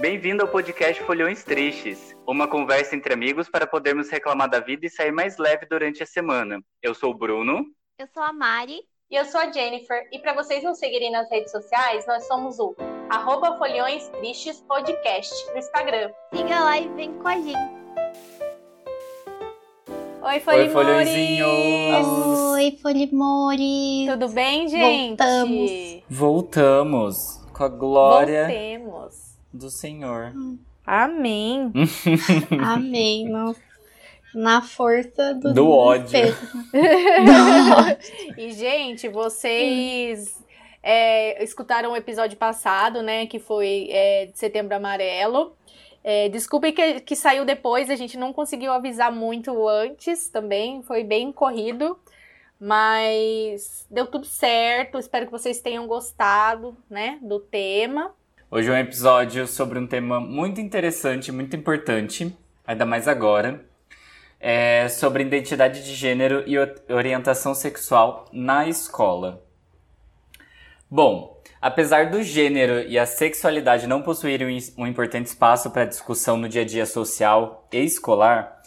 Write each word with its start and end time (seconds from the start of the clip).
Bem-vindo 0.00 0.42
ao 0.42 0.48
podcast 0.48 1.00
Folhões 1.04 1.44
Tristes, 1.44 2.16
uma 2.26 2.48
conversa 2.48 2.96
entre 2.96 3.14
amigos 3.14 3.48
para 3.48 3.68
podermos 3.68 4.10
reclamar 4.10 4.50
da 4.50 4.58
vida 4.58 4.86
e 4.86 4.90
sair 4.90 5.12
mais 5.12 5.38
leve 5.38 5.64
durante 5.66 6.02
a 6.02 6.06
semana. 6.06 6.60
Eu 6.82 6.92
sou 6.92 7.12
o 7.12 7.14
Bruno. 7.14 7.64
Eu 7.96 8.08
sou 8.08 8.22
a 8.24 8.32
Mari. 8.32 8.80
E 9.08 9.14
eu 9.14 9.24
sou 9.26 9.40
a 9.40 9.52
Jennifer. 9.52 10.08
E 10.10 10.18
para 10.18 10.32
vocês 10.32 10.64
nos 10.64 10.78
seguirem 10.78 11.12
nas 11.12 11.30
redes 11.30 11.52
sociais, 11.52 12.04
nós 12.06 12.26
somos 12.26 12.58
o 12.58 12.74
arroba 13.12 13.58
Folhões 13.58 14.08
Tristes 14.08 14.64
Podcast 14.66 15.34
no 15.52 15.58
Instagram. 15.58 16.10
Siga 16.34 16.60
lá 16.60 16.78
e 16.78 16.88
vem 16.94 17.12
com 17.12 17.28
a 17.28 17.34
gente. 17.34 17.82
Oi, 20.22 20.32
Oi, 20.34 20.40
Folimores! 20.40 22.06
Oi, 22.54 22.78
Folimores. 22.80 24.08
Tudo 24.08 24.28
bem, 24.30 24.66
gente? 24.66 25.18
Voltamos. 25.18 26.02
Voltamos 26.08 27.16
com 27.52 27.64
a 27.64 27.68
glória 27.68 28.44
Voltemos. 28.46 29.36
do 29.52 29.68
Senhor. 29.68 30.32
Amém. 30.86 31.70
Amém. 32.64 33.28
Nossa. 33.28 33.60
Na 34.34 34.62
força 34.62 35.34
do, 35.34 35.52
Do 35.52 35.68
ódio. 35.68 36.06
desespero. 36.08 36.38
E, 38.38 38.52
gente, 38.52 39.06
vocês 39.10 40.42
é, 40.82 41.42
escutaram 41.42 41.92
o 41.92 41.96
episódio 41.96 42.36
passado, 42.36 43.02
né? 43.02 43.26
Que 43.26 43.38
foi 43.38 43.88
é, 43.90 44.26
de 44.26 44.38
Setembro 44.38 44.74
Amarelo. 44.74 45.56
É, 46.04 46.28
desculpe 46.28 46.72
que, 46.72 47.00
que 47.00 47.14
saiu 47.14 47.44
depois, 47.44 47.88
a 47.88 47.94
gente 47.94 48.18
não 48.18 48.32
conseguiu 48.32 48.72
avisar 48.72 49.12
muito 49.12 49.68
antes 49.68 50.28
também, 50.28 50.82
foi 50.82 51.04
bem 51.04 51.30
corrido. 51.30 51.96
Mas 52.58 53.86
deu 53.90 54.06
tudo 54.06 54.24
certo, 54.24 54.98
espero 54.98 55.26
que 55.26 55.32
vocês 55.32 55.60
tenham 55.60 55.86
gostado, 55.86 56.76
né, 56.88 57.18
do 57.20 57.40
tema. 57.40 58.14
Hoje 58.48 58.68
é 58.68 58.72
um 58.72 58.76
episódio 58.76 59.46
sobre 59.48 59.78
um 59.78 59.86
tema 59.86 60.20
muito 60.20 60.60
interessante, 60.60 61.32
muito 61.32 61.56
importante, 61.56 62.36
ainda 62.64 62.86
mais 62.86 63.08
agora. 63.08 63.64
É 64.38 64.88
sobre 64.88 65.24
identidade 65.24 65.84
de 65.84 65.94
gênero 65.94 66.44
e 66.46 66.56
orientação 66.92 67.54
sexual 67.54 68.26
na 68.32 68.68
escola. 68.68 69.41
Bom, 70.94 71.40
apesar 71.58 72.10
do 72.10 72.22
gênero 72.22 72.86
e 72.86 72.98
a 72.98 73.06
sexualidade 73.06 73.86
não 73.86 74.02
possuírem 74.02 74.58
um 74.76 74.86
importante 74.86 75.24
espaço 75.24 75.70
para 75.70 75.86
discussão 75.86 76.36
no 76.36 76.50
dia 76.50 76.60
a 76.60 76.64
dia 76.66 76.84
social 76.84 77.66
e 77.72 77.78
escolar, 77.78 78.60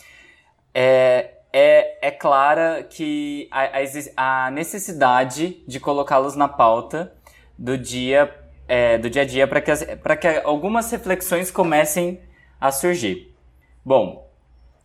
é, 0.73 1.35
é, 1.53 2.07
é 2.07 2.09
clara 2.09 2.81
que 2.81 3.47
a, 3.51 3.77
a 3.77 4.45
a 4.47 4.49
necessidade 4.49 5.63
de 5.67 5.79
colocá-los 5.79 6.35
na 6.35 6.47
pauta 6.47 7.13
do 7.55 7.77
dia, 7.77 8.33
é, 8.67 8.97
do 8.97 9.07
dia 9.07 9.21
a 9.21 9.25
dia 9.25 9.47
para 9.47 9.61
que, 9.61 9.71
que 10.19 10.27
algumas 10.43 10.89
reflexões 10.89 11.51
comecem 11.51 12.19
a 12.59 12.71
surgir. 12.71 13.35
Bom, 13.85 14.27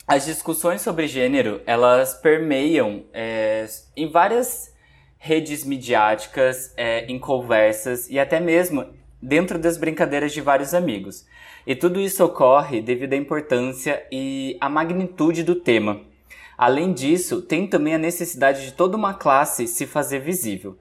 as 0.07 0.27
discussões 0.27 0.83
sobre 0.83 1.07
gênero, 1.07 1.63
elas 1.65 2.13
permeiam 2.13 3.07
é, 3.15 3.67
em 3.97 4.11
várias 4.11 4.70
redes 5.23 5.65
midiáticas, 5.65 6.73
é, 6.79 7.05
em 7.05 7.19
conversas 7.19 8.09
e 8.09 8.19
até 8.19 8.41
mesmo 8.41 8.87
dentro 9.21 9.59
das 9.59 9.77
brincadeiras 9.77 10.33
de 10.33 10.41
vários 10.41 10.73
amigos. 10.73 11.27
E 11.67 11.77
tudo 11.77 12.01
isso 12.01 12.25
ocorre 12.25 12.81
devido 12.81 13.13
à 13.13 13.17
importância 13.17 14.03
e 14.11 14.57
à 14.59 14.69
magnitude 14.71 15.43
do 15.43 15.55
tema. 15.55 16.01
Além 16.57 16.95
disso, 16.95 17.43
tem 17.43 17.67
também 17.67 17.95
a 17.95 17.99
necessidade 17.99 18.65
de 18.65 18.73
toda 18.73 18.97
uma 18.97 19.13
classe 19.13 19.67
se 19.67 19.87
fazer 19.87 20.21
visível. 20.21 20.79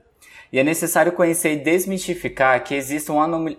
E 0.54 0.58
é 0.58 0.64
necessário 0.64 1.12
conhecer 1.12 1.52
e 1.52 1.58
desmistificar 1.58 2.64
que 2.64 2.74
existam 2.74 3.16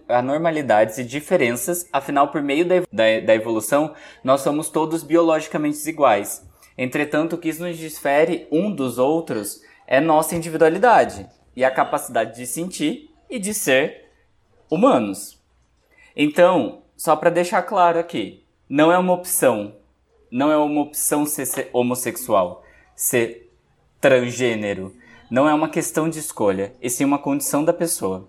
anormalidades 0.08 0.96
e 0.96 1.04
diferenças, 1.04 1.86
afinal, 1.92 2.28
por 2.28 2.42
meio 2.42 2.66
da 2.66 3.34
evolução, 3.34 3.94
nós 4.24 4.40
somos 4.40 4.70
todos 4.70 5.02
biologicamente 5.02 5.88
iguais. 5.88 6.44
Entretanto, 6.76 7.34
o 7.34 7.38
que 7.38 7.52
nos 7.52 7.76
difere 7.76 8.48
um 8.50 8.74
dos 8.74 8.98
outros 8.98 9.60
é 9.90 10.00
nossa 10.00 10.36
individualidade 10.36 11.28
e 11.54 11.64
a 11.64 11.70
capacidade 11.70 12.36
de 12.36 12.46
sentir 12.46 13.10
e 13.28 13.40
de 13.40 13.52
ser 13.52 14.08
humanos. 14.70 15.38
Então, 16.16 16.82
só 16.96 17.16
para 17.16 17.28
deixar 17.28 17.62
claro 17.62 17.98
aqui, 17.98 18.44
não 18.68 18.92
é 18.92 18.96
uma 18.96 19.12
opção, 19.12 19.74
não 20.30 20.50
é 20.52 20.56
uma 20.56 20.80
opção 20.80 21.26
ser, 21.26 21.68
homossexual, 21.72 22.64
ser 22.94 23.52
transgênero. 24.00 24.94
Não 25.28 25.48
é 25.48 25.54
uma 25.54 25.68
questão 25.68 26.08
de 26.08 26.18
escolha, 26.18 26.74
e 26.80 26.88
sim 26.88 27.04
uma 27.04 27.18
condição 27.18 27.64
da 27.64 27.72
pessoa. 27.72 28.28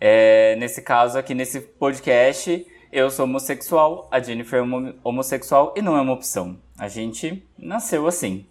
É, 0.00 0.56
nesse 0.56 0.82
caso 0.82 1.18
aqui, 1.18 1.34
nesse 1.34 1.60
podcast, 1.60 2.66
eu 2.92 3.10
sou 3.10 3.24
homossexual, 3.24 4.08
a 4.10 4.20
Jennifer 4.20 4.58
é 4.58 4.62
homo- 4.62 4.94
homossexual 5.02 5.74
e 5.76 5.82
não 5.82 5.96
é 5.96 6.00
uma 6.00 6.12
opção. 6.12 6.58
A 6.78 6.88
gente 6.88 7.44
nasceu 7.58 8.06
assim. 8.06 8.46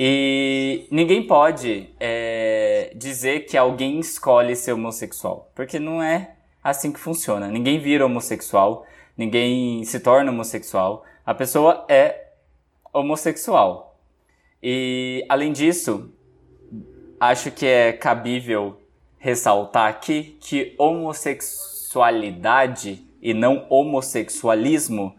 E 0.00 0.86
ninguém 0.92 1.26
pode 1.26 1.90
é, 1.98 2.92
dizer 2.94 3.46
que 3.46 3.56
alguém 3.56 3.98
escolhe 3.98 4.54
ser 4.54 4.72
homossexual, 4.72 5.50
porque 5.56 5.80
não 5.80 6.00
é 6.00 6.36
assim 6.62 6.92
que 6.92 7.00
funciona. 7.00 7.48
Ninguém 7.48 7.80
vira 7.80 8.06
homossexual, 8.06 8.86
ninguém 9.16 9.82
se 9.82 9.98
torna 9.98 10.30
homossexual. 10.30 11.04
A 11.26 11.34
pessoa 11.34 11.84
é 11.88 12.28
homossexual. 12.92 13.98
E 14.62 15.26
além 15.28 15.52
disso, 15.52 16.12
acho 17.18 17.50
que 17.50 17.66
é 17.66 17.92
cabível 17.92 18.80
ressaltar 19.18 19.88
aqui 19.88 20.38
que 20.40 20.76
homossexualidade 20.78 23.04
e 23.20 23.34
não 23.34 23.66
homossexualismo 23.68 25.16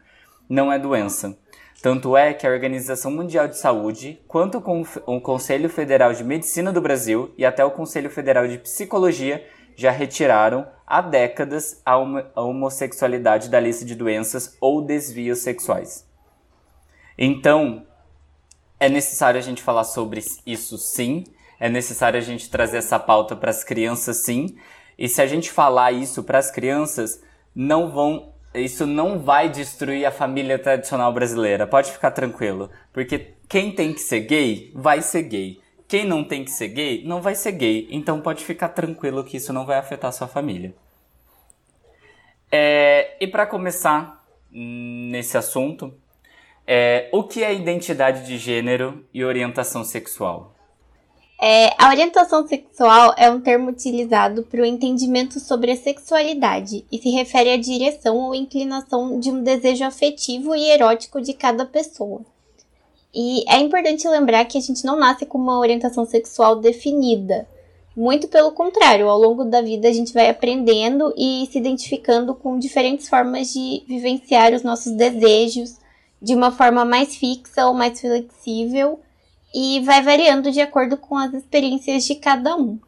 não 0.47 0.71
é 0.71 0.79
doença. 0.79 1.37
Tanto 1.81 2.17
é 2.17 2.33
que 2.33 2.45
a 2.45 2.49
Organização 2.49 3.09
Mundial 3.09 3.47
de 3.47 3.57
Saúde, 3.57 4.21
quanto 4.27 4.61
o 5.05 5.21
Conselho 5.21 5.69
Federal 5.69 6.11
de 6.13 6.23
Medicina 6.25 6.73
do 6.73 6.81
Brasil 6.81 7.33
e 7.37 7.45
até 7.45 7.63
o 7.63 7.71
Conselho 7.71 8.09
Federal 8.09 8.47
de 8.47 8.57
Psicologia 8.57 9.47
já 9.77 9.91
retiraram 9.91 10.67
há 10.85 11.01
décadas 11.01 11.81
a 11.85 11.95
homo- 11.95 12.25
a 12.35 12.41
homossexualidade 12.41 13.47
da 13.47 13.61
lista 13.61 13.85
de 13.85 13.95
doenças 13.95 14.57
ou 14.59 14.81
desvios 14.81 15.39
sexuais. 15.39 16.05
Então, 17.17 17.85
é 18.77 18.89
necessário 18.89 19.37
a 19.37 19.43
gente 19.43 19.63
falar 19.63 19.85
sobre 19.85 20.21
isso 20.45 20.77
sim. 20.77 21.23
É 21.59 21.69
necessário 21.69 22.17
a 22.17 22.21
gente 22.21 22.49
trazer 22.49 22.77
essa 22.77 22.99
pauta 22.99 23.37
para 23.37 23.51
as 23.51 23.63
crianças 23.63 24.17
sim. 24.17 24.57
E 24.97 25.07
se 25.07 25.21
a 25.21 25.27
gente 25.27 25.49
falar 25.49 25.93
isso 25.93 26.23
para 26.23 26.39
as 26.39 26.51
crianças, 26.51 27.21
não 27.55 27.89
vão 27.89 28.33
isso 28.53 28.85
não 28.85 29.19
vai 29.19 29.49
destruir 29.49 30.05
a 30.05 30.11
família 30.11 30.57
tradicional 30.57 31.13
brasileira. 31.13 31.67
Pode 31.67 31.91
ficar 31.91 32.11
tranquilo, 32.11 32.69
porque 32.91 33.33
quem 33.47 33.71
tem 33.71 33.93
que 33.93 33.99
ser 33.99 34.21
gay 34.21 34.71
vai 34.73 35.01
ser 35.01 35.23
gay. 35.23 35.59
Quem 35.87 36.05
não 36.05 36.23
tem 36.23 36.43
que 36.43 36.51
ser 36.51 36.67
gay 36.69 37.03
não 37.05 37.21
vai 37.21 37.35
ser 37.35 37.51
gay. 37.53 37.87
Então 37.91 38.21
pode 38.21 38.43
ficar 38.43 38.69
tranquilo 38.69 39.23
que 39.23 39.37
isso 39.37 39.53
não 39.53 39.65
vai 39.65 39.77
afetar 39.77 40.09
a 40.09 40.11
sua 40.11 40.27
família. 40.27 40.73
É, 42.51 43.15
e 43.19 43.27
para 43.27 43.45
começar 43.45 44.25
nesse 44.51 45.37
assunto, 45.37 45.93
é, 46.65 47.09
o 47.11 47.23
que 47.23 47.43
é 47.43 47.53
identidade 47.53 48.25
de 48.25 48.37
gênero 48.37 49.05
e 49.13 49.23
orientação 49.23 49.83
sexual? 49.83 50.55
É, 51.41 51.73
a 51.77 51.89
orientação 51.89 52.45
sexual 52.45 53.13
é 53.17 53.31
um 53.31 53.39
termo 53.39 53.69
utilizado 53.69 54.43
para 54.43 54.61
o 54.61 54.65
entendimento 54.65 55.39
sobre 55.39 55.71
a 55.71 55.77
sexualidade 55.77 56.85
e 56.91 56.97
se 56.97 57.09
refere 57.11 57.51
à 57.51 57.57
direção 57.57 58.17
ou 58.17 58.35
inclinação 58.35 59.17
de 59.21 59.31
um 59.31 59.41
desejo 59.41 59.85
afetivo 59.85 60.53
e 60.53 60.69
erótico 60.69 61.21
de 61.21 61.33
cada 61.33 61.65
pessoa. 61.65 62.19
E 63.15 63.45
é 63.47 63.57
importante 63.57 64.05
lembrar 64.05 64.43
que 64.45 64.57
a 64.57 64.61
gente 64.61 64.83
não 64.83 64.97
nasce 64.97 65.25
com 65.25 65.37
uma 65.37 65.57
orientação 65.57 66.05
sexual 66.05 66.57
definida. 66.57 67.47
Muito 67.95 68.27
pelo 68.27 68.51
contrário, 68.51 69.07
ao 69.07 69.17
longo 69.17 69.45
da 69.45 69.61
vida 69.61 69.87
a 69.87 69.93
gente 69.93 70.13
vai 70.13 70.29
aprendendo 70.29 71.13
e 71.17 71.47
se 71.49 71.57
identificando 71.57 72.35
com 72.35 72.59
diferentes 72.59 73.07
formas 73.07 73.53
de 73.53 73.81
vivenciar 73.87 74.53
os 74.53 74.61
nossos 74.61 74.91
desejos 74.91 75.77
de 76.21 76.35
uma 76.35 76.51
forma 76.51 76.83
mais 76.83 77.15
fixa 77.15 77.65
ou 77.65 77.73
mais 77.73 77.99
flexível 77.99 78.99
e 79.53 79.79
vai 79.81 80.01
variando 80.01 80.51
de 80.51 80.61
acordo 80.61 80.97
com 80.97 81.17
as 81.17 81.33
experiências 81.33 82.05
de 82.05 82.15
cada 82.15 82.55
um. 82.55 82.79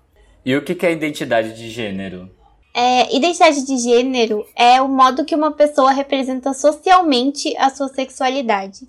E 0.45 0.55
o 0.55 0.63
que 0.63 0.85
é 0.85 0.91
identidade 0.91 1.53
de 1.53 1.69
gênero? 1.69 2.29
É, 2.73 3.13
identidade 3.15 3.65
de 3.65 3.77
gênero 3.77 4.45
é 4.55 4.81
o 4.81 4.87
modo 4.87 5.25
que 5.25 5.35
uma 5.35 5.51
pessoa 5.51 5.91
representa 5.91 6.53
socialmente 6.53 7.55
a 7.57 7.69
sua 7.69 7.89
sexualidade, 7.89 8.87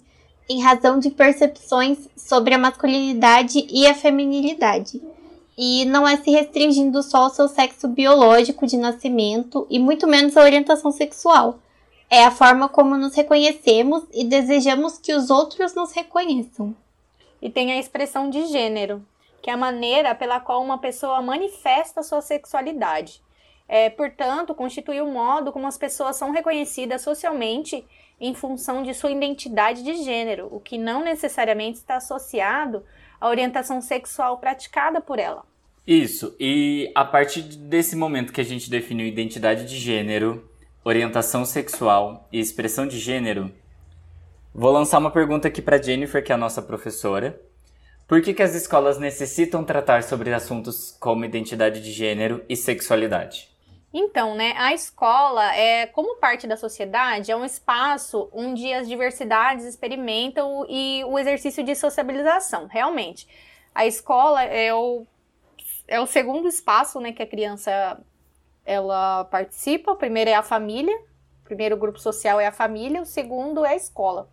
em 0.49 0.63
razão 0.63 0.99
de 0.99 1.11
percepções 1.11 1.99
sobre 2.17 2.55
a 2.55 2.59
masculinidade 2.59 3.67
e 3.69 3.87
a 3.87 3.95
feminilidade. 3.95 5.01
e 5.57 5.85
não 5.85 6.09
é 6.09 6.17
se 6.17 6.31
restringindo 6.31 7.03
só 7.03 7.25
ao 7.25 7.31
seu 7.31 7.47
sexo 7.47 7.87
biológico 7.87 8.67
de 8.67 8.79
nascimento 8.79 9.67
e 9.69 9.79
muito 9.79 10.07
menos 10.07 10.35
a 10.37 10.43
orientação 10.43 10.91
sexual. 10.91 11.59
É 12.09 12.25
a 12.25 12.31
forma 12.31 12.69
como 12.71 12.97
nos 12.97 13.15
reconhecemos 13.15 14.03
e 14.15 14.25
desejamos 14.25 14.97
que 14.99 15.15
os 15.15 15.29
outros 15.29 15.75
nos 15.75 15.93
reconheçam. 15.93 16.75
E 17.43 17.51
tem 17.51 17.73
a 17.73 17.79
expressão 17.79 18.31
de 18.31 18.47
gênero, 18.47 19.05
que 19.43 19.51
é 19.51 19.53
a 19.53 19.57
maneira 19.57 20.15
pela 20.15 20.39
qual 20.39 20.63
uma 20.63 20.79
pessoa 20.79 21.21
manifesta 21.21 22.03
sua 22.03 22.23
sexualidade. 22.23 23.21
É, 23.69 23.91
portanto, 23.91 24.55
constitui 24.55 25.01
o 25.01 25.11
modo 25.11 25.51
como 25.51 25.67
as 25.67 25.77
pessoas 25.77 26.17
são 26.17 26.31
reconhecidas 26.31 27.03
socialmente 27.03 27.85
em 28.21 28.33
função 28.35 28.85
de 28.85 28.95
sua 28.95 29.11
identidade 29.11 29.83
de 29.83 29.95
gênero, 30.05 30.49
o 30.53 30.61
que 30.61 30.79
não 30.79 31.03
necessariamente 31.03 31.79
está 31.79 31.97
associado 31.97 32.85
à 33.21 33.29
orientação 33.29 33.81
sexual 33.81 34.39
praticada 34.39 35.01
por 35.01 35.19
ela. 35.19 35.45
Isso, 35.85 36.37
e 36.39 36.93
a 36.95 37.05
partir 37.05 37.43
desse 37.43 37.97
momento 37.97 38.33
que 38.33 38.41
a 38.41 38.45
gente 38.45 38.71
definiu 38.71 39.05
identidade 39.05 39.65
de 39.65 39.77
gênero, 39.77 40.49
orientação 40.85 41.45
sexual 41.45 42.29
e 42.31 42.39
expressão 42.39 42.87
de 42.87 43.01
gênero, 43.01 43.53
vou 44.55 44.71
lançar 44.71 44.99
uma 44.99 45.11
pergunta 45.11 45.49
aqui 45.49 45.63
para 45.63 45.81
Jennifer, 45.81 46.23
que 46.23 46.33
é 46.33 46.35
a 46.35 46.39
nossa 46.39 46.61
professora. 46.61 47.41
Por 48.07 48.21
que, 48.21 48.35
que 48.35 48.43
as 48.43 48.55
escolas 48.55 48.99
necessitam 48.99 49.65
tratar 49.65 50.03
sobre 50.03 50.35
assuntos 50.35 50.97
como 51.01 51.25
identidade 51.25 51.81
de 51.81 51.91
gênero 51.91 52.45
e 52.49 52.57
sexualidade? 52.57 53.49
Então, 53.95 54.35
né, 54.35 54.55
a 54.57 54.73
escola 54.73 55.55
é, 55.55 55.87
como 55.87 56.17
parte 56.17 56.47
da 56.47 56.57
sociedade, 56.57 57.31
é 57.31 57.37
um 57.37 57.45
espaço 57.45 58.29
onde 58.33 58.73
as 58.73 58.89
diversidades 58.89 59.67
experimentam 59.67 60.67
e 60.69 61.05
o 61.05 61.19
exercício 61.19 61.63
de 61.63 61.75
sociabilização, 61.75 62.67
realmente. 62.67 63.29
A 63.75 63.87
escola 63.87 64.43
é 64.45 64.73
o, 64.73 65.07
é 65.87 66.01
o 66.01 66.07
segundo 66.07 66.49
espaço, 66.49 67.01
né, 67.01 67.13
que 67.13 67.23
a 67.23 67.27
criança 67.27 68.01
ela 68.65 69.25
participa. 69.25 69.93
O 69.93 69.97
primeiro 69.97 70.31
é 70.31 70.35
a 70.35 70.43
família, 70.43 70.97
o 71.43 71.45
primeiro 71.45 71.77
grupo 71.77 71.99
social 71.99 72.41
é 72.41 72.47
a 72.47 72.53
família, 72.53 73.03
o 73.03 73.07
segundo 73.07 73.65
é 73.65 73.71
a 73.71 73.77
escola 73.77 74.32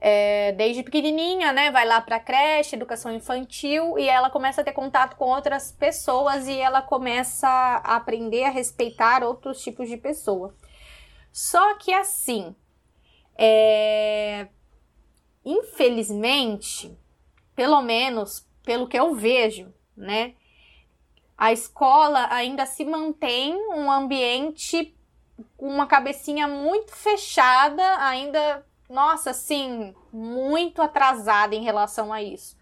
é, 0.00 0.52
desde 0.52 0.82
pequenininha, 0.82 1.52
né? 1.52 1.70
Vai 1.70 1.86
lá 1.86 2.00
para 2.00 2.18
creche, 2.18 2.74
educação 2.74 3.12
infantil 3.12 3.98
e 3.98 4.08
ela 4.08 4.30
começa 4.30 4.62
a 4.62 4.64
ter 4.64 4.72
contato 4.72 5.16
com 5.16 5.26
outras 5.26 5.72
pessoas 5.72 6.48
e 6.48 6.58
ela 6.58 6.80
começa 6.80 7.46
a 7.46 7.96
aprender 7.96 8.44
a 8.44 8.50
respeitar 8.50 9.22
outros 9.22 9.62
tipos 9.62 9.88
de 9.88 9.98
pessoa. 9.98 10.54
Só 11.30 11.76
que 11.76 11.92
assim, 11.92 12.56
é, 13.36 14.48
infelizmente, 15.44 16.96
pelo 17.54 17.82
menos 17.82 18.48
pelo 18.64 18.88
que 18.88 18.98
eu 18.98 19.14
vejo, 19.14 19.72
né? 19.96 20.34
A 21.36 21.52
escola 21.52 22.26
ainda 22.30 22.64
se 22.66 22.84
mantém 22.84 23.54
um 23.72 23.90
ambiente 23.90 24.94
com 25.56 25.66
uma 25.66 25.86
cabecinha 25.86 26.46
muito 26.46 26.94
fechada, 26.94 27.82
ainda 27.98 28.64
nossa, 28.90 29.30
assim, 29.30 29.94
muito 30.12 30.82
atrasada 30.82 31.54
em 31.54 31.62
relação 31.62 32.12
a 32.12 32.20
isso. 32.20 32.58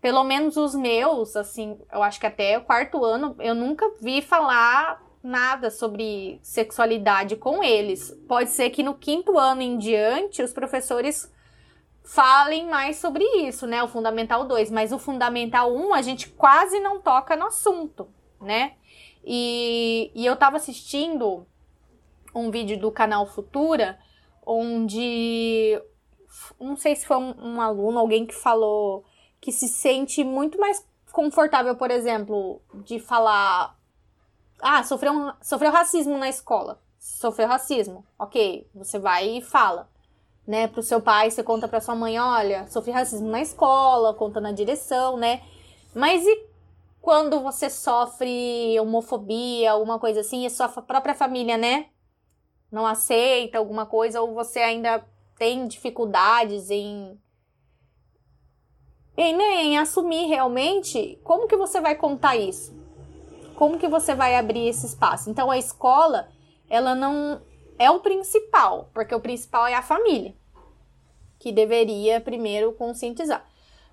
Pelo 0.00 0.22
menos 0.22 0.56
os 0.56 0.74
meus, 0.74 1.36
assim, 1.36 1.78
eu 1.92 2.02
acho 2.02 2.20
que 2.20 2.26
até 2.26 2.56
o 2.56 2.64
quarto 2.64 3.04
ano, 3.04 3.34
eu 3.40 3.54
nunca 3.54 3.90
vi 4.00 4.22
falar 4.22 5.02
nada 5.22 5.70
sobre 5.70 6.38
sexualidade 6.42 7.36
com 7.36 7.62
eles. 7.62 8.16
Pode 8.26 8.50
ser 8.50 8.70
que 8.70 8.82
no 8.82 8.94
quinto 8.94 9.36
ano 9.38 9.60
em 9.60 9.76
diante 9.76 10.42
os 10.42 10.52
professores 10.52 11.30
falem 12.02 12.66
mais 12.66 12.96
sobre 12.96 13.24
isso, 13.46 13.66
né? 13.66 13.82
O 13.82 13.88
Fundamental 13.88 14.46
2, 14.46 14.70
mas 14.70 14.92
o 14.92 14.98
Fundamental 14.98 15.74
1 15.74 15.92
a 15.92 16.00
gente 16.00 16.28
quase 16.30 16.80
não 16.80 17.00
toca 17.00 17.36
no 17.36 17.46
assunto, 17.46 18.08
né? 18.40 18.74
E, 19.24 20.10
e 20.14 20.24
eu 20.24 20.36
tava 20.36 20.56
assistindo 20.56 21.46
um 22.34 22.50
vídeo 22.50 22.78
do 22.78 22.90
canal 22.90 23.26
Futura 23.26 23.98
onde 24.44 25.80
não 26.60 26.76
sei 26.76 26.96
se 26.96 27.06
foi 27.06 27.16
um, 27.16 27.34
um, 27.38 27.60
aluno, 27.60 27.98
alguém 27.98 28.26
que 28.26 28.34
falou 28.34 29.04
que 29.40 29.52
se 29.52 29.68
sente 29.68 30.22
muito 30.22 30.58
mais 30.58 30.84
confortável, 31.12 31.74
por 31.76 31.90
exemplo, 31.90 32.60
de 32.84 33.00
falar 33.00 33.76
ah, 34.60 34.82
sofreu, 34.84 35.12
um, 35.12 35.32
sofreu 35.40 35.70
racismo 35.70 36.16
na 36.18 36.28
escola. 36.28 36.80
Sofreu 36.98 37.48
racismo. 37.48 38.04
Ok, 38.18 38.68
você 38.74 38.98
vai 38.98 39.38
e 39.38 39.42
fala. 39.42 39.88
Né, 40.46 40.66
pro 40.66 40.82
seu 40.82 41.00
pai, 41.00 41.30
você 41.30 41.44
conta 41.44 41.68
pra 41.68 41.80
sua 41.80 41.94
mãe, 41.94 42.18
olha, 42.18 42.66
sofri 42.66 42.90
racismo 42.90 43.28
na 43.28 43.40
escola, 43.40 44.14
conta 44.14 44.40
na 44.40 44.50
direção, 44.50 45.16
né? 45.16 45.42
Mas 45.94 46.26
e 46.26 46.44
quando 47.00 47.40
você 47.40 47.70
sofre 47.70 48.78
homofobia, 48.80 49.70
alguma 49.70 49.98
coisa 50.00 50.20
assim, 50.20 50.44
e 50.44 50.50
sua 50.50 50.68
própria 50.68 51.14
família, 51.14 51.56
né? 51.56 51.86
Não 52.70 52.86
aceita 52.86 53.58
alguma 53.58 53.86
coisa 53.86 54.20
ou 54.20 54.34
você 54.34 54.60
ainda 54.60 55.04
tem 55.38 55.66
dificuldades 55.66 56.70
em 56.70 57.18
em, 59.16 59.36
né, 59.36 59.62
em 59.64 59.78
assumir 59.78 60.26
realmente, 60.28 61.20
como 61.22 61.46
que 61.46 61.56
você 61.56 61.80
vai 61.80 61.94
contar 61.94 62.36
isso? 62.36 62.74
Como 63.54 63.78
que 63.78 63.88
você 63.88 64.14
vai 64.14 64.36
abrir 64.36 64.68
esse 64.68 64.86
espaço? 64.86 65.28
Então 65.28 65.50
a 65.50 65.58
escola, 65.58 66.28
ela 66.70 66.94
não 66.94 67.42
é 67.78 67.90
o 67.90 68.00
principal, 68.00 68.88
porque 68.94 69.14
o 69.14 69.20
principal 69.20 69.66
é 69.66 69.74
a 69.74 69.82
família, 69.82 70.34
que 71.38 71.52
deveria 71.52 72.20
primeiro 72.20 72.72
conscientizar. 72.72 73.44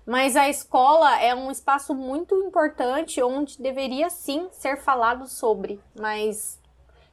Mas 0.06 0.36
a 0.36 0.48
escola 0.48 1.20
é 1.20 1.34
um 1.34 1.50
espaço 1.50 1.94
muito 1.94 2.34
importante 2.36 3.22
onde 3.22 3.60
deveria 3.60 4.08
sim 4.08 4.48
ser 4.52 4.78
falado 4.78 5.26
sobre, 5.26 5.78
mas 5.98 6.57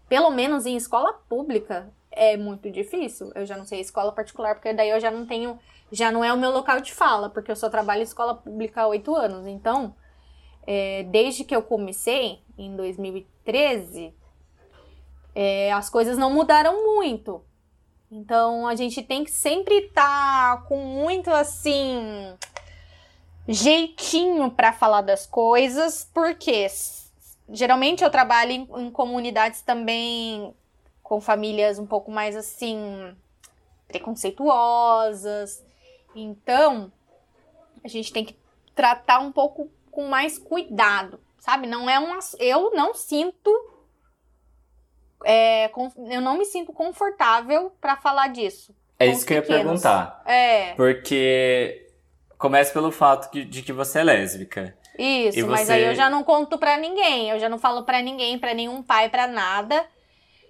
pelo 0.07 0.29
menos 0.31 0.65
em 0.65 0.75
escola 0.75 1.13
pública, 1.27 1.91
é 2.11 2.37
muito 2.37 2.71
difícil. 2.71 3.31
Eu 3.35 3.45
já 3.45 3.57
não 3.57 3.65
sei 3.65 3.81
escola 3.81 4.11
particular, 4.11 4.55
porque 4.55 4.73
daí 4.73 4.89
eu 4.89 4.99
já 4.99 5.11
não 5.11 5.25
tenho. 5.25 5.59
Já 5.91 6.11
não 6.11 6.23
é 6.23 6.33
o 6.33 6.37
meu 6.37 6.51
local 6.51 6.79
de 6.79 6.93
fala, 6.93 7.29
porque 7.29 7.51
eu 7.51 7.55
só 7.55 7.69
trabalho 7.69 8.01
em 8.01 8.03
escola 8.03 8.35
pública 8.35 8.81
há 8.81 8.87
oito 8.87 9.15
anos. 9.15 9.45
Então, 9.45 9.95
é, 10.65 11.03
desde 11.03 11.43
que 11.43 11.55
eu 11.55 11.61
comecei, 11.61 12.39
em 12.57 12.75
2013, 12.75 14.13
é, 15.35 15.71
as 15.73 15.89
coisas 15.89 16.17
não 16.17 16.33
mudaram 16.33 16.95
muito. 16.95 17.43
Então, 18.09 18.67
a 18.67 18.75
gente 18.75 19.03
tem 19.03 19.23
que 19.23 19.31
sempre 19.31 19.75
estar 19.87 20.57
tá 20.57 20.63
com 20.63 20.77
muito 20.77 21.29
assim. 21.29 22.35
jeitinho 23.47 24.49
para 24.49 24.73
falar 24.73 25.01
das 25.01 25.25
coisas, 25.27 26.09
porque 26.13 26.67
geralmente 27.49 28.03
eu 28.03 28.09
trabalho 28.09 28.51
em, 28.51 28.67
em, 28.77 28.91
comunidades 28.91 29.61
também 29.61 30.53
com 31.03 31.21
famílias 31.21 31.79
um 31.79 31.85
pouco 31.85 32.11
mais 32.11 32.35
assim 32.35 33.15
preconceituosas. 33.87 35.63
Então, 36.15 36.91
a 37.83 37.87
gente 37.87 38.11
tem 38.11 38.25
que 38.25 38.35
tratar 38.73 39.19
um 39.19 39.31
pouco 39.31 39.69
com 39.91 40.07
mais 40.07 40.37
cuidado, 40.37 41.19
sabe? 41.37 41.67
Não 41.67 41.89
é 41.89 41.99
um 41.99 42.17
eu 42.39 42.71
não 42.71 42.93
sinto 42.93 43.51
é, 45.23 45.71
eu 46.11 46.21
não 46.21 46.37
me 46.37 46.45
sinto 46.45 46.73
confortável 46.73 47.71
para 47.81 47.95
falar 47.97 48.27
disso. 48.27 48.75
É 48.99 49.07
isso 49.07 49.25
que 49.25 49.33
eu 49.33 49.37
ia 49.37 49.43
perguntar. 49.43 50.21
É. 50.25 50.73
Porque 50.73 51.89
começa 52.37 52.71
pelo 52.71 52.91
fato 52.91 53.31
de 53.45 53.61
que 53.61 53.73
você 53.73 53.99
é 53.99 54.03
lésbica. 54.03 54.77
Isso, 54.97 55.41
você... 55.41 55.45
mas 55.45 55.69
aí 55.69 55.83
eu 55.83 55.95
já 55.95 56.09
não 56.09 56.23
conto 56.23 56.57
pra 56.57 56.77
ninguém. 56.77 57.29
Eu 57.29 57.39
já 57.39 57.49
não 57.49 57.57
falo 57.57 57.83
pra 57.83 58.01
ninguém, 58.01 58.37
pra 58.37 58.53
nenhum 58.53 58.81
pai, 58.81 59.09
pra 59.09 59.27
nada. 59.27 59.85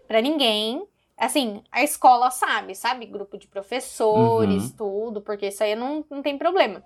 Pra 0.08 0.22
ninguém. 0.22 0.86
Assim, 1.18 1.64
a 1.72 1.84
escola 1.84 2.30
sabe, 2.30 2.75
sabe? 2.75 3.06
Grupo 3.06 3.38
de 3.38 3.48
professores, 3.48 4.64
uhum. 4.64 4.75
tudo, 4.78 5.22
porque 5.22 5.48
isso 5.48 5.64
aí 5.64 5.75
não, 5.75 6.04
não 6.10 6.22
tem 6.22 6.38
problema. 6.38 6.84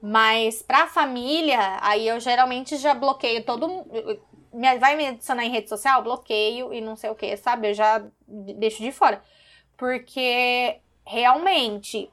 Mas 0.00 0.62
pra 0.62 0.86
família, 0.86 1.78
aí 1.80 2.06
eu 2.06 2.20
geralmente 2.20 2.76
já 2.76 2.94
bloqueio 2.94 3.44
todo. 3.44 3.84
Vai 4.80 4.96
me 4.96 5.08
adicionar 5.08 5.44
em 5.44 5.50
rede 5.50 5.68
social? 5.68 6.02
Bloqueio 6.02 6.72
e 6.72 6.80
não 6.80 6.96
sei 6.96 7.10
o 7.10 7.14
que, 7.14 7.36
sabe? 7.36 7.70
Eu 7.70 7.74
já 7.74 8.04
deixo 8.26 8.82
de 8.82 8.92
fora. 8.92 9.22
Porque 9.76 10.80
realmente 11.04 12.10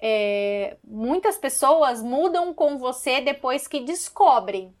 é, 0.00 0.76
muitas 0.84 1.36
pessoas 1.36 2.02
mudam 2.02 2.54
com 2.54 2.78
você 2.78 3.20
depois 3.20 3.66
que 3.66 3.80
descobrem. 3.80 4.72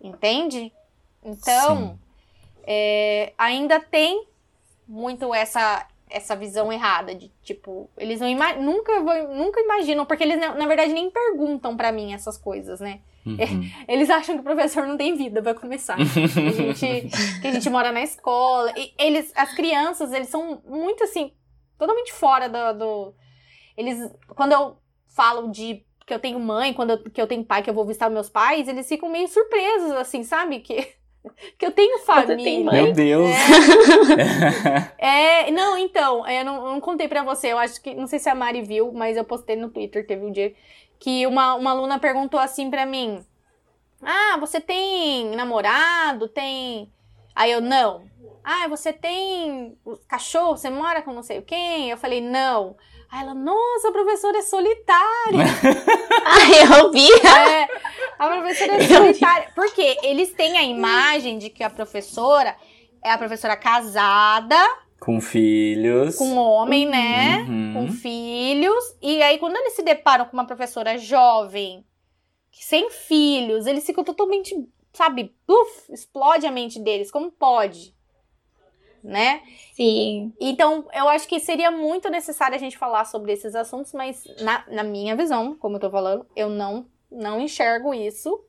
Entende? 0.00 0.72
Então, 1.24 1.98
é, 2.64 3.32
ainda 3.36 3.80
tem 3.80 4.26
muito 4.86 5.34
essa 5.34 5.86
essa 6.08 6.36
visão 6.36 6.72
errada 6.72 7.12
de 7.16 7.32
tipo, 7.42 7.90
eles 7.96 8.20
não 8.20 8.28
ima 8.28 8.52
nunca 8.54 9.00
nunca 9.00 9.60
imaginam, 9.60 10.06
porque 10.06 10.22
eles 10.22 10.38
na 10.38 10.66
verdade 10.66 10.92
nem 10.92 11.10
perguntam 11.10 11.76
para 11.76 11.90
mim 11.90 12.14
essas 12.14 12.38
coisas, 12.38 12.78
né? 12.78 13.00
Uhum. 13.26 13.68
Eles 13.88 14.08
acham 14.08 14.36
que 14.36 14.40
o 14.40 14.44
professor 14.44 14.86
não 14.86 14.96
tem 14.96 15.16
vida, 15.16 15.42
vai 15.42 15.52
começar. 15.52 15.96
a 15.96 16.04
gente, 16.04 17.40
que 17.40 17.46
a 17.48 17.50
gente 17.50 17.68
mora 17.68 17.90
na 17.90 18.00
escola. 18.00 18.72
E 18.76 18.94
eles, 18.96 19.32
as 19.34 19.52
crianças, 19.52 20.12
eles 20.12 20.28
são 20.28 20.62
muito 20.64 21.02
assim, 21.02 21.32
totalmente 21.76 22.12
fora 22.12 22.48
do, 22.48 22.78
do 22.78 23.14
eles, 23.76 24.10
quando 24.28 24.52
eu 24.52 24.76
falo 25.08 25.50
de 25.50 25.84
que 26.06 26.14
eu 26.14 26.20
tenho 26.20 26.38
mãe, 26.38 26.72
quando 26.72 26.90
eu, 26.90 26.98
que 27.02 27.20
eu 27.20 27.26
tenho 27.26 27.44
pai, 27.44 27.62
que 27.62 27.68
eu 27.68 27.74
vou 27.74 27.84
visitar 27.84 28.08
meus 28.08 28.28
pais, 28.28 28.68
eles 28.68 28.88
ficam 28.88 29.08
meio 29.08 29.26
surpresos, 29.26 29.90
assim, 29.92 30.22
sabe? 30.22 30.60
Que, 30.60 30.94
que 31.58 31.66
eu 31.66 31.72
tenho 31.72 31.98
família. 32.00 32.36
tem 32.36 32.64
mãe? 32.64 32.82
Meu 32.82 32.92
Deus. 32.92 33.30
É, 34.96 35.50
não, 35.50 35.76
então, 35.76 36.26
eu 36.28 36.44
não, 36.44 36.66
eu 36.66 36.72
não 36.72 36.80
contei 36.80 37.08
pra 37.08 37.24
você, 37.24 37.52
eu 37.52 37.58
acho 37.58 37.82
que, 37.82 37.92
não 37.92 38.06
sei 38.06 38.20
se 38.20 38.28
a 38.28 38.34
Mari 38.34 38.62
viu, 38.62 38.92
mas 38.92 39.16
eu 39.16 39.24
postei 39.24 39.56
no 39.56 39.68
Twitter, 39.68 40.06
teve 40.06 40.24
um 40.24 40.30
dia 40.30 40.54
que 40.98 41.26
uma, 41.26 41.54
uma 41.54 41.72
aluna 41.72 41.98
perguntou 41.98 42.38
assim 42.38 42.70
pra 42.70 42.86
mim, 42.86 43.24
ah, 44.00 44.36
você 44.38 44.60
tem 44.60 45.34
namorado, 45.34 46.28
tem... 46.28 46.90
Aí 47.34 47.50
eu, 47.50 47.60
não. 47.60 48.04
Ah, 48.42 48.68
você 48.68 48.92
tem 48.92 49.76
cachorro, 50.06 50.56
você 50.56 50.70
mora 50.70 51.02
com 51.02 51.12
não 51.12 51.22
sei 51.22 51.42
quem? 51.42 51.90
Eu 51.90 51.98
falei, 51.98 52.20
não. 52.20 52.76
Aí 53.16 53.22
ela, 53.22 53.34
nossa, 53.34 53.88
a 53.88 53.92
professora 53.92 54.36
é 54.36 54.42
solitária. 54.42 55.44
Ai, 56.26 56.62
eu 56.82 56.92
vi. 56.92 57.08
É, 57.10 57.66
a 58.18 58.28
professora 58.28 58.74
é 58.74 58.86
solitária. 58.86 59.52
Porque 59.54 59.96
eles 60.02 60.34
têm 60.34 60.58
a 60.58 60.62
imagem 60.62 61.38
de 61.38 61.48
que 61.48 61.64
a 61.64 61.70
professora 61.70 62.54
é 63.02 63.10
a 63.10 63.16
professora 63.16 63.56
casada, 63.56 64.54
Com 65.00 65.18
filhos. 65.18 66.16
com 66.16 66.26
um 66.26 66.36
homem, 66.38 66.84
né? 66.86 67.46
Uhum. 67.48 67.72
Com 67.72 67.92
filhos. 67.92 68.84
E 69.00 69.22
aí, 69.22 69.38
quando 69.38 69.56
eles 69.56 69.72
se 69.72 69.82
deparam 69.82 70.26
com 70.26 70.34
uma 70.34 70.46
professora 70.46 70.98
jovem, 70.98 71.86
sem 72.52 72.90
filhos, 72.90 73.66
eles 73.66 73.86
ficam 73.86 74.04
totalmente, 74.04 74.54
sabe, 74.92 75.34
puf, 75.46 75.90
explode 75.90 76.44
a 76.46 76.52
mente 76.52 76.78
deles. 76.78 77.10
Como 77.10 77.32
pode? 77.32 77.95
Né? 79.02 79.42
Sim. 79.72 80.32
Então, 80.40 80.88
eu 80.92 81.08
acho 81.08 81.28
que 81.28 81.38
seria 81.38 81.70
muito 81.70 82.10
necessário 82.10 82.56
a 82.56 82.58
gente 82.58 82.76
falar 82.76 83.04
sobre 83.04 83.32
esses 83.32 83.54
assuntos, 83.54 83.92
mas 83.92 84.24
na, 84.40 84.64
na 84.68 84.82
minha 84.82 85.14
visão, 85.14 85.54
como 85.56 85.76
eu 85.76 85.80
tô 85.80 85.90
falando, 85.90 86.26
eu 86.34 86.48
não, 86.48 86.86
não 87.10 87.40
enxergo 87.40 87.94
isso 87.94 88.44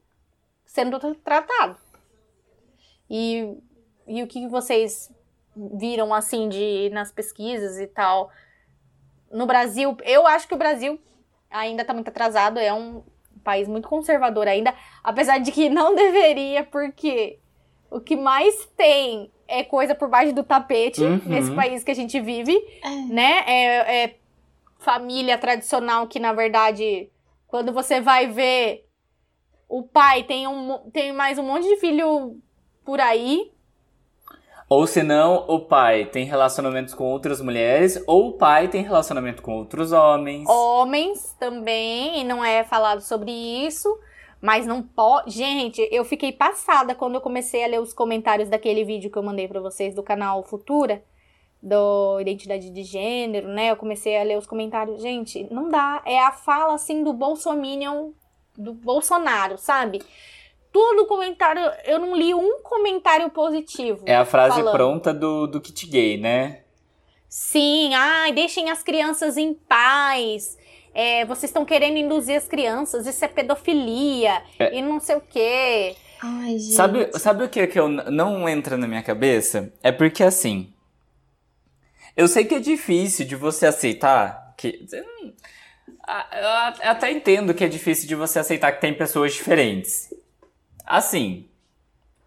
sendo 0.65 0.99
tra- 0.99 1.15
tratado. 1.23 1.77
E, 3.09 3.57
e 4.07 4.23
o 4.23 4.27
que 4.27 4.47
vocês 4.47 5.11
viram, 5.55 6.13
assim, 6.13 6.49
de 6.49 6.89
nas 6.91 7.11
pesquisas 7.11 7.77
e 7.79 7.87
tal? 7.87 8.31
No 9.31 9.45
Brasil, 9.45 9.95
eu 10.03 10.25
acho 10.25 10.47
que 10.47 10.53
o 10.53 10.57
Brasil 10.57 10.99
ainda 11.49 11.83
tá 11.83 11.93
muito 11.93 12.07
atrasado, 12.09 12.59
é 12.59 12.73
um 12.73 13.03
país 13.43 13.67
muito 13.67 13.87
conservador 13.87 14.47
ainda, 14.47 14.73
apesar 15.03 15.37
de 15.39 15.51
que 15.51 15.69
não 15.69 15.93
deveria, 15.95 16.63
porque 16.63 17.39
o 17.89 17.99
que 17.99 18.15
mais 18.15 18.65
tem 18.77 19.31
é 19.47 19.63
coisa 19.63 19.95
por 19.95 20.09
baixo 20.09 20.33
do 20.33 20.43
tapete 20.43 21.01
Uhum. 21.03 21.21
nesse 21.25 21.51
país 21.51 21.83
que 21.83 21.91
a 21.91 21.95
gente 21.95 22.19
vive, 22.19 22.55
É. 22.83 22.89
né? 23.13 23.43
É, 23.47 24.03
é 24.03 24.15
família 24.79 25.37
tradicional 25.37 26.07
que, 26.07 26.19
na 26.19 26.33
verdade, 26.33 27.09
quando 27.47 27.71
você 27.73 27.99
vai 28.01 28.27
ver, 28.27 28.85
o 29.67 29.83
pai 29.83 30.23
tem, 30.23 30.47
um, 30.47 30.77
tem 30.93 31.11
mais 31.11 31.37
um 31.37 31.43
monte 31.43 31.67
de 31.67 31.77
filho 31.77 32.37
por 32.85 32.99
aí. 33.01 33.51
Ou 34.69 34.85
senão, 34.85 35.45
o 35.47 35.61
pai 35.61 36.05
tem 36.05 36.25
relacionamentos 36.25 36.93
com 36.93 37.05
outras 37.05 37.39
mulheres, 37.39 38.03
ou 38.05 38.29
o 38.29 38.33
pai 38.33 38.67
tem 38.67 38.83
relacionamento 38.83 39.41
com 39.41 39.53
outros 39.53 39.93
homens. 39.93 40.47
Homens 40.49 41.33
também, 41.39 42.19
e 42.19 42.23
não 42.25 42.43
é 42.43 42.65
falado 42.65 42.99
sobre 42.99 43.31
isso. 43.31 43.87
Mas 44.41 44.65
não 44.65 44.81
pode. 44.81 45.31
Gente, 45.31 45.87
eu 45.91 46.05
fiquei 46.05 46.31
passada 46.31 46.93
quando 46.93 47.15
eu 47.15 47.21
comecei 47.21 47.63
a 47.63 47.67
ler 47.67 47.81
os 47.81 47.93
comentários 47.93 48.49
daquele 48.49 48.83
vídeo 48.83 49.11
que 49.11 49.17
eu 49.17 49.23
mandei 49.23 49.47
pra 49.47 49.59
vocês 49.59 49.95
do 49.95 50.03
canal 50.03 50.43
Futura, 50.43 51.03
do 51.61 52.19
Identidade 52.19 52.69
de 52.69 52.83
Gênero, 52.83 53.47
né? 53.47 53.71
Eu 53.71 53.75
comecei 53.75 54.17
a 54.17 54.23
ler 54.23 54.37
os 54.37 54.45
comentários. 54.45 55.01
Gente, 55.01 55.47
não 55.51 55.69
dá. 55.69 56.01
É 56.05 56.19
a 56.19 56.31
fala 56.31 56.75
assim 56.75 57.03
do 57.03 57.13
Bolsominion, 57.13 58.11
do 58.55 58.73
Bolsonaro, 58.73 59.57
sabe? 59.57 60.01
Todo 60.71 61.07
comentário. 61.07 61.61
Eu 61.85 61.97
não 61.97 62.15
li 62.15 62.33
um 62.33 62.61
comentário 62.61 63.29
positivo. 63.31 64.03
É 64.05 64.15
a 64.15 64.25
frase 64.25 64.57
falando. 64.57 64.73
pronta 64.73 65.13
do, 65.13 65.47
do 65.47 65.59
kit 65.59 65.87
gay, 65.87 66.17
né? 66.17 66.61
Sim, 67.27 67.93
ai, 67.93 68.31
deixem 68.31 68.69
as 68.69 68.83
crianças 68.83 69.35
em 69.35 69.53
paz. 69.53 70.57
É, 70.99 71.23
vocês 71.25 71.43
estão 71.51 71.63
querendo 71.63 71.95
induzir 71.97 72.35
as 72.35 72.47
crianças, 72.47 73.05
isso 73.05 73.23
é 73.23 73.27
pedofilia 73.27 74.41
É. 74.57 74.75
e 74.75 74.81
não 74.81 74.99
sei 74.99 75.15
o 75.15 75.21
quê. 75.21 75.95
Ai, 76.23 76.57
gente. 76.57 76.73
Sabe, 76.73 77.19
sabe 77.19 77.43
o 77.43 77.49
que, 77.49 77.67
que 77.67 77.79
eu, 77.79 77.87
não 77.87 78.49
entra 78.49 78.75
na 78.77 78.87
minha 78.87 79.03
cabeça? 79.03 79.71
É 79.83 79.91
porque 79.91 80.23
assim. 80.23 80.73
Eu 82.15 82.27
sei 82.27 82.45
que 82.45 82.55
é 82.55 82.59
difícil 82.59 83.27
de 83.27 83.35
você 83.35 83.67
aceitar 83.67 84.55
que. 84.57 84.87
Eu 84.91 86.89
até 86.89 87.11
entendo 87.11 87.53
que 87.53 87.63
é 87.63 87.67
difícil 87.67 88.07
de 88.07 88.15
você 88.15 88.39
aceitar 88.39 88.71
que 88.71 88.81
tem 88.81 88.91
pessoas 88.91 89.33
diferentes. 89.33 90.11
Assim, 90.83 91.47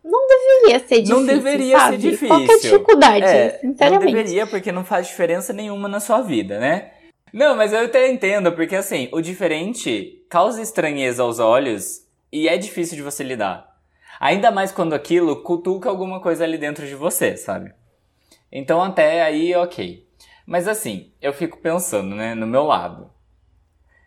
Deveria 0.05 0.79
ser 0.79 1.03
difícil. 1.03 1.17
Não 1.17 1.27
deveria 1.27 1.79
sabe? 1.79 1.91
ser 1.97 2.11
difícil. 2.11 2.29
Qual 2.29 2.45
que 2.45 2.53
é 2.53 2.55
a 2.55 2.59
dificuldade, 2.61 3.25
É, 3.27 3.61
não 3.65 3.71
sinceramente? 3.73 4.13
deveria, 4.13 4.47
porque 4.47 4.71
não 4.73 4.85
faz 4.85 5.09
diferença 5.09 5.53
nenhuma 5.53 5.89
na 5.89 5.99
sua 6.01 6.21
vida, 6.21 6.59
né? 6.61 6.93
Não, 7.33 7.57
mas 7.57 7.73
eu 7.73 7.85
até 7.85 8.11
entendo, 8.11 8.53
porque 8.53 8.75
assim, 8.75 9.09
o 9.13 9.21
diferente 9.21 10.25
causa 10.29 10.61
estranheza 10.61 11.23
aos 11.23 11.39
olhos 11.39 12.07
e 12.33 12.49
é 12.49 12.57
difícil 12.57 12.97
de 12.97 13.03
você 13.03 13.23
lidar. 13.23 13.79
Ainda 14.19 14.51
mais 14.51 14.73
quando 14.73 14.95
aquilo 14.95 15.43
cutuca 15.43 15.89
alguma 15.89 16.21
coisa 16.21 16.45
ali 16.45 16.59
dentro 16.59 16.87
de 16.87 16.95
você, 16.95 17.37
sabe? 17.37 17.73
Então 18.51 18.83
até 18.83 19.23
aí, 19.23 19.55
ok. 19.55 20.07
Mas 20.45 20.67
assim, 20.67 21.13
eu 21.23 21.33
fico 21.33 21.59
pensando, 21.59 22.17
né, 22.17 22.35
no 22.35 22.47
meu 22.47 22.65
lado. 22.65 23.11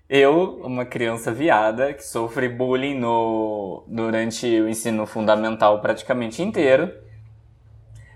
Eu, 0.10 0.58
uma 0.62 0.86
criança 0.86 1.32
viada, 1.32 1.94
que 1.94 2.03
sofre 2.03 2.50
bullying 2.50 3.00
no, 3.00 3.86
durante 3.88 4.46
o 4.60 4.68
ensino 4.68 5.06
fundamental 5.06 5.80
praticamente 5.82 6.44
inteiro. 6.44 6.94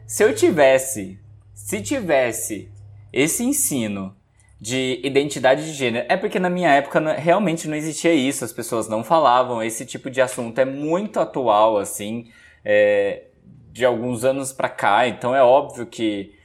Se 0.06 0.24
eu 0.24 0.36
tivesse, 0.36 1.18
se 1.54 1.82
tivesse 1.82 2.70
esse 3.12 3.44
ensino 3.44 4.17
de 4.60 5.00
identidade 5.04 5.66
de 5.66 5.74
gênero, 5.74 6.06
é 6.10 6.18
porque 6.18 6.40
na 6.40 6.50
minha 6.50 6.72
época 6.72 7.00
realmente 7.14 7.68
não 7.68 7.76
existia 7.76 8.14
isso, 8.14 8.44
as 8.44 8.52
pessoas 8.52 8.90
não 8.90 9.04
falavam, 9.04 9.62
esse 9.62 9.86
tipo 9.86 10.10
de 10.10 10.20
assunto 10.20 10.60
é 10.60 10.66
muito 10.66 11.20
atual, 11.20 11.78
assim, 11.78 12.32
é, 12.66 13.26
de 13.72 13.86
alguns 13.86 14.24
anos 14.26 14.52
pra 14.52 14.70
cá, 14.70 15.08
então 15.08 15.36
é 15.36 15.44
óbvio 15.44 15.86
que 15.86 16.36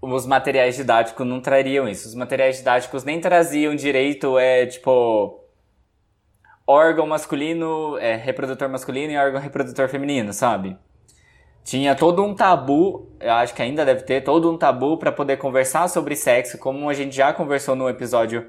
os 0.00 0.26
materiais 0.26 0.76
didáticos 0.76 1.26
não 1.26 1.40
trariam 1.40 1.88
isso. 1.88 2.06
Os 2.06 2.14
materiais 2.14 2.58
didáticos 2.58 3.04
nem 3.04 3.20
traziam 3.20 3.74
direito, 3.74 4.38
é 4.38 4.66
tipo 4.66 5.42
órgão 6.66 7.06
masculino, 7.06 7.96
é, 7.98 8.16
reprodutor 8.16 8.68
masculino 8.68 9.12
e 9.12 9.16
órgão 9.16 9.40
reprodutor 9.40 9.88
feminino, 9.88 10.32
sabe? 10.32 10.76
Tinha 11.66 11.96
todo 11.96 12.22
um 12.22 12.32
tabu, 12.32 13.10
eu 13.18 13.32
acho 13.32 13.52
que 13.52 13.60
ainda 13.60 13.84
deve 13.84 14.02
ter 14.02 14.22
todo 14.22 14.48
um 14.48 14.56
tabu 14.56 14.96
para 14.98 15.10
poder 15.10 15.36
conversar 15.36 15.88
sobre 15.88 16.14
sexo, 16.14 16.58
como 16.58 16.88
a 16.88 16.94
gente 16.94 17.16
já 17.16 17.32
conversou 17.32 17.74
no 17.74 17.88
episódio 17.88 18.46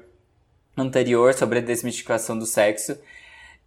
anterior 0.76 1.34
sobre 1.34 1.58
a 1.58 1.60
desmistificação 1.60 2.38
do 2.38 2.46
sexo. 2.46 2.96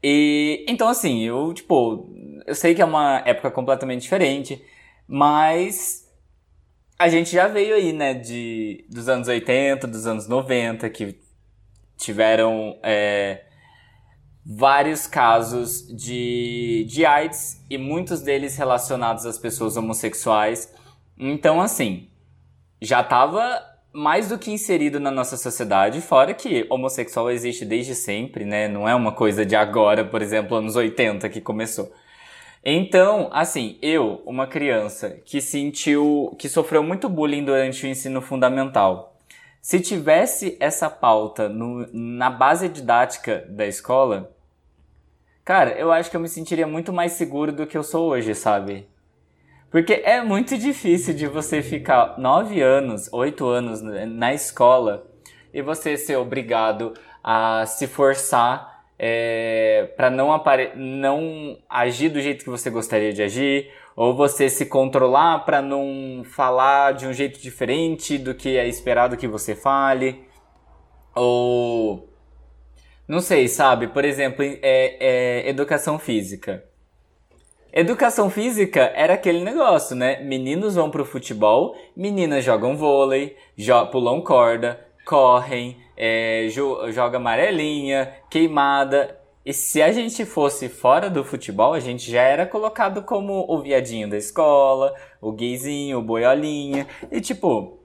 E 0.02 0.66
então 0.70 0.88
assim, 0.88 1.24
eu 1.24 1.54
tipo, 1.54 2.10
eu 2.48 2.56
sei 2.56 2.74
que 2.74 2.82
é 2.82 2.86
uma 2.86 3.24
época 3.26 3.52
completamente 3.52 4.04
diferente, 4.04 4.64
mas 5.06 6.10
a 6.98 7.10
gente 7.10 7.30
já 7.34 7.50
veio 7.50 7.76
aí, 7.76 7.92
né, 7.92 8.14
de 8.14 8.86
dos 8.90 9.10
anos 9.10 9.28
80, 9.28 9.86
dos 9.86 10.08
anos 10.08 10.30
90, 10.30 10.90
que 10.90 11.20
tiveram 11.98 12.80
é, 12.82 13.44
vários 14.46 15.06
casos 15.08 15.88
de, 15.88 16.86
de 16.90 17.06
AIDS 17.06 17.64
e 17.70 17.78
muitos 17.78 18.22
deles 18.22 18.58
relacionados 18.58 19.26
às 19.26 19.38
pessoas 19.38 19.78
homossexuais. 19.78 20.74
Então, 21.18 21.62
assim, 21.62 22.10
já 22.82 23.02
estava 23.02 23.62
mais 23.94 24.30
do 24.30 24.40
que 24.40 24.52
inserido 24.52 25.00
na 25.00 25.12
nossa 25.12 25.36
sociedade, 25.36 26.02
fora 26.02 26.34
que 26.34 26.66
homossexual 26.70 27.30
existe 27.30 27.66
desde 27.66 27.94
sempre, 27.94 28.46
né? 28.46 28.68
Não 28.68 28.88
é 28.88 28.96
uma 28.96 29.12
coisa 29.12 29.46
de 29.46 29.56
agora, 29.56 30.06
por 30.06 30.22
exemplo, 30.22 30.58
anos 30.58 30.76
80 30.76 31.28
que 31.30 31.42
começou. 31.42 31.92
Então, 32.64 33.30
assim, 33.34 33.78
eu, 33.82 34.22
uma 34.26 34.48
criança 34.48 35.20
que 35.26 35.42
sentiu, 35.42 36.36
que 36.40 36.48
sofreu 36.48 36.84
muito 36.84 37.10
bullying 37.10 37.44
durante 37.44 37.86
o 37.86 37.90
ensino 37.90 38.22
fundamental, 38.22 39.11
se 39.62 39.80
tivesse 39.80 40.58
essa 40.60 40.90
pauta 40.90 41.48
no, 41.48 41.88
na 41.94 42.30
base 42.30 42.68
didática 42.68 43.46
da 43.48 43.68
escola, 43.68 44.36
cara, 45.46 45.72
eu 45.78 45.92
acho 45.92 46.10
que 46.10 46.18
eu 46.18 46.22
me 46.22 46.28
sentiria 46.28 46.66
muito 46.66 46.92
mais 46.92 47.12
seguro 47.12 47.52
do 47.52 47.68
que 47.68 47.78
eu 47.78 47.84
sou 47.84 48.10
hoje, 48.10 48.34
sabe? 48.34 48.90
Porque 49.70 50.02
é 50.04 50.22
muito 50.22 50.58
difícil 50.58 51.14
de 51.14 51.28
você 51.28 51.62
ficar 51.62 52.18
nove 52.18 52.62
anos, 52.62 53.08
oito 53.14 53.48
anos 53.48 53.82
na 53.82 54.34
escola 54.34 55.08
e 55.54 55.62
você 55.62 55.96
ser 55.96 56.18
obrigado 56.18 56.94
a 57.24 57.66
se 57.66 57.88
forçar 57.88 58.71
é, 59.04 59.92
para 59.98 60.12
não, 60.12 60.32
apare 60.32 60.74
não 60.76 61.58
agir 61.68 62.10
do 62.10 62.22
jeito 62.22 62.44
que 62.44 62.52
você 62.52 62.70
gostaria 62.70 63.12
de 63.12 63.24
agir, 63.24 63.72
ou 63.96 64.16
você 64.16 64.48
se 64.48 64.68
controlar 64.68 65.40
para 65.40 65.60
não 65.60 66.22
falar 66.24 66.94
de 66.94 67.08
um 67.08 67.14
jeito 67.14 67.42
diferente 67.42 68.20
do 68.20 68.36
que 68.36 68.58
é 68.58 68.68
esperado 68.68 69.18
que 69.18 69.28
você 69.28 69.56
fale, 69.56 70.24
ou 71.16 72.08
Não 73.08 73.20
sei, 73.22 73.48
sabe? 73.48 73.88
Por 73.88 74.06
exemplo, 74.06 74.46
é, 74.46 74.60
é, 74.62 75.50
educação 75.50 75.98
física. 75.98 76.64
Educação 77.74 78.30
física 78.30 78.92
era 78.96 79.16
aquele 79.16 79.44
negócio, 79.44 79.96
né? 79.96 80.22
Meninos 80.22 80.76
vão 80.76 80.92
pro 80.92 81.06
futebol, 81.06 81.76
meninas 81.96 82.46
jogam 82.46 82.78
vôlei, 82.78 83.36
jo 83.58 83.88
pulam 83.88 84.22
corda, 84.22 84.80
correm, 85.06 85.78
é, 85.96 86.48
jo 86.50 86.92
joga 86.92 87.18
amarelinha, 87.18 88.14
queimada. 88.30 89.20
E 89.44 89.54
se 89.54 89.82
a 89.82 89.92
gente 89.92 90.24
fosse 90.24 90.70
fora 90.70 91.10
do 91.10 91.24
futebol, 91.24 91.74
a 91.74 91.80
gente 91.80 92.12
já 92.12 92.22
era 92.22 92.46
colocado 92.46 93.02
como 93.02 93.46
o 93.50 93.60
viadinho 93.60 94.08
da 94.08 94.18
escola, 94.18 94.94
o 95.20 95.32
gayzinho, 95.32 95.98
o 95.98 96.04
boiolinha. 96.04 96.88
E 97.12 97.20
tipo, 97.20 97.80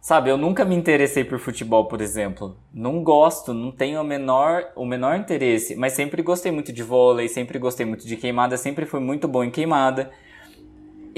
sabe, 0.00 0.30
eu 0.30 0.38
nunca 0.38 0.64
me 0.64 0.74
interessei 0.74 1.24
por 1.24 1.38
futebol, 1.38 1.86
por 1.86 2.00
exemplo. 2.00 2.56
Não 2.72 3.02
gosto, 3.02 3.52
não 3.52 3.70
tenho 3.70 4.00
o 4.00 4.04
menor, 4.04 4.72
o 4.74 4.86
menor 4.86 5.16
interesse, 5.16 5.76
mas 5.76 5.92
sempre 5.92 6.22
gostei 6.22 6.50
muito 6.50 6.72
de 6.72 6.82
vôlei, 6.82 7.28
sempre 7.28 7.58
gostei 7.58 7.84
muito 7.84 8.06
de 8.06 8.16
queimada, 8.16 8.56
sempre 8.56 8.86
fui 8.86 9.00
muito 9.00 9.28
bom 9.28 9.44
em 9.44 9.50
queimada. 9.50 10.10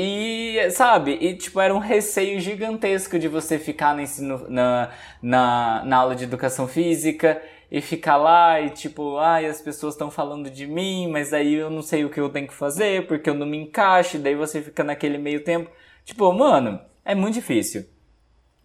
E, 0.02 0.70
sabe, 0.70 1.18
e 1.20 1.34
tipo, 1.34 1.60
era 1.60 1.74
um 1.74 1.78
receio 1.78 2.40
gigantesco 2.40 3.18
de 3.18 3.28
você 3.28 3.58
ficar 3.58 3.94
no 3.94 4.00
ensino, 4.00 4.46
na, 4.48 4.90
na, 5.20 5.82
na 5.84 5.96
aula 5.98 6.14
de 6.14 6.24
educação 6.24 6.66
física 6.66 7.42
e 7.70 7.82
ficar 7.82 8.16
lá 8.16 8.58
e 8.62 8.70
tipo, 8.70 9.18
ai, 9.18 9.44
as 9.44 9.60
pessoas 9.60 9.92
estão 9.92 10.10
falando 10.10 10.48
de 10.48 10.66
mim, 10.66 11.06
mas 11.10 11.34
aí 11.34 11.52
eu 11.52 11.68
não 11.68 11.82
sei 11.82 12.02
o 12.02 12.08
que 12.08 12.18
eu 12.18 12.30
tenho 12.30 12.48
que 12.48 12.54
fazer 12.54 13.06
porque 13.06 13.28
eu 13.28 13.34
não 13.34 13.46
me 13.46 13.58
encaixo, 13.58 14.16
e 14.16 14.20
daí 14.20 14.34
você 14.34 14.62
fica 14.62 14.82
naquele 14.82 15.18
meio 15.18 15.44
tempo. 15.44 15.70
Tipo, 16.02 16.32
mano, 16.32 16.80
é 17.04 17.14
muito 17.14 17.34
difícil. 17.34 17.84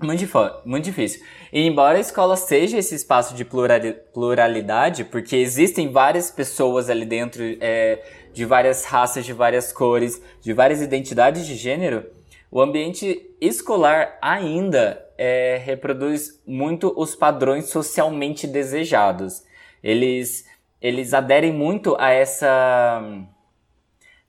Muito, 0.01 0.25
muito 0.65 0.86
difícil. 0.86 1.22
E 1.51 1.68
embora 1.68 1.98
a 1.98 2.01
escola 2.01 2.38
seja 2.38 2.77
esse 2.77 2.96
espaço 2.96 3.34
de 3.36 3.46
pluralidade, 3.46 5.04
porque 5.04 5.36
existem 5.36 5.92
várias 5.92 6.32
pessoas 6.32 6.89
ali 6.89 7.06
dentro, 7.06 7.44
é, 7.62 8.04
de 8.36 8.44
várias 8.44 8.84
raças, 8.84 9.25
de 9.25 9.32
várias 9.32 9.72
cores, 9.72 10.22
de 10.42 10.51
várias 10.51 10.82
identidades 10.82 11.48
de 11.48 11.56
gênero, 11.56 12.06
o 12.51 12.62
ambiente 12.62 13.34
escolar 13.39 14.18
ainda 14.22 15.01
é, 15.18 15.58
reproduz 15.63 16.42
muito 16.46 16.94
os 16.98 17.15
padrões 17.15 17.70
socialmente 17.70 18.46
desejados. 18.46 19.42
Eles, 19.82 20.46
eles 20.82 21.13
aderem 21.13 21.54
muito 21.54 21.96
a 21.98 22.12
essa 22.12 23.01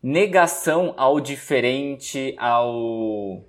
negação 0.01 0.95
ao 0.97 1.19
diferente, 1.19 2.37
ao 2.39 3.45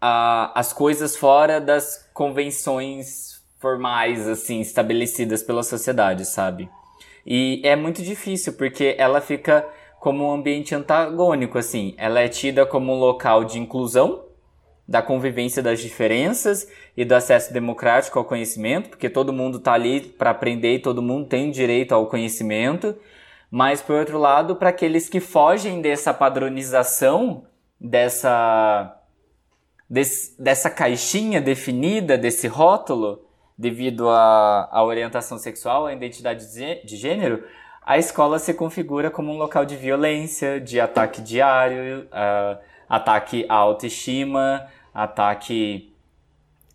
a, 0.00 0.58
as 0.58 0.72
coisas 0.72 1.16
fora 1.16 1.60
das 1.60 2.10
convenções 2.12 3.40
formais 3.60 4.26
assim 4.26 4.60
estabelecidas 4.60 5.44
pela 5.44 5.62
sociedade, 5.62 6.24
sabe? 6.24 6.68
E 7.26 7.60
é 7.64 7.74
muito 7.74 8.02
difícil 8.02 8.54
porque 8.54 8.94
ela 8.98 9.20
fica 9.20 9.66
como 9.98 10.28
um 10.28 10.32
ambiente 10.32 10.74
antagônico 10.74 11.56
assim. 11.56 11.94
Ela 11.96 12.20
é 12.20 12.28
tida 12.28 12.66
como 12.66 12.92
um 12.92 12.98
local 12.98 13.44
de 13.44 13.58
inclusão, 13.58 14.24
da 14.86 15.00
convivência 15.00 15.62
das 15.62 15.80
diferenças 15.80 16.68
e 16.94 17.04
do 17.04 17.14
acesso 17.14 17.52
democrático 17.52 18.18
ao 18.18 18.24
conhecimento, 18.24 18.90
porque 18.90 19.08
todo 19.08 19.32
mundo 19.32 19.56
está 19.56 19.72
ali 19.72 20.00
para 20.02 20.30
aprender 20.30 20.74
e 20.74 20.78
todo 20.78 21.00
mundo 21.00 21.26
tem 21.26 21.50
direito 21.50 21.94
ao 21.94 22.06
conhecimento. 22.06 22.94
Mas, 23.50 23.80
por 23.80 23.96
outro 23.96 24.18
lado, 24.18 24.56
para 24.56 24.68
aqueles 24.68 25.08
que 25.08 25.20
fogem 25.20 25.80
dessa 25.80 26.12
padronização, 26.12 27.44
dessa, 27.80 29.00
desse, 29.88 30.40
dessa 30.42 30.68
caixinha 30.68 31.40
definida, 31.40 32.18
desse 32.18 32.46
rótulo, 32.46 33.24
devido 33.56 34.08
à, 34.08 34.82
orientação 34.82 35.38
sexual, 35.38 35.86
à 35.86 35.92
identidade 35.92 36.46
de 36.84 36.96
gênero, 36.96 37.44
a 37.86 37.98
escola 37.98 38.38
se 38.38 38.54
configura 38.54 39.10
como 39.10 39.32
um 39.32 39.36
local 39.36 39.64
de 39.64 39.76
violência, 39.76 40.60
de 40.60 40.80
ataque 40.80 41.20
diário, 41.20 42.04
uh, 42.04 42.58
ataque 42.88 43.44
à 43.48 43.54
autoestima, 43.54 44.66
ataque 44.92 45.92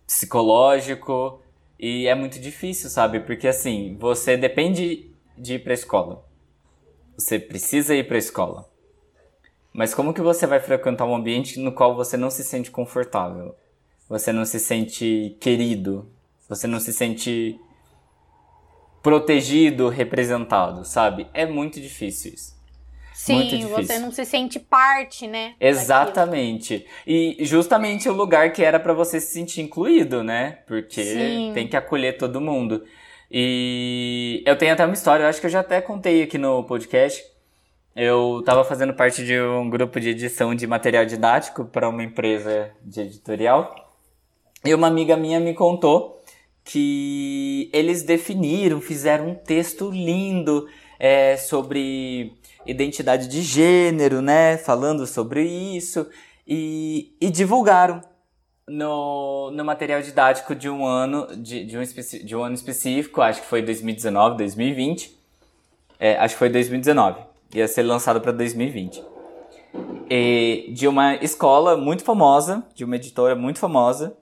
psicológico. 0.05 1.41
E 1.79 2.07
é 2.07 2.13
muito 2.13 2.39
difícil, 2.39 2.89
sabe? 2.89 3.21
Porque 3.21 3.47
assim, 3.47 3.97
você 3.99 4.37
depende 4.37 5.09
de 5.37 5.55
ir 5.55 5.59
pra 5.59 5.73
escola. 5.73 6.23
Você 7.17 7.39
precisa 7.39 7.95
ir 7.95 8.07
pra 8.07 8.17
escola. 8.17 8.69
Mas 9.73 9.93
como 9.93 10.13
que 10.13 10.21
você 10.21 10.45
vai 10.45 10.59
frequentar 10.59 11.05
um 11.05 11.15
ambiente 11.15 11.59
no 11.59 11.71
qual 11.71 11.95
você 11.95 12.17
não 12.17 12.29
se 12.29 12.43
sente 12.43 12.69
confortável? 12.69 13.55
Você 14.07 14.31
não 14.31 14.45
se 14.45 14.59
sente 14.59 15.37
querido? 15.39 16.09
Você 16.49 16.65
não 16.65 16.79
se 16.79 16.91
sente 16.91 17.59
protegido, 19.01 19.87
representado, 19.87 20.83
sabe? 20.83 21.27
É 21.33 21.45
muito 21.45 21.79
difícil 21.79 22.33
isso. 22.33 22.59
Sim, 23.13 23.67
você 23.67 23.99
não 23.99 24.11
se 24.11 24.23
sente 24.23 24.59
parte, 24.59 25.27
né? 25.27 25.53
Exatamente. 25.59 26.79
Daquilo. 26.79 26.95
E 27.05 27.45
justamente 27.45 28.07
o 28.07 28.13
lugar 28.13 28.53
que 28.53 28.63
era 28.63 28.79
para 28.79 28.93
você 28.93 29.19
se 29.19 29.33
sentir 29.33 29.61
incluído, 29.61 30.23
né? 30.23 30.59
Porque 30.65 31.03
Sim. 31.03 31.51
tem 31.53 31.67
que 31.67 31.75
acolher 31.75 32.17
todo 32.17 32.39
mundo. 32.39 32.83
E 33.29 34.41
eu 34.45 34.57
tenho 34.57 34.73
até 34.73 34.85
uma 34.85 34.93
história, 34.93 35.23
eu 35.23 35.27
acho 35.27 35.39
que 35.39 35.45
eu 35.45 35.51
já 35.51 35.59
até 35.59 35.81
contei 35.81 36.23
aqui 36.23 36.37
no 36.37 36.63
podcast. 36.63 37.21
Eu 37.93 38.39
estava 38.39 38.63
fazendo 38.63 38.93
parte 38.93 39.25
de 39.25 39.39
um 39.39 39.69
grupo 39.69 39.99
de 39.99 40.09
edição 40.09 40.55
de 40.55 40.65
material 40.65 41.05
didático 41.05 41.65
para 41.65 41.89
uma 41.89 42.01
empresa 42.01 42.71
de 42.81 43.01
editorial. 43.01 43.75
E 44.63 44.73
uma 44.73 44.87
amiga 44.87 45.17
minha 45.17 45.39
me 45.39 45.53
contou 45.53 46.18
que 46.71 47.67
eles 47.73 48.03
definiram, 48.03 48.79
fizeram 48.79 49.29
um 49.29 49.33
texto 49.35 49.89
lindo 49.89 50.67
é, 50.99 51.35
sobre 51.35 52.33
identidade 52.63 53.27
de 53.27 53.41
gênero, 53.41 54.21
né? 54.21 54.55
Falando 54.55 55.07
sobre 55.07 55.43
isso 55.43 56.05
e, 56.47 57.15
e 57.19 57.31
divulgaram 57.31 58.01
no, 58.67 59.49
no 59.49 59.65
material 59.65 59.99
didático 60.03 60.53
de 60.53 60.69
um 60.69 60.85
ano 60.85 61.35
de, 61.35 61.65
de, 61.65 61.75
um, 61.75 61.81
de 62.23 62.35
um 62.35 62.43
ano 62.43 62.53
específico, 62.53 63.19
acho 63.19 63.41
que 63.41 63.47
foi 63.47 63.63
2019, 63.63 64.37
2020. 64.37 65.17
É, 65.99 66.17
acho 66.17 66.35
que 66.35 66.39
foi 66.39 66.49
2019. 66.49 67.19
Ia 67.55 67.67
ser 67.67 67.81
lançado 67.81 68.21
para 68.21 68.31
2020. 68.31 69.03
E, 70.07 70.71
de 70.71 70.87
uma 70.87 71.15
escola 71.15 71.75
muito 71.75 72.03
famosa, 72.03 72.63
de 72.75 72.85
uma 72.85 72.95
editora 72.95 73.35
muito 73.35 73.57
famosa. 73.57 74.15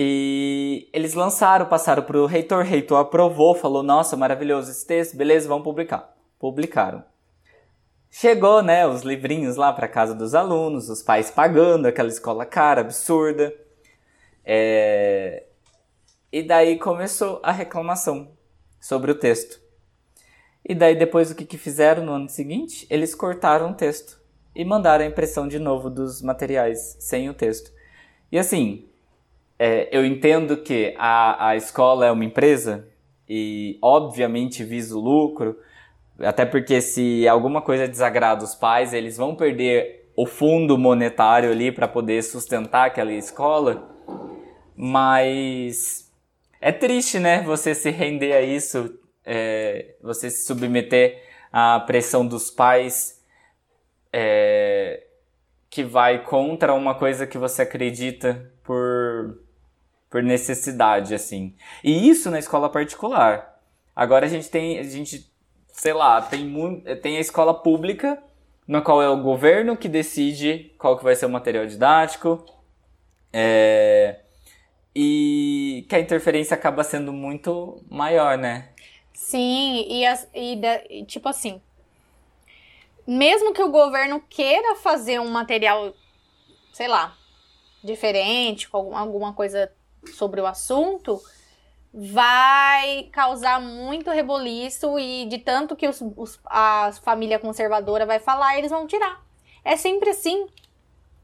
E 0.00 0.88
eles 0.92 1.14
lançaram, 1.14 1.66
passaram 1.66 2.04
para 2.04 2.16
o 2.16 2.24
reitor, 2.24 2.62
reitor 2.62 3.00
aprovou, 3.00 3.52
falou: 3.52 3.82
Nossa, 3.82 4.16
maravilhoso 4.16 4.70
esse 4.70 4.86
texto, 4.86 5.16
beleza, 5.16 5.48
vamos 5.48 5.64
publicar. 5.64 6.16
Publicaram. 6.38 7.02
Chegou, 8.08 8.62
né, 8.62 8.86
os 8.86 9.02
livrinhos 9.02 9.56
lá 9.56 9.72
para 9.72 9.88
casa 9.88 10.14
dos 10.14 10.36
alunos, 10.36 10.88
os 10.88 11.02
pais 11.02 11.32
pagando 11.32 11.86
aquela 11.86 12.08
escola 12.08 12.46
cara, 12.46 12.82
absurda. 12.82 13.52
É... 14.44 15.46
E 16.30 16.44
daí 16.44 16.78
começou 16.78 17.40
a 17.42 17.50
reclamação 17.50 18.30
sobre 18.80 19.10
o 19.10 19.18
texto. 19.18 19.60
E 20.64 20.76
daí 20.76 20.94
depois 20.94 21.32
o 21.32 21.34
que, 21.34 21.44
que 21.44 21.58
fizeram 21.58 22.04
no 22.04 22.12
ano 22.12 22.28
seguinte? 22.28 22.86
Eles 22.88 23.16
cortaram 23.16 23.72
o 23.72 23.74
texto 23.74 24.20
e 24.54 24.64
mandaram 24.64 25.04
a 25.04 25.08
impressão 25.08 25.48
de 25.48 25.58
novo 25.58 25.90
dos 25.90 26.22
materiais 26.22 26.96
sem 27.00 27.28
o 27.28 27.34
texto. 27.34 27.72
E 28.30 28.38
assim, 28.38 28.87
é, 29.58 29.88
eu 29.90 30.04
entendo 30.06 30.56
que 30.58 30.94
a, 30.96 31.48
a 31.48 31.56
escola 31.56 32.06
é 32.06 32.12
uma 32.12 32.24
empresa 32.24 32.88
e 33.28 33.78
obviamente 33.82 34.62
visa 34.62 34.96
o 34.96 35.00
lucro, 35.00 35.58
até 36.20 36.44
porque 36.44 36.80
se 36.80 37.26
alguma 37.28 37.60
coisa 37.60 37.88
desagrada 37.88 38.44
os 38.44 38.54
pais, 38.54 38.92
eles 38.92 39.16
vão 39.16 39.34
perder 39.34 40.10
o 40.16 40.26
fundo 40.26 40.76
monetário 40.76 41.50
ali 41.50 41.70
para 41.70 41.86
poder 41.86 42.22
sustentar 42.22 42.86
aquela 42.86 43.12
escola. 43.12 43.88
Mas 44.74 46.12
é 46.60 46.72
triste, 46.72 47.18
né? 47.18 47.42
Você 47.42 47.74
se 47.74 47.90
render 47.90 48.32
a 48.32 48.40
isso, 48.40 48.98
é, 49.24 49.94
você 50.02 50.30
se 50.30 50.46
submeter 50.46 51.22
à 51.52 51.78
pressão 51.80 52.26
dos 52.26 52.50
pais 52.50 53.24
é, 54.12 55.04
que 55.70 55.84
vai 55.84 56.24
contra 56.24 56.74
uma 56.74 56.94
coisa 56.94 57.26
que 57.26 57.38
você 57.38 57.62
acredita 57.62 58.52
por, 58.64 59.07
por 60.10 60.22
necessidade, 60.22 61.14
assim. 61.14 61.54
E 61.82 62.08
isso 62.08 62.30
na 62.30 62.38
escola 62.38 62.68
particular. 62.68 63.60
Agora 63.94 64.26
a 64.26 64.28
gente 64.28 64.48
tem, 64.48 64.78
a 64.78 64.82
gente 64.82 65.30
sei 65.78 65.92
lá, 65.92 66.20
tem, 66.20 66.80
tem 67.00 67.16
a 67.16 67.20
escola 67.20 67.54
pública, 67.54 68.20
na 68.66 68.82
qual 68.82 69.00
é 69.00 69.08
o 69.08 69.22
governo 69.22 69.76
que 69.76 69.88
decide 69.88 70.74
qual 70.76 70.98
que 70.98 71.04
vai 71.04 71.14
ser 71.14 71.26
o 71.26 71.30
material 71.30 71.66
didático, 71.66 72.44
é, 73.32 74.20
e 74.94 75.86
que 75.88 75.94
a 75.94 76.00
interferência 76.00 76.54
acaba 76.54 76.82
sendo 76.82 77.12
muito 77.12 77.80
maior, 77.88 78.36
né? 78.36 78.70
Sim, 79.14 79.86
e, 79.88 80.04
as, 80.04 80.28
e 80.34 81.04
tipo 81.06 81.28
assim, 81.28 81.62
mesmo 83.06 83.52
que 83.52 83.62
o 83.62 83.70
governo 83.70 84.20
queira 84.28 84.74
fazer 84.76 85.20
um 85.20 85.30
material, 85.30 85.94
sei 86.72 86.88
lá, 86.88 87.16
diferente, 87.84 88.68
com 88.68 88.96
alguma 88.96 89.32
coisa 89.32 89.72
sobre 90.14 90.40
o 90.40 90.46
assunto, 90.46 91.20
vai 91.92 93.08
causar 93.12 93.60
muito 93.60 94.10
reboliço 94.10 94.98
e 94.98 95.26
de 95.26 95.38
tanto 95.38 95.74
que 95.74 95.88
os, 95.88 96.02
os, 96.16 96.38
a 96.46 96.92
família 97.02 97.38
conservadora 97.38 98.06
vai 98.06 98.18
falar, 98.18 98.58
eles 98.58 98.70
vão 98.70 98.86
tirar. 98.86 99.24
É 99.64 99.76
sempre 99.76 100.10
assim. 100.10 100.46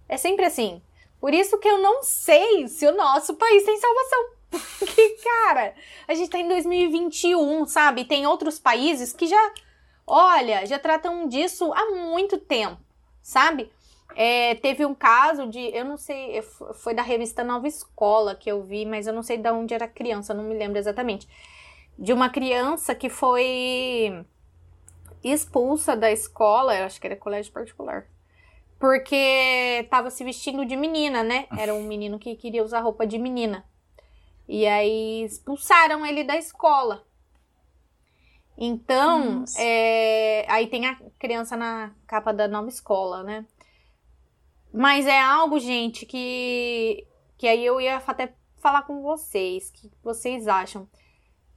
É 0.09 0.17
sempre 0.17 0.45
assim. 0.45 0.83
Por 1.21 1.33
isso 1.33 1.59
que 1.59 1.69
eu 1.69 1.79
não 1.79 2.03
sei 2.03 2.69
se 2.69 2.87
o 2.87 2.97
nosso 2.97 3.35
país 3.35 3.65
tem 3.65 3.79
salvação. 3.79 4.35
Porque, 4.79 5.17
cara, 5.23 5.75
a 6.07 6.15
gente 6.15 6.31
tá 6.31 6.39
em 6.39 6.49
2021, 6.49 7.67
sabe? 7.67 8.05
Tem 8.05 8.27
outros 8.27 8.59
países 8.59 9.13
que 9.13 9.27
já, 9.27 9.53
olha, 10.07 10.67
já 10.67 10.79
tratam 10.79 11.27
disso 11.27 11.73
há 11.73 11.87
muito 11.91 12.39
tempo, 12.39 12.79
sabe? 13.23 13.73
É, 14.17 14.55
teve 14.57 14.87
um 14.87 14.95
caso 14.95 15.47
de, 15.49 15.61
eu 15.77 15.85
não 15.85 15.97
sei, 15.97 16.41
foi 16.75 16.95
da 16.95 17.03
revista 17.03 17.43
Nova 17.43 17.67
Escola 17.67 18.35
que 18.35 18.51
eu 18.51 18.63
vi, 18.63 18.87
mas 18.87 19.07
eu 19.07 19.13
não 19.13 19.23
sei 19.23 19.37
de 19.37 19.51
onde 19.51 19.75
era 19.75 19.87
a 19.87 19.89
criança, 19.89 20.33
não 20.33 20.45
me 20.45 20.55
lembro 20.55 20.79
exatamente. 20.79 21.29
De 21.99 22.13
uma 22.13 22.31
criança 22.31 22.95
que 22.95 23.09
foi 23.09 24.25
expulsa 25.23 25.97
da 25.97 26.13
escola, 26.13 26.77
eu 26.77 26.85
acho 26.85 27.01
que 27.01 27.07
era 27.07 27.17
colégio 27.17 27.53
particular, 27.53 28.07
porque 28.79 29.81
estava 29.83 30.11
se 30.11 30.23
vestindo 30.23 30.65
de 30.65 30.77
menina, 30.77 31.23
né? 31.23 31.47
Era 31.59 31.75
um 31.75 31.83
menino 31.83 32.19
que 32.19 32.37
queria 32.37 32.63
usar 32.63 32.81
roupa 32.81 33.07
de 33.07 33.19
menina. 33.19 33.65
E 34.47 34.67
aí 34.67 35.25
expulsaram 35.25 36.05
ele 36.05 36.23
da 36.23 36.37
escola. 36.37 37.05
Então, 38.57 39.45
é, 39.59 40.45
aí 40.49 40.69
tem 40.69 40.87
a 40.87 40.97
criança 41.19 41.57
na 41.57 41.93
capa 42.07 42.33
da 42.33 42.47
nova 42.47 42.69
escola, 42.69 43.23
né? 43.23 43.45
Mas 44.75 45.07
é 45.07 45.21
algo, 45.21 45.61
gente, 45.61 46.05
que, 46.05 47.07
que 47.39 47.47
aí 47.47 47.65
eu 47.65 47.81
ia 47.81 48.03
até 48.05 48.35
falar 48.57 48.83
com 48.83 49.03
vocês, 49.03 49.69
o 49.69 49.73
que 49.73 49.93
vocês 50.03 50.49
acham. 50.49 50.89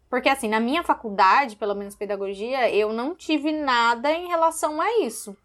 Porque, 0.07 0.29
assim, 0.29 0.47
na 0.47 0.59
minha 0.59 0.83
faculdade, 0.83 1.55
pelo 1.55 1.73
menos 1.73 1.95
pedagogia, 1.95 2.69
eu 2.69 2.93
não 2.93 3.15
tive 3.15 3.51
nada 3.51 4.11
em 4.11 4.27
relação 4.27 4.79
a 4.79 4.99
isso. 4.99 5.35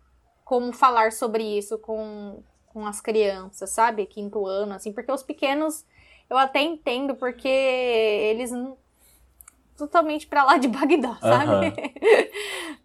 Como 0.44 0.70
falar 0.70 1.12
sobre 1.12 1.42
isso 1.42 1.78
com, 1.78 2.42
com 2.66 2.86
as 2.86 3.00
crianças, 3.00 3.70
sabe? 3.70 4.04
Quinto 4.04 4.46
ano, 4.46 4.74
assim, 4.74 4.92
porque 4.92 5.10
os 5.10 5.22
pequenos 5.22 5.86
eu 6.28 6.36
até 6.36 6.60
entendo, 6.60 7.14
porque 7.14 7.48
eles 7.48 8.52
totalmente 9.78 10.26
para 10.26 10.44
lá 10.44 10.58
de 10.58 10.68
Bagdá, 10.68 11.16
sabe? 11.20 11.68
Uhum. 11.68 11.72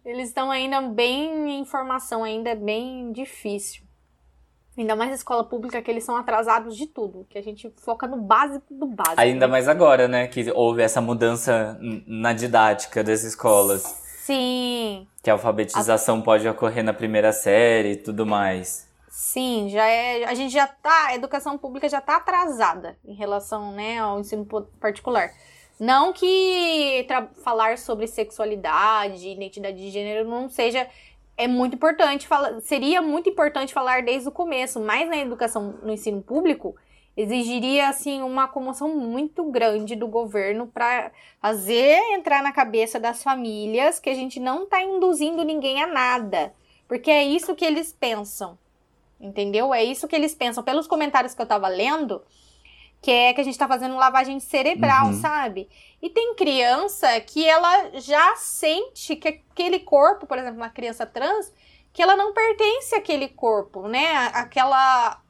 eles 0.02 0.28
estão 0.28 0.50
ainda 0.50 0.80
bem 0.80 1.60
em 1.60 1.64
formação, 1.66 2.24
ainda 2.24 2.50
é 2.50 2.56
bem 2.56 3.12
difícil. 3.12 3.87
Ainda 4.78 4.94
mais 4.94 5.12
escola 5.12 5.42
pública, 5.42 5.82
que 5.82 5.90
eles 5.90 6.04
são 6.04 6.16
atrasados 6.16 6.76
de 6.76 6.86
tudo, 6.86 7.26
que 7.28 7.36
a 7.36 7.42
gente 7.42 7.68
foca 7.78 8.06
no 8.06 8.16
básico 8.16 8.72
do 8.72 8.86
básico. 8.86 9.20
Ainda 9.20 9.48
mais 9.48 9.66
agora, 9.68 10.06
né, 10.06 10.28
que 10.28 10.52
houve 10.52 10.82
essa 10.82 11.00
mudança 11.00 11.76
na 12.06 12.32
didática 12.32 13.02
das 13.02 13.24
escolas. 13.24 13.82
Sim. 14.22 15.08
Que 15.20 15.30
a 15.30 15.32
alfabetização 15.32 16.20
a... 16.20 16.22
pode 16.22 16.48
ocorrer 16.48 16.84
na 16.84 16.92
primeira 16.92 17.32
série 17.32 17.92
e 17.92 17.96
tudo 17.96 18.24
mais. 18.24 18.86
Sim, 19.08 19.68
já 19.68 19.84
é. 19.84 20.24
A 20.24 20.34
gente 20.34 20.52
já 20.52 20.68
tá. 20.68 21.06
A 21.08 21.14
educação 21.16 21.58
pública 21.58 21.88
já 21.88 22.00
tá 22.00 22.16
atrasada 22.16 22.96
em 23.04 23.14
relação 23.14 23.72
né, 23.72 23.98
ao 23.98 24.20
ensino 24.20 24.46
particular. 24.78 25.32
Não 25.80 26.12
que 26.12 27.06
falar 27.42 27.78
sobre 27.78 28.06
sexualidade, 28.06 29.28
identidade 29.28 29.76
de 29.76 29.90
gênero 29.90 30.28
não 30.28 30.48
seja 30.48 30.88
é 31.38 31.46
muito 31.46 31.76
importante, 31.76 32.26
fala, 32.26 32.60
seria 32.60 33.00
muito 33.00 33.30
importante 33.30 33.72
falar 33.72 34.02
desde 34.02 34.28
o 34.28 34.32
começo, 34.32 34.80
mas 34.80 35.08
na 35.08 35.16
educação, 35.18 35.78
no 35.80 35.92
ensino 35.92 36.20
público, 36.20 36.74
exigiria 37.16 37.88
assim 37.88 38.22
uma 38.22 38.48
comoção 38.48 38.96
muito 38.96 39.44
grande 39.44 39.94
do 39.94 40.08
governo 40.08 40.66
para 40.66 41.12
fazer 41.40 41.96
entrar 42.12 42.42
na 42.42 42.52
cabeça 42.52 42.98
das 42.98 43.22
famílias 43.22 44.00
que 44.00 44.10
a 44.10 44.14
gente 44.14 44.40
não 44.40 44.64
está 44.64 44.82
induzindo 44.82 45.44
ninguém 45.44 45.80
a 45.80 45.86
nada, 45.86 46.52
porque 46.88 47.10
é 47.10 47.22
isso 47.22 47.54
que 47.54 47.64
eles 47.64 47.92
pensam. 47.92 48.58
Entendeu? 49.20 49.72
É 49.74 49.82
isso 49.82 50.06
que 50.06 50.14
eles 50.14 50.34
pensam 50.34 50.62
pelos 50.62 50.86
comentários 50.86 51.34
que 51.34 51.40
eu 51.40 51.44
estava 51.44 51.66
lendo, 51.68 52.22
que 53.00 53.10
é 53.10 53.32
que 53.32 53.40
a 53.40 53.44
gente 53.44 53.54
está 53.54 53.68
fazendo 53.68 53.96
lavagem 53.96 54.40
cerebral, 54.40 55.06
uhum. 55.06 55.20
sabe? 55.20 55.68
E 56.02 56.10
tem 56.10 56.34
criança 56.34 57.20
que 57.20 57.48
ela 57.48 57.98
já 58.00 58.36
sente 58.36 59.16
que 59.16 59.28
aquele 59.28 59.80
corpo, 59.80 60.26
por 60.26 60.38
exemplo, 60.38 60.56
uma 60.56 60.70
criança 60.70 61.06
trans, 61.06 61.52
que 61.92 62.02
ela 62.02 62.16
não 62.16 62.32
pertence 62.32 62.94
àquele 62.94 63.28
corpo, 63.28 63.88
né? 63.88 64.30
Aquela 64.34 65.20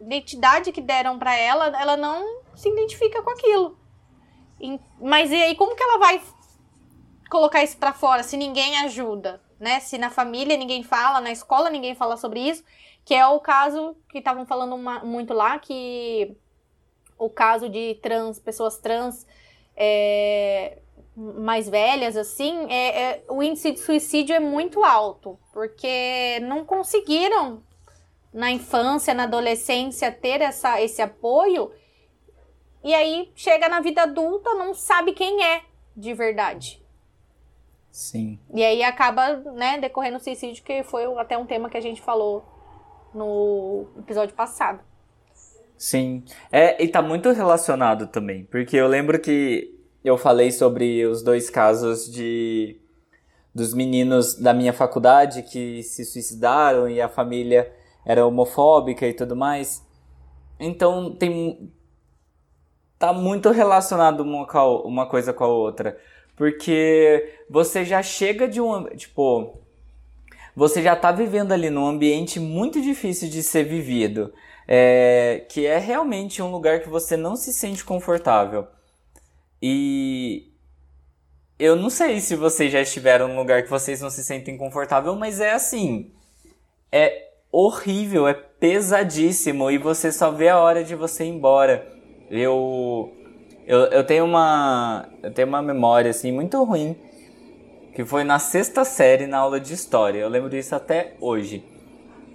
identidade 0.00 0.72
que 0.72 0.80
deram 0.80 1.18
para 1.18 1.36
ela, 1.36 1.66
ela 1.80 1.96
não 1.96 2.42
se 2.54 2.68
identifica 2.68 3.22
com 3.22 3.30
aquilo. 3.30 3.78
Mas 5.00 5.30
e 5.30 5.34
aí 5.34 5.54
como 5.54 5.74
que 5.74 5.82
ela 5.82 5.98
vai 5.98 6.20
colocar 7.30 7.62
isso 7.62 7.76
para 7.76 7.92
fora 7.92 8.22
se 8.22 8.36
ninguém 8.36 8.78
ajuda, 8.78 9.40
né? 9.58 9.80
Se 9.80 9.98
na 9.98 10.10
família 10.10 10.56
ninguém 10.56 10.82
fala, 10.82 11.20
na 11.20 11.30
escola 11.30 11.70
ninguém 11.70 11.94
fala 11.94 12.16
sobre 12.16 12.40
isso, 12.40 12.64
que 13.04 13.14
é 13.14 13.26
o 13.26 13.40
caso 13.40 13.96
que 14.08 14.18
estavam 14.18 14.46
falando 14.46 14.74
uma, 14.74 15.00
muito 15.00 15.32
lá 15.34 15.58
que 15.58 16.36
o 17.24 17.30
caso 17.30 17.68
de 17.68 17.94
trans, 18.02 18.38
pessoas 18.38 18.78
trans 18.78 19.26
é, 19.76 20.78
mais 21.16 21.68
velhas, 21.68 22.16
assim, 22.16 22.66
é, 22.70 23.02
é, 23.02 23.24
o 23.28 23.42
índice 23.42 23.72
de 23.72 23.80
suicídio 23.80 24.34
é 24.34 24.40
muito 24.40 24.84
alto, 24.84 25.38
porque 25.52 26.40
não 26.40 26.64
conseguiram 26.64 27.62
na 28.32 28.50
infância, 28.50 29.14
na 29.14 29.24
adolescência, 29.24 30.10
ter 30.10 30.40
essa, 30.40 30.80
esse 30.80 31.00
apoio, 31.00 31.70
e 32.82 32.92
aí 32.92 33.32
chega 33.34 33.68
na 33.68 33.80
vida 33.80 34.02
adulta, 34.02 34.54
não 34.54 34.74
sabe 34.74 35.12
quem 35.12 35.42
é 35.44 35.62
de 35.96 36.12
verdade. 36.12 36.84
Sim. 37.90 38.40
E 38.52 38.64
aí 38.64 38.82
acaba, 38.82 39.36
né, 39.36 39.78
decorrendo 39.78 40.16
o 40.16 40.20
suicídio, 40.20 40.64
que 40.64 40.82
foi 40.82 41.04
até 41.18 41.38
um 41.38 41.46
tema 41.46 41.70
que 41.70 41.76
a 41.76 41.80
gente 41.80 42.02
falou 42.02 42.44
no 43.14 43.86
episódio 43.96 44.34
passado. 44.34 44.80
Sim. 45.84 46.24
É, 46.50 46.82
e 46.82 46.88
tá 46.88 47.02
muito 47.02 47.30
relacionado 47.30 48.06
também, 48.06 48.44
porque 48.46 48.74
eu 48.74 48.88
lembro 48.88 49.20
que 49.20 49.78
eu 50.02 50.16
falei 50.16 50.50
sobre 50.50 51.04
os 51.04 51.22
dois 51.22 51.50
casos 51.50 52.10
de 52.10 52.80
dos 53.54 53.74
meninos 53.74 54.34
da 54.34 54.54
minha 54.54 54.72
faculdade 54.72 55.42
que 55.42 55.82
se 55.82 56.06
suicidaram 56.06 56.88
e 56.88 57.02
a 57.02 57.08
família 57.08 57.70
era 58.02 58.26
homofóbica 58.26 59.06
e 59.06 59.12
tudo 59.12 59.36
mais. 59.36 59.86
Então 60.58 61.14
tem 61.14 61.70
tá 62.98 63.12
muito 63.12 63.50
relacionado 63.50 64.20
uma, 64.20 64.46
uma 64.86 65.06
coisa 65.06 65.34
com 65.34 65.44
a 65.44 65.48
outra, 65.48 65.98
porque 66.34 67.30
você 67.50 67.84
já 67.84 68.02
chega 68.02 68.48
de 68.48 68.58
um, 68.58 68.84
tipo, 68.96 69.58
você 70.56 70.82
já 70.82 70.96
tá 70.96 71.12
vivendo 71.12 71.52
ali 71.52 71.68
num 71.68 71.86
ambiente 71.86 72.40
muito 72.40 72.80
difícil 72.80 73.28
de 73.28 73.42
ser 73.42 73.64
vivido 73.64 74.32
é, 74.66 75.44
que 75.48 75.66
é 75.66 75.78
realmente 75.78 76.42
um 76.42 76.50
lugar 76.50 76.80
que 76.80 76.88
você 76.88 77.16
não 77.16 77.36
se 77.36 77.52
sente 77.52 77.84
confortável. 77.84 78.66
E 79.62 80.52
eu 81.58 81.76
não 81.76 81.90
sei 81.90 82.20
se 82.20 82.36
vocês 82.36 82.72
já 82.72 82.80
estiveram 82.80 83.28
num 83.28 83.36
lugar 83.36 83.62
que 83.62 83.70
vocês 83.70 84.00
não 84.00 84.10
se 84.10 84.24
sentem 84.24 84.56
confortável, 84.56 85.14
mas 85.14 85.40
é 85.40 85.52
assim, 85.52 86.12
é 86.90 87.30
horrível, 87.50 88.26
é 88.26 88.34
pesadíssimo 88.34 89.70
e 89.70 89.78
você 89.78 90.10
só 90.10 90.30
vê 90.30 90.48
a 90.48 90.58
hora 90.58 90.82
de 90.82 90.94
você 90.94 91.24
ir 91.24 91.28
embora. 91.28 91.86
Eu 92.30 93.12
eu, 93.66 93.80
eu 93.86 94.04
tenho 94.04 94.24
uma 94.24 95.08
eu 95.22 95.32
tenho 95.32 95.48
uma 95.48 95.62
memória 95.62 96.10
assim 96.10 96.32
muito 96.32 96.62
ruim 96.64 96.96
que 97.94 98.04
foi 98.04 98.24
na 98.24 98.38
sexta 98.40 98.84
série 98.84 99.26
na 99.26 99.38
aula 99.38 99.60
de 99.60 99.72
história. 99.72 100.18
Eu 100.18 100.28
lembro 100.28 100.50
disso 100.50 100.74
até 100.74 101.14
hoje. 101.20 101.64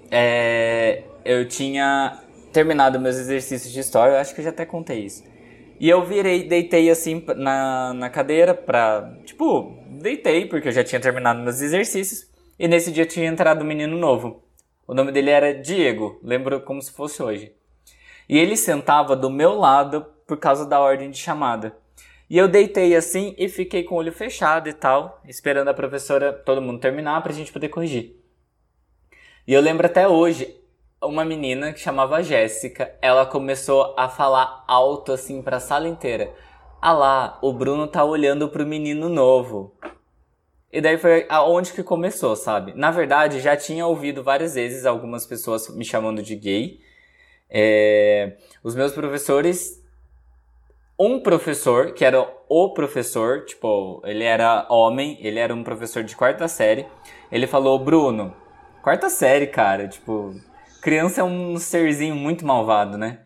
É, 0.10 1.04
eu 1.30 1.48
tinha 1.48 2.18
terminado 2.52 3.00
meus 3.00 3.16
exercícios 3.16 3.72
de 3.72 3.80
história, 3.80 4.14
eu 4.14 4.18
acho 4.18 4.34
que 4.34 4.42
eu 4.42 4.46
já 4.46 4.50
até 4.50 4.66
contei 4.66 5.06
isso. 5.06 5.24
E 5.80 5.88
eu 5.88 6.04
virei, 6.04 6.48
deitei 6.48 6.90
assim 6.90 7.24
na, 7.38 7.94
na 7.94 8.10
cadeira 8.10 8.56
pra. 8.56 9.16
Tipo, 9.26 9.78
deitei, 10.02 10.48
porque 10.48 10.70
eu 10.70 10.72
já 10.72 10.84
tinha 10.84 11.00
terminado 11.00 11.40
meus 11.40 11.62
exercícios. 11.62 12.28
E 12.58 12.68
nesse 12.68 12.92
dia 12.92 13.06
tinha 13.06 13.28
entrado 13.28 13.64
um 13.64 13.68
menino 13.68 13.96
novo. 13.96 14.44
O 14.88 14.94
nome 14.96 15.12
dele 15.12 15.30
era 15.30 15.54
Diego, 15.54 16.20
lembro 16.24 16.62
como 16.62 16.82
se 16.82 16.92
fosse 16.92 17.22
hoje. 17.22 17.54
E 18.28 18.38
ele 18.38 18.58
sentava 18.58 19.16
do 19.16 19.30
meu 19.30 19.54
lado 19.54 20.08
por 20.26 20.38
causa 20.38 20.66
da 20.66 20.80
ordem 20.80 21.12
de 21.12 21.20
chamada. 21.20 21.78
E 22.28 22.40
eu 22.40 22.48
deitei 22.48 22.96
assim 22.96 23.36
e 23.38 23.48
fiquei 23.48 23.84
com 23.84 23.94
o 23.94 23.98
olho 24.00 24.12
fechado 24.12 24.68
e 24.68 24.74
tal, 24.74 25.22
esperando 25.28 25.68
a 25.68 25.74
professora, 25.76 26.34
todo 26.34 26.62
mundo 26.62 26.80
terminar 26.80 27.22
pra 27.22 27.32
gente 27.32 27.54
poder 27.54 27.70
corrigir. 27.70 28.16
E 29.48 29.54
eu 29.54 29.62
lembro 29.62 29.86
até 29.86 30.08
hoje, 30.08 30.59
uma 31.02 31.24
menina 31.24 31.72
que 31.72 31.80
chamava 31.80 32.22
Jéssica, 32.22 32.94
ela 33.02 33.26
começou 33.26 33.94
a 33.98 34.10
falar 34.10 34.64
alto 34.68 35.12
assim 35.12 35.42
para 35.42 35.58
a 35.58 35.62
sala 35.62 35.88
inteira. 35.88 36.34
Ah 36.82 36.94
lá, 36.94 37.40
o 37.42 37.52
Bruno 37.54 37.88
tá 37.88 38.04
olhando 38.04 38.50
pro 38.50 38.66
menino 38.66 39.10
novo. 39.10 39.76
E 40.72 40.80
daí 40.82 40.98
foi 40.98 41.26
aonde 41.30 41.74
que 41.74 41.84
começou, 41.84 42.36
sabe? 42.36 42.74
Na 42.76 42.92
verdade, 42.92 43.40
já 43.40 43.58
tinha 43.58 43.86
ouvido 43.88 44.24
várias 44.24 44.56
vezes 44.56 44.86
algumas 44.86 45.26
pessoas 45.26 45.68
me 45.76 45.84
chamando 45.84 46.22
de 46.22 46.36
gay. 46.36 46.80
É... 47.50 48.38
Os 48.64 48.76
meus 48.76 48.92
professores 48.92 49.80
um 51.00 51.22
professor, 51.22 51.94
que 51.94 52.04
era 52.04 52.28
o 52.50 52.74
professor, 52.74 53.46
tipo, 53.46 54.02
ele 54.04 54.26
era 54.26 54.68
homem, 54.70 55.18
ele 55.22 55.40
era 55.40 55.56
um 55.56 55.64
professor 55.64 56.04
de 56.04 56.14
quarta 56.14 56.46
série. 56.50 56.86
Ele 57.32 57.48
falou, 57.48 57.80
Bruno, 57.80 58.36
quarta 58.84 59.10
série, 59.10 59.48
cara, 59.48 59.88
tipo, 59.88 60.36
criança 60.82 61.22
é 61.22 61.24
um 61.24 61.58
serzinho 61.58 62.16
muito 62.16 62.46
malvado, 62.46 62.98
né? 62.98 63.20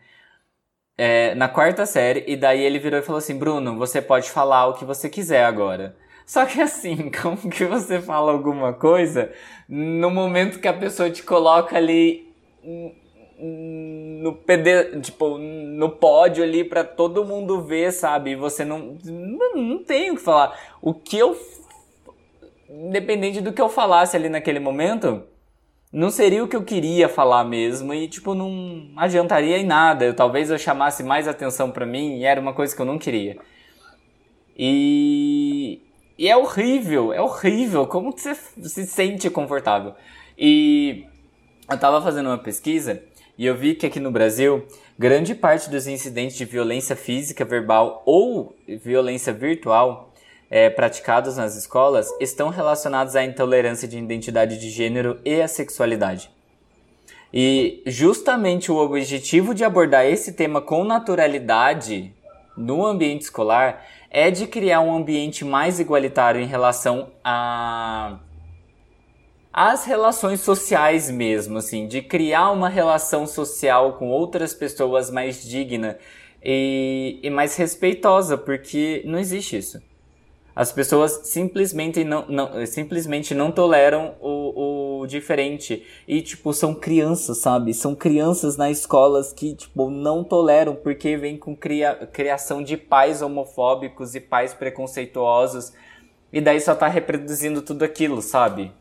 É, 0.96 1.34
na 1.34 1.48
quarta 1.48 1.84
série, 1.86 2.24
e 2.26 2.36
daí 2.36 2.62
ele 2.62 2.78
virou 2.78 3.00
e 3.00 3.02
falou 3.02 3.18
assim: 3.18 3.36
Bruno, 3.38 3.76
você 3.76 4.00
pode 4.00 4.30
falar 4.30 4.66
o 4.66 4.74
que 4.74 4.84
você 4.84 5.08
quiser 5.08 5.44
agora. 5.44 5.96
Só 6.26 6.46
que 6.46 6.60
assim, 6.60 7.10
como 7.22 7.50
que 7.50 7.64
você 7.64 8.00
fala 8.00 8.32
alguma 8.32 8.72
coisa 8.72 9.32
no 9.68 10.10
momento 10.10 10.60
que 10.60 10.68
a 10.68 10.72
pessoa 10.72 11.10
te 11.10 11.22
coloca 11.22 11.76
ali 11.76 12.32
no 13.38 14.38
tipo, 15.02 15.36
no 15.38 15.90
pódio 15.90 16.44
ali 16.44 16.64
para 16.64 16.84
todo 16.84 17.24
mundo 17.24 17.60
ver, 17.62 17.92
sabe? 17.92 18.30
E 18.30 18.36
você 18.36 18.64
não 18.64 18.96
não 19.54 19.82
tem 19.82 20.10
o 20.10 20.16
que 20.16 20.22
falar. 20.22 20.58
O 20.80 20.94
que 20.94 21.18
eu 21.18 21.36
independente 22.68 23.40
do 23.40 23.52
que 23.52 23.60
eu 23.60 23.68
falasse 23.68 24.16
ali 24.16 24.28
naquele 24.28 24.58
momento, 24.58 25.22
não 25.94 26.10
seria 26.10 26.42
o 26.42 26.48
que 26.48 26.56
eu 26.56 26.64
queria 26.64 27.08
falar 27.08 27.44
mesmo 27.44 27.94
e 27.94 28.08
tipo 28.08 28.34
não 28.34 28.88
adiantaria 28.96 29.56
em 29.58 29.64
nada. 29.64 30.04
Eu, 30.04 30.14
talvez 30.14 30.50
eu 30.50 30.58
chamasse 30.58 31.04
mais 31.04 31.28
atenção 31.28 31.70
para 31.70 31.86
mim 31.86 32.18
e 32.18 32.24
era 32.24 32.40
uma 32.40 32.52
coisa 32.52 32.74
que 32.74 32.82
eu 32.82 32.86
não 32.86 32.98
queria. 32.98 33.38
E 34.56 35.80
e 36.18 36.28
é 36.28 36.36
horrível, 36.36 37.12
é 37.12 37.20
horrível. 37.20 37.86
Como 37.86 38.10
você 38.10 38.34
se 38.34 38.86
sente 38.86 39.30
confortável? 39.30 39.94
E 40.36 41.06
eu 41.70 41.78
tava 41.78 42.02
fazendo 42.02 42.26
uma 42.26 42.38
pesquisa 42.38 43.00
e 43.38 43.46
eu 43.46 43.56
vi 43.56 43.76
que 43.76 43.86
aqui 43.86 44.00
no 44.00 44.10
Brasil, 44.10 44.66
grande 44.98 45.32
parte 45.32 45.70
dos 45.70 45.86
incidentes 45.86 46.36
de 46.36 46.44
violência 46.44 46.96
física, 46.96 47.44
verbal 47.44 48.02
ou 48.04 48.56
violência 48.82 49.32
virtual 49.32 50.12
é, 50.54 50.70
praticados 50.70 51.36
nas 51.36 51.56
escolas 51.56 52.08
estão 52.20 52.48
relacionados 52.48 53.16
à 53.16 53.24
intolerância 53.24 53.88
de 53.88 53.98
identidade 53.98 54.56
de 54.56 54.70
gênero 54.70 55.18
e 55.24 55.42
à 55.42 55.48
sexualidade. 55.48 56.30
E 57.32 57.82
justamente 57.84 58.70
o 58.70 58.76
objetivo 58.76 59.52
de 59.52 59.64
abordar 59.64 60.06
esse 60.06 60.32
tema 60.32 60.62
com 60.62 60.84
naturalidade 60.84 62.14
no 62.56 62.86
ambiente 62.86 63.22
escolar 63.22 63.84
é 64.08 64.30
de 64.30 64.46
criar 64.46 64.80
um 64.80 64.94
ambiente 64.94 65.44
mais 65.44 65.80
igualitário 65.80 66.40
em 66.40 66.46
relação 66.46 67.10
a 67.24 68.20
as 69.52 69.84
relações 69.84 70.40
sociais 70.40 71.10
mesmo, 71.10 71.58
assim, 71.58 71.88
de 71.88 72.00
criar 72.00 72.52
uma 72.52 72.68
relação 72.68 73.26
social 73.26 73.94
com 73.94 74.08
outras 74.08 74.54
pessoas 74.54 75.10
mais 75.10 75.44
digna 75.44 75.98
e, 76.44 77.18
e 77.24 77.28
mais 77.28 77.56
respeitosa, 77.56 78.38
porque 78.38 79.02
não 79.04 79.18
existe 79.18 79.56
isso. 79.56 79.93
As 80.56 80.70
pessoas 80.70 81.22
simplesmente 81.24 82.04
não, 82.04 82.26
não, 82.28 82.66
simplesmente 82.66 83.34
não 83.34 83.50
toleram 83.50 84.14
o, 84.20 85.00
o 85.00 85.06
diferente. 85.06 85.84
E, 86.06 86.22
tipo, 86.22 86.52
são 86.52 86.72
crianças, 86.74 87.38
sabe? 87.38 87.74
São 87.74 87.94
crianças 87.94 88.56
nas 88.56 88.78
escolas 88.78 89.32
que, 89.32 89.54
tipo, 89.54 89.90
não 89.90 90.22
toleram 90.22 90.76
porque 90.76 91.16
vem 91.16 91.36
com 91.36 91.56
cria, 91.56 92.08
criação 92.12 92.62
de 92.62 92.76
pais 92.76 93.20
homofóbicos 93.20 94.14
e 94.14 94.20
pais 94.20 94.54
preconceituosos. 94.54 95.72
E 96.32 96.40
daí 96.40 96.60
só 96.60 96.74
tá 96.74 96.86
reproduzindo 96.86 97.60
tudo 97.60 97.84
aquilo, 97.84 98.22
sabe? 98.22 98.72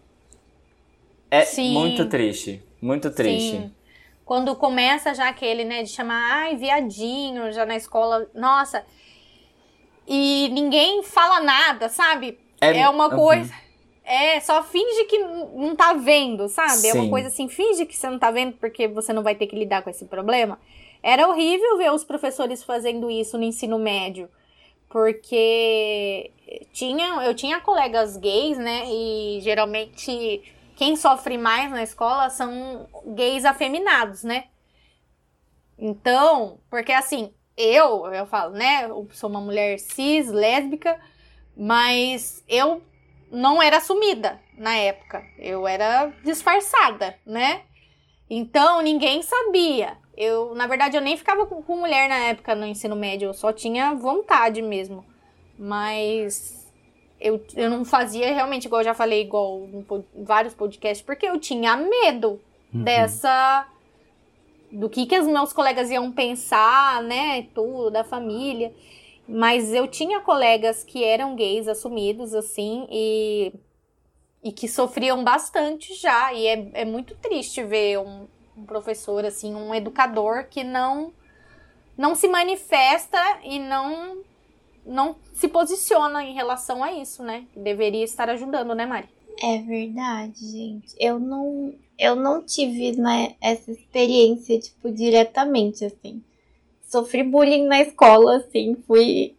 É 1.31 1.41
Sim. 1.41 1.73
muito 1.73 2.07
triste. 2.07 2.63
Muito 2.79 3.09
triste. 3.09 3.57
Sim. 3.57 3.71
Quando 4.23 4.55
começa 4.55 5.15
já 5.15 5.27
aquele, 5.27 5.63
né, 5.63 5.81
de 5.81 5.89
chamar, 5.89 6.43
ai, 6.43 6.55
viadinho, 6.55 7.51
já 7.51 7.65
na 7.65 7.75
escola. 7.75 8.29
Nossa. 8.35 8.85
E 10.07 10.49
ninguém 10.49 11.03
fala 11.03 11.39
nada, 11.39 11.89
sabe? 11.89 12.37
É, 12.59 12.79
é 12.79 12.89
uma 12.89 13.09
coisa. 13.09 13.51
Uhum. 13.53 13.63
É, 14.05 14.39
só 14.41 14.61
finge 14.63 15.05
que 15.05 15.17
não 15.17 15.75
tá 15.75 15.93
vendo, 15.93 16.49
sabe? 16.49 16.73
Sim. 16.73 16.89
É 16.89 16.93
uma 16.93 17.09
coisa 17.09 17.29
assim, 17.29 17.47
finge 17.47 17.85
que 17.85 17.95
você 17.95 18.09
não 18.09 18.19
tá 18.19 18.29
vendo 18.31 18.53
porque 18.57 18.87
você 18.87 19.13
não 19.13 19.23
vai 19.23 19.33
ter 19.33 19.47
que 19.47 19.55
lidar 19.55 19.81
com 19.81 19.89
esse 19.89 20.05
problema. 20.05 20.59
Era 21.01 21.27
horrível 21.27 21.77
ver 21.77 21.91
os 21.91 22.03
professores 22.03 22.63
fazendo 22.63 23.09
isso 23.09 23.37
no 23.37 23.43
ensino 23.43 23.79
médio. 23.79 24.29
Porque 24.89 26.31
tinha, 26.71 27.23
eu 27.23 27.33
tinha 27.33 27.59
colegas 27.61 28.17
gays, 28.17 28.57
né? 28.57 28.85
E 28.87 29.39
geralmente 29.41 30.43
quem 30.75 30.95
sofre 30.95 31.37
mais 31.37 31.71
na 31.71 31.81
escola 31.83 32.29
são 32.29 32.87
gays 33.07 33.45
afeminados, 33.45 34.23
né? 34.23 34.45
Então, 35.77 36.59
porque 36.69 36.91
assim, 36.91 37.33
eu, 37.57 38.05
eu 38.07 38.25
falo, 38.25 38.53
né? 38.53 38.85
Eu 38.85 39.07
sou 39.11 39.29
uma 39.29 39.41
mulher 39.41 39.79
cis, 39.79 40.29
lésbica, 40.29 40.99
mas 41.55 42.43
eu 42.47 42.81
não 43.31 43.61
era 43.61 43.77
assumida 43.77 44.39
na 44.57 44.75
época. 44.75 45.23
Eu 45.37 45.67
era 45.67 46.11
disfarçada, 46.23 47.17
né? 47.25 47.61
Então, 48.29 48.81
ninguém 48.81 49.21
sabia. 49.21 49.97
Eu, 50.15 50.53
na 50.55 50.67
verdade, 50.67 50.95
eu 50.95 51.01
nem 51.01 51.17
ficava 51.17 51.45
com, 51.45 51.61
com 51.61 51.75
mulher 51.77 52.07
na 52.07 52.17
época 52.17 52.55
no 52.55 52.65
ensino 52.65 52.95
médio, 52.95 53.27
eu 53.27 53.33
só 53.33 53.51
tinha 53.51 53.93
vontade 53.95 54.61
mesmo. 54.61 55.03
Mas 55.57 56.71
eu, 57.19 57.43
eu 57.55 57.69
não 57.69 57.85
fazia 57.85 58.33
realmente, 58.33 58.65
igual 58.65 58.81
eu 58.81 58.85
já 58.85 58.93
falei, 58.93 59.21
igual 59.21 59.61
em 59.63 60.23
vários 60.23 60.53
podcasts, 60.53 61.05
porque 61.05 61.25
eu 61.25 61.39
tinha 61.39 61.75
medo 61.75 62.39
uhum. 62.73 62.83
dessa. 62.83 63.67
Do 64.73 64.89
que, 64.89 65.05
que 65.05 65.17
os 65.17 65.27
meus 65.27 65.53
colegas 65.53 65.89
iam 65.91 66.11
pensar, 66.11 67.03
né? 67.03 67.43
Tudo, 67.53 67.91
da 67.91 68.03
família. 68.03 68.73
Mas 69.27 69.71
eu 69.71 69.87
tinha 69.87 70.19
colegas 70.19 70.83
que 70.83 71.03
eram 71.03 71.35
gays 71.35 71.67
assumidos, 71.67 72.33
assim, 72.33 72.87
e, 72.89 73.53
e 74.43 74.51
que 74.51 74.67
sofriam 74.67 75.23
bastante 75.23 75.93
já. 75.93 76.33
E 76.33 76.47
é, 76.47 76.69
é 76.73 76.85
muito 76.85 77.15
triste 77.15 77.63
ver 77.63 77.99
um, 77.99 78.27
um 78.57 78.65
professor, 78.65 79.23
assim, 79.23 79.53
um 79.55 79.73
educador 79.73 80.47
que 80.49 80.63
não, 80.63 81.13
não 81.97 82.15
se 82.15 82.27
manifesta 82.27 83.19
e 83.43 83.59
não 83.59 84.23
não 84.85 85.15
se 85.33 85.47
posiciona 85.47 86.25
em 86.25 86.33
relação 86.33 86.83
a 86.83 86.91
isso, 86.91 87.23
né? 87.23 87.45
Deveria 87.55 88.03
estar 88.03 88.29
ajudando, 88.29 88.75
né, 88.75 88.85
Mari? 88.85 89.07
É 89.41 89.59
verdade, 89.59 90.39
gente. 90.39 90.93
Eu 90.99 91.19
não, 91.19 91.73
eu 92.03 92.15
não 92.15 92.43
tive 92.43 92.91
né, 92.97 93.35
essa 93.39 93.71
experiência, 93.71 94.59
tipo, 94.59 94.91
diretamente, 94.91 95.85
assim. 95.85 96.21
Sofri 96.85 97.23
bullying 97.23 97.65
na 97.65 97.81
escola, 97.81 98.37
assim, 98.37 98.75
fui 98.85 99.33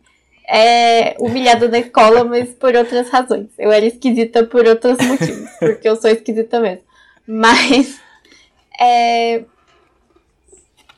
é, 0.48 1.14
humilhada 1.20 1.68
na 1.68 1.78
escola, 1.78 2.24
mas 2.24 2.54
por 2.54 2.74
outras 2.74 3.10
razões. 3.10 3.48
Eu 3.58 3.70
era 3.70 3.84
esquisita 3.84 4.46
por 4.46 4.66
outros 4.66 4.96
motivos, 5.06 5.50
porque 5.60 5.86
eu 5.86 5.96
sou 5.96 6.10
esquisita 6.10 6.58
mesmo. 6.58 6.84
Mas 7.26 8.00
é, 8.80 9.44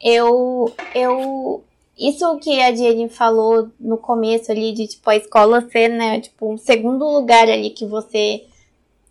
eu, 0.00 0.72
eu 0.94 1.64
isso 1.98 2.38
que 2.38 2.60
a 2.60 2.72
Jenny 2.72 3.08
falou 3.08 3.70
no 3.80 3.98
começo 3.98 4.52
ali, 4.52 4.72
de 4.72 4.86
tipo, 4.86 5.10
a 5.10 5.16
escola 5.16 5.68
ser, 5.68 5.88
né, 5.88 6.20
tipo, 6.20 6.52
um 6.52 6.56
segundo 6.56 7.04
lugar 7.04 7.48
ali 7.48 7.70
que 7.70 7.86
você 7.86 8.44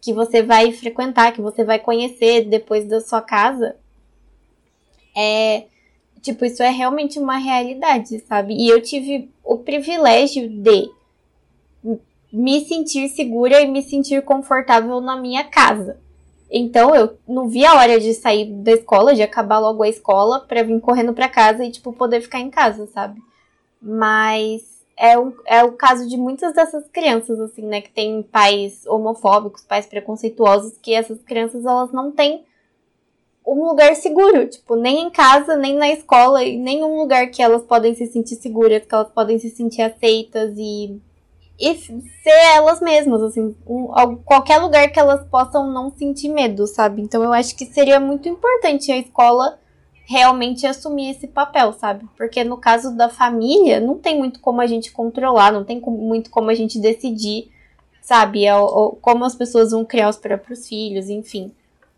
que 0.06 0.14
você 0.14 0.44
vai 0.44 0.72
frequentar, 0.72 1.34
que 1.34 1.42
você 1.42 1.64
vai 1.64 1.80
conhecer 1.80 2.46
depois 2.46 2.86
da 2.86 3.02
sua 3.02 3.22
casa. 3.22 3.76
É, 5.18 5.64
tipo, 6.22 6.46
isso 6.46 6.62
é 6.62 6.70
realmente 6.70 7.18
uma 7.18 7.38
realidade, 7.38 8.20
sabe? 8.20 8.54
E 8.54 8.70
eu 8.70 8.80
tive 8.84 9.32
o 9.44 9.58
privilégio 9.58 10.48
de 10.48 10.92
me 12.32 12.64
sentir 12.66 13.10
segura 13.10 13.60
e 13.62 13.68
me 13.68 13.82
sentir 13.82 14.22
confortável 14.22 15.02
na 15.02 15.16
minha 15.16 15.44
casa. 15.44 16.00
Então 16.52 16.94
eu 16.94 17.18
não 17.28 17.50
vi 17.50 17.66
a 17.66 17.74
hora 17.74 18.00
de 18.00 18.14
sair 18.14 18.46
da 18.46 18.74
escola, 18.74 19.16
de 19.16 19.24
acabar 19.24 19.58
logo 19.58 19.82
a 19.82 19.90
escola, 19.90 20.42
pra 20.42 20.62
vir 20.62 20.80
correndo 20.82 21.14
pra 21.14 21.28
casa 21.28 21.66
e, 21.66 21.72
tipo, 21.72 21.92
poder 21.92 22.22
ficar 22.22 22.40
em 22.40 22.52
casa, 22.52 22.86
sabe? 22.94 23.20
Mas 23.82 24.75
é, 24.98 25.18
um, 25.18 25.34
é 25.46 25.64
o 25.64 25.74
caso 25.74 26.08
de 26.08 26.18
muitas 26.18 26.54
dessas 26.54 26.88
crianças, 26.88 27.40
assim, 27.40 27.64
né? 27.64 27.82
Que 27.82 27.92
tem 27.92 28.24
pais 28.24 28.86
homofóbicos, 28.88 29.64
pais 29.64 29.86
preconceituosos, 29.86 30.78
que 30.78 30.94
essas 30.94 31.22
crianças, 31.22 31.66
elas 31.66 31.92
não 31.92 32.12
têm 32.12 32.46
um 33.46 33.64
lugar 33.64 33.96
seguro, 33.96 34.48
tipo, 34.48 34.76
nem 34.76 35.04
em 35.04 35.10
casa, 35.12 35.56
nem 35.56 35.76
na 35.76 35.90
escola, 35.90 36.44
e 36.44 36.58
nenhum 36.58 36.98
lugar 36.98 37.28
que 37.28 37.42
elas 37.42 37.62
podem 37.64 37.94
se 37.94 38.08
sentir 38.08 38.36
seguras, 38.36 38.86
que 38.86 38.96
elas 38.96 39.12
podem 39.12 39.38
se 39.38 39.50
sentir 39.50 39.82
aceitas 39.84 40.56
e 40.58 41.00
e 41.60 41.74
ser 41.74 42.56
elas 42.56 42.82
mesmas, 42.82 43.22
assim, 43.22 43.56
um, 43.66 43.88
qualquer 44.26 44.58
lugar 44.58 44.92
que 44.92 45.00
elas 45.00 45.26
possam 45.30 45.72
não 45.72 45.90
sentir 45.90 46.30
medo, 46.30 46.68
sabe? 46.68 47.02
Então 47.02 47.24
eu 47.24 47.32
acho 47.32 47.56
que 47.56 47.66
seria 47.66 48.00
muito 48.00 48.28
importante 48.28 48.92
a 48.92 48.98
escola 48.98 49.58
realmente 50.08 50.68
assumir 50.68 51.10
esse 51.10 51.28
papel, 51.28 51.74
sabe? 51.74 52.08
Porque 52.16 52.44
no 52.44 52.58
caso 52.58 52.96
da 52.96 53.10
família, 53.10 53.80
não 53.80 53.98
tem 53.98 54.18
muito 54.18 54.40
como 54.40 54.62
a 54.62 54.68
gente 54.68 54.92
controlar, 54.92 55.52
não 55.52 55.64
tem 55.64 55.82
muito 55.82 56.30
como 56.30 56.50
a 56.50 56.54
gente 56.54 56.80
decidir, 56.80 57.52
sabe? 58.02 58.44
Como 59.02 59.26
as 59.26 59.36
pessoas 59.36 59.72
vão 59.72 59.84
criar 59.84 60.10
os 60.10 60.18
próprios 60.18 60.68
filhos, 60.68 61.10
enfim. 61.10 61.52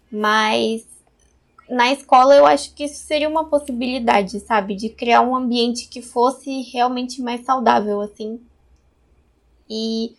Mas 0.09 0.87
na 1.69 1.91
escola 1.91 2.33
eu 2.33 2.45
acho 2.45 2.73
que 2.73 2.85
isso 2.85 3.05
seria 3.05 3.27
uma 3.27 3.43
possibilidade, 3.43 4.39
sabe? 4.39 4.73
De 4.73 4.87
criar 4.87 5.21
um 5.21 5.35
ambiente 5.35 5.89
que 5.89 6.01
fosse 6.01 6.61
realmente 6.71 7.21
mais 7.21 7.45
saudável, 7.45 7.99
assim. 7.99 8.39
E 9.69 10.15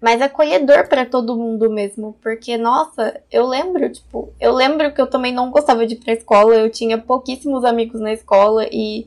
mais 0.00 0.22
acolhedor 0.22 0.88
para 0.88 1.04
todo 1.04 1.36
mundo 1.36 1.68
mesmo, 1.68 2.16
porque 2.22 2.56
nossa, 2.56 3.20
eu 3.30 3.46
lembro, 3.46 3.90
tipo, 3.90 4.32
eu 4.40 4.52
lembro 4.52 4.92
que 4.92 5.00
eu 5.00 5.06
também 5.06 5.32
não 5.32 5.50
gostava 5.50 5.86
de 5.86 5.94
ir 5.94 5.98
pra 5.98 6.12
escola, 6.12 6.54
eu 6.54 6.70
tinha 6.70 6.98
pouquíssimos 6.98 7.64
amigos 7.64 8.00
na 8.00 8.12
escola 8.12 8.66
e 8.70 9.06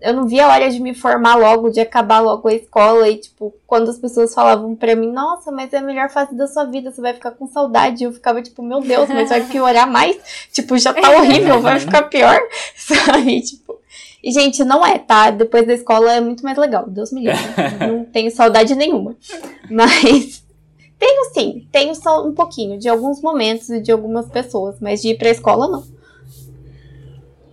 eu 0.00 0.12
não 0.12 0.26
via 0.26 0.46
a 0.46 0.52
hora 0.52 0.70
de 0.70 0.78
me 0.78 0.94
formar 0.94 1.36
logo, 1.36 1.70
de 1.70 1.80
acabar 1.80 2.20
logo 2.20 2.48
a 2.48 2.54
escola. 2.54 3.08
E, 3.08 3.16
tipo, 3.16 3.54
quando 3.66 3.90
as 3.90 3.98
pessoas 3.98 4.34
falavam 4.34 4.74
pra 4.74 4.94
mim, 4.94 5.10
nossa, 5.10 5.50
mas 5.50 5.72
é 5.72 5.78
a 5.78 5.82
melhor 5.82 6.10
fase 6.10 6.34
da 6.34 6.46
sua 6.46 6.64
vida, 6.64 6.90
você 6.90 7.00
vai 7.00 7.14
ficar 7.14 7.30
com 7.30 7.46
saudade. 7.46 8.04
Eu 8.04 8.12
ficava, 8.12 8.42
tipo, 8.42 8.62
meu 8.62 8.80
Deus, 8.80 9.08
mas 9.08 9.30
vai 9.30 9.42
piorar 9.44 9.90
mais. 9.90 10.16
tipo, 10.52 10.76
já 10.76 10.92
tá 10.92 11.10
horrível, 11.16 11.60
vai 11.60 11.80
ficar 11.80 12.02
pior. 12.04 12.38
Sabe? 12.76 13.40
Tipo. 13.40 13.78
E, 14.26 14.32
gente, 14.32 14.64
não 14.64 14.84
é, 14.84 14.98
tá? 14.98 15.30
Depois 15.30 15.64
da 15.64 15.72
escola 15.72 16.12
é 16.12 16.20
muito 16.20 16.42
mais 16.42 16.58
legal. 16.58 16.84
Deus 16.88 17.12
me 17.12 17.20
livre. 17.20 17.38
não 17.78 18.04
tenho 18.04 18.28
saudade 18.32 18.74
nenhuma. 18.74 19.16
Mas. 19.70 20.44
Tenho 20.98 21.24
sim, 21.34 21.68
tenho 21.70 21.94
só 21.94 22.26
um 22.26 22.32
pouquinho 22.32 22.78
de 22.78 22.88
alguns 22.88 23.20
momentos 23.20 23.68
e 23.68 23.82
de 23.82 23.92
algumas 23.92 24.30
pessoas, 24.30 24.76
mas 24.80 25.02
de 25.02 25.08
ir 25.08 25.18
pra 25.18 25.28
escola 25.28 25.68
não. 25.68 25.84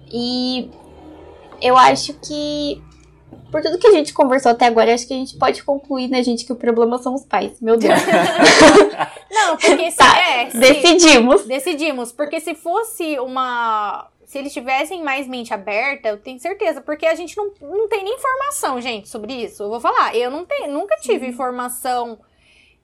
E 0.09 0.71
eu 1.61 1.75
acho 1.75 2.13
que 2.13 2.81
por 3.51 3.61
tudo 3.61 3.77
que 3.77 3.87
a 3.87 3.91
gente 3.91 4.13
conversou 4.13 4.53
até 4.53 4.67
agora, 4.67 4.93
acho 4.93 5.05
que 5.05 5.13
a 5.13 5.17
gente 5.17 5.35
pode 5.35 5.61
concluir, 5.61 6.07
né, 6.07 6.23
gente, 6.23 6.45
que 6.45 6.53
o 6.53 6.55
problema 6.55 6.97
são 6.99 7.13
os 7.15 7.25
pais. 7.25 7.59
Meu 7.59 7.75
Deus. 7.75 7.99
Não, 9.29 9.57
porque 9.57 9.91
se, 9.91 9.97
tá, 9.97 10.17
é, 10.17 10.49
se, 10.49 10.57
decidimos. 10.57 11.45
Decidimos, 11.45 12.11
porque 12.13 12.39
se 12.39 12.55
fosse 12.55 13.19
uma 13.19 14.07
se 14.33 14.39
eles 14.39 14.51
tivessem 14.51 15.03
mais 15.03 15.27
mente 15.27 15.53
aberta, 15.53 16.09
eu 16.09 16.17
tenho 16.17 16.39
certeza, 16.39 16.81
porque 16.81 17.05
a 17.05 17.13
gente 17.13 17.37
não, 17.37 17.53
não 17.61 17.87
tem 17.87 18.03
nem 18.03 18.15
informação, 18.15 18.81
gente, 18.81 19.07
sobre 19.07 19.31
isso. 19.31 19.61
Eu 19.61 19.69
vou 19.69 19.79
falar, 19.79 20.15
eu 20.15 20.31
não 20.31 20.43
tenho, 20.43 20.73
nunca 20.73 20.95
tive 20.95 21.27
informação 21.27 22.19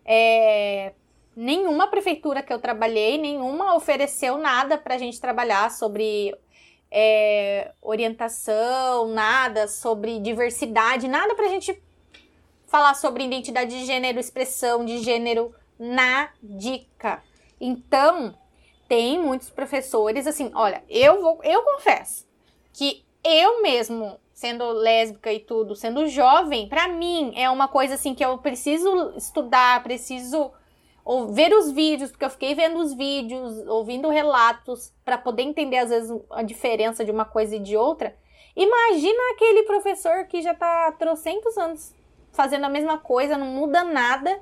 é, 0.06 0.94
nenhuma 1.36 1.88
prefeitura 1.88 2.44
que 2.44 2.54
eu 2.54 2.60
trabalhei, 2.60 3.18
nenhuma 3.18 3.76
ofereceu 3.76 4.38
nada 4.38 4.78
pra 4.78 5.00
gente 5.00 5.20
trabalhar 5.20 5.72
sobre 5.72 6.36
é, 6.92 7.72
orientação, 7.82 9.08
nada 9.08 9.68
sobre 9.68 10.20
diversidade, 10.20 11.08
nada 11.08 11.34
pra 11.34 11.48
gente 11.48 11.82
falar 12.68 12.94
sobre 12.94 13.24
identidade 13.24 13.72
de 13.72 13.88
gênero, 13.88 14.20
expressão 14.20 14.86
de 14.86 15.00
gênero 15.00 15.52
na 15.80 16.30
dica. 16.44 17.24
Então, 17.60 18.38
tem 18.89 19.19
muitos 19.19 19.52
professores 19.52 20.28
assim, 20.28 20.52
olha, 20.56 20.84
eu 20.89 21.21
vou, 21.21 21.39
eu 21.43 21.62
confesso 21.62 22.28
que 22.73 23.06
eu 23.23 23.62
mesmo 23.62 24.19
sendo 24.34 24.69
lésbica 24.71 25.32
e 25.32 25.39
tudo, 25.39 25.75
sendo 25.75 26.08
jovem, 26.08 26.67
para 26.67 26.88
mim 26.88 27.34
é 27.36 27.49
uma 27.49 27.67
coisa 27.67 27.93
assim 27.93 28.15
que 28.15 28.25
eu 28.25 28.38
preciso 28.39 29.13
estudar, 29.15 29.84
preciso 29.84 30.52
ou 31.06 31.28
ver 31.28 31.54
os 31.54 31.71
vídeos, 31.71 32.12
porque 32.12 32.25
eu 32.25 32.30
fiquei 32.30 32.56
vendo 32.56 32.80
os 32.80 32.93
vídeos, 32.93 33.67
ouvindo 33.67 34.10
relatos, 34.10 34.93
para 35.04 35.17
poder 35.17 35.43
entender 35.43 35.78
às 35.78 35.89
vezes 35.89 36.12
a 36.32 36.43
diferença 36.43 37.04
de 37.04 37.12
uma 37.12 37.25
coisa 37.25 37.56
e 37.56 37.60
de 37.60 37.75
outra. 37.75 38.15
Imagina 38.56 39.19
aquele 39.34 39.63
professor 39.63 40.25
que 40.25 40.41
já 40.41 40.54
tá 40.54 40.88
há 40.88 40.91
trocentos 40.91 41.58
anos 41.58 41.93
fazendo 42.32 42.65
a 42.65 42.69
mesma 42.69 42.97
coisa, 42.97 43.38
não 43.38 43.47
muda 43.47 43.84
nada. 43.84 44.39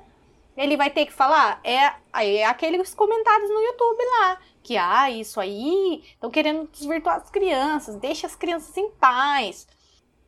Ele 0.58 0.76
vai 0.76 0.90
ter 0.90 1.06
que 1.06 1.12
falar, 1.12 1.60
é, 1.62 1.92
é 2.14 2.44
aqueles 2.44 2.94
comentários 2.94 3.48
no 3.48 3.60
YouTube 3.60 4.04
lá, 4.18 4.38
que 4.62 4.76
ah, 4.76 5.10
isso 5.10 5.40
aí, 5.40 6.02
estão 6.12 6.30
querendo 6.30 6.68
desvirtuar 6.72 7.16
as 7.16 7.30
crianças, 7.30 7.96
deixa 7.96 8.26
as 8.26 8.34
crianças 8.34 8.76
em 8.76 8.90
paz. 8.90 9.66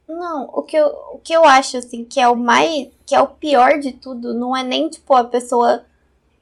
Não, 0.09 0.51
o 0.53 0.62
que, 0.62 0.77
eu, 0.77 0.87
o 1.12 1.19
que 1.19 1.33
eu 1.33 1.45
acho, 1.45 1.77
assim, 1.77 2.05
que 2.05 2.21
é 2.21 2.29
o 2.29 2.37
mais. 2.37 2.88
que 3.07 3.14
é 3.14 3.21
o 3.21 3.29
pior 3.29 3.79
de 3.79 3.93
tudo, 3.93 4.35
não 4.35 4.57
é 4.57 4.62
nem, 4.62 4.88
tipo, 4.88 5.14
a 5.14 5.25
pessoa 5.25 5.85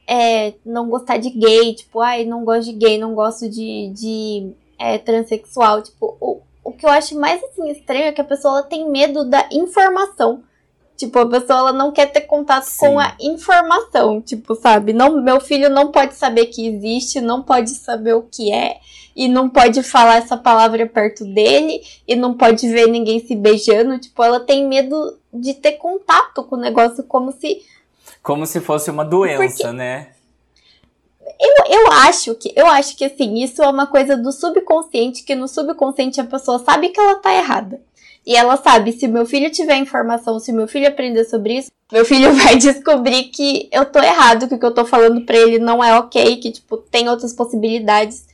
é, 0.07 0.55
não 0.65 0.89
gostar 0.89 1.19
de 1.19 1.29
gay, 1.31 1.75
tipo, 1.75 2.01
ai, 2.01 2.25
não 2.25 2.45
gosto 2.45 2.65
de 2.65 2.73
gay, 2.73 2.99
não 2.99 3.15
gosto 3.15 3.49
de, 3.49 3.91
de 3.91 4.53
é, 4.79 4.97
transexual. 4.97 5.83
Tipo, 5.83 6.17
o, 6.19 6.41
o 6.65 6.73
que 6.73 6.87
eu 6.87 6.91
acho 6.91 7.19
mais 7.19 7.43
assim 7.45 7.71
estranho 7.71 8.05
é 8.05 8.13
que 8.13 8.21
a 8.21 8.25
pessoa 8.25 8.63
tem 8.63 8.89
medo 8.89 9.25
da 9.25 9.49
informação. 9.53 10.43
Tipo, 10.99 11.21
a 11.21 11.29
pessoa 11.29 11.61
ela 11.61 11.73
não 11.73 11.93
quer 11.93 12.07
ter 12.07 12.23
contato 12.23 12.65
Sim. 12.65 12.79
com 12.81 12.99
a 12.99 13.15
informação, 13.21 14.21
tipo, 14.21 14.57
sabe? 14.57 14.93
Não, 14.93 15.23
meu 15.23 15.41
filho 15.41 15.71
não 15.71 15.93
pode 15.93 16.15
saber 16.15 16.47
que 16.47 16.67
existe, 16.67 17.21
não 17.21 17.41
pode 17.41 17.71
saber 17.71 18.15
o 18.15 18.23
que 18.23 18.53
é, 18.53 18.81
e 19.15 19.29
não 19.29 19.49
pode 19.49 19.81
falar 19.85 20.17
essa 20.17 20.37
palavra 20.37 20.85
perto 20.89 21.25
dele, 21.25 21.81
e 22.07 22.17
não 22.17 22.35
pode 22.35 22.69
ver 22.69 22.89
ninguém 22.89 23.25
se 23.25 23.37
beijando. 23.37 23.97
Tipo, 24.01 24.25
ela 24.25 24.41
tem 24.41 24.67
medo 24.67 25.17
de 25.33 25.55
ter 25.55 25.73
contato 25.73 26.43
com 26.43 26.57
o 26.57 26.61
negócio, 26.61 27.05
como 27.05 27.31
se 27.31 27.63
como 28.21 28.45
se 28.45 28.61
fosse 28.61 28.91
uma 28.91 29.05
doença, 29.05 29.39
Porque... 29.39 29.73
né? 29.73 30.09
Eu, 31.41 31.65
eu 31.67 31.93
acho 31.93 32.35
que 32.35 32.53
eu 32.57 32.67
acho 32.67 32.97
que 32.97 33.05
assim, 33.05 33.41
isso 33.41 33.63
é 33.63 33.69
uma 33.69 33.87
coisa 33.87 34.17
do 34.17 34.33
subconsciente, 34.33 35.23
que 35.23 35.37
no 35.37 35.47
subconsciente 35.47 36.21
a 36.21 36.25
pessoa 36.25 36.59
sabe 36.59 36.89
que 36.89 36.99
ela 36.99 37.15
tá 37.17 37.33
errada. 37.33 37.81
E 38.29 38.37
ela 38.37 38.59
sabe, 38.59 38.93
se 38.93 39.09
meu 39.09 39.25
filho 39.25 39.51
tiver 39.51 39.79
informação, 39.79 40.39
se 40.39 40.53
meu 40.53 40.69
filho 40.69 40.87
aprender 40.87 41.25
sobre 41.25 41.55
isso, 41.55 41.71
meu 41.91 42.05
filho 42.05 42.31
vai 42.37 42.57
descobrir 42.57 43.25
que 43.31 43.71
eu 43.73 43.87
tô 43.87 44.01
errado, 44.01 44.47
que 44.47 44.55
o 44.55 44.59
que 44.59 44.67
eu 44.67 44.75
tô 44.75 44.85
falando 44.85 45.25
pra 45.25 45.35
ele 45.35 45.59
não 45.59 45.83
é 45.83 45.99
ok, 45.99 46.37
que, 46.37 46.53
tipo, 46.53 46.77
tem 46.77 47.09
outras 47.09 47.33
possibilidades. 47.33 48.27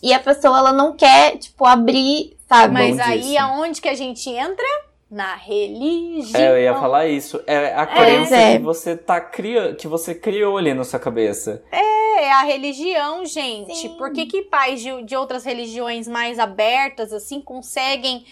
E 0.00 0.14
a 0.14 0.20
pessoa, 0.20 0.58
ela 0.58 0.72
não 0.72 0.92
quer, 0.92 1.38
tipo, 1.38 1.64
abrir, 1.64 2.36
sabe? 2.48 2.72
Mas 2.72 3.00
aí, 3.00 3.36
aonde 3.36 3.80
que 3.80 3.88
a 3.88 3.96
gente 3.96 4.30
entra? 4.30 4.64
na 5.10 5.34
religião. 5.34 6.40
É, 6.40 6.52
eu 6.52 6.58
ia 6.58 6.74
falar 6.74 7.06
isso. 7.06 7.38
É 7.46 7.74
a 7.74 7.84
crença 7.84 8.34
é. 8.34 8.56
que 8.56 8.62
você 8.62 8.96
tá 8.96 9.20
criando, 9.20 9.76
que 9.76 9.86
você 9.86 10.14
criou 10.14 10.56
ali 10.56 10.72
na 10.72 10.84
sua 10.84 10.98
cabeça. 10.98 11.62
É, 11.70 12.24
é 12.24 12.32
a 12.32 12.42
religião, 12.44 13.22
gente. 13.26 13.76
Sim. 13.76 13.90
Por 13.98 14.10
que, 14.10 14.24
que 14.24 14.40
pais 14.40 14.80
de, 14.80 15.02
de 15.02 15.14
outras 15.14 15.44
religiões 15.44 16.08
mais 16.08 16.38
abertas, 16.38 17.12
assim, 17.12 17.42
conseguem 17.42 18.24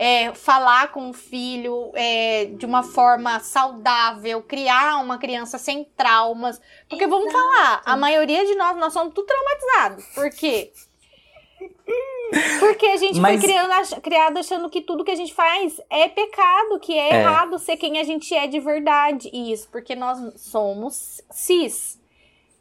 é, 0.00 0.32
falar 0.32 0.92
com 0.92 1.10
o 1.10 1.12
filho 1.12 1.90
é, 1.96 2.44
de 2.44 2.64
uma 2.64 2.84
forma 2.84 3.40
saudável, 3.40 4.40
criar 4.40 5.02
uma 5.02 5.18
criança 5.18 5.58
sem 5.58 5.82
traumas? 5.96 6.60
Porque 6.88 7.02
Exato. 7.02 7.18
vamos 7.18 7.32
falar, 7.32 7.82
a 7.84 7.96
maioria 7.96 8.46
de 8.46 8.54
nós, 8.54 8.76
nós 8.76 8.92
somos 8.92 9.12
tudo 9.12 9.26
traumatizados. 9.26 10.04
Por 10.14 10.30
quê? 10.30 10.72
Porque 12.60 12.86
a 12.86 12.96
gente 12.96 13.18
Mas... 13.18 13.40
foi 13.40 13.50
criando, 13.50 14.00
criado 14.00 14.38
achando 14.38 14.70
que 14.70 14.82
tudo 14.82 15.02
que 15.02 15.10
a 15.10 15.16
gente 15.16 15.34
faz 15.34 15.80
é 15.90 16.06
pecado, 16.06 16.78
que 16.78 16.96
é, 16.96 17.14
é, 17.14 17.20
errado 17.22 17.58
ser 17.58 17.76
quem 17.76 17.98
a 17.98 18.04
gente 18.04 18.32
é 18.32 18.46
de 18.46 18.60
verdade. 18.60 19.28
Isso, 19.32 19.68
porque 19.68 19.96
nós 19.96 20.40
somos 20.40 21.20
cis. 21.28 21.98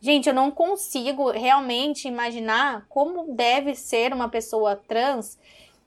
Gente, 0.02 0.28
eu 0.28 0.34
não 0.34 0.50
consigo 0.50 1.30
realmente 1.30 2.08
imaginar 2.08 2.88
como 2.90 3.36
deve 3.36 3.76
ser 3.76 4.12
uma 4.12 4.28
pessoa 4.28 4.76
trans 4.88 5.38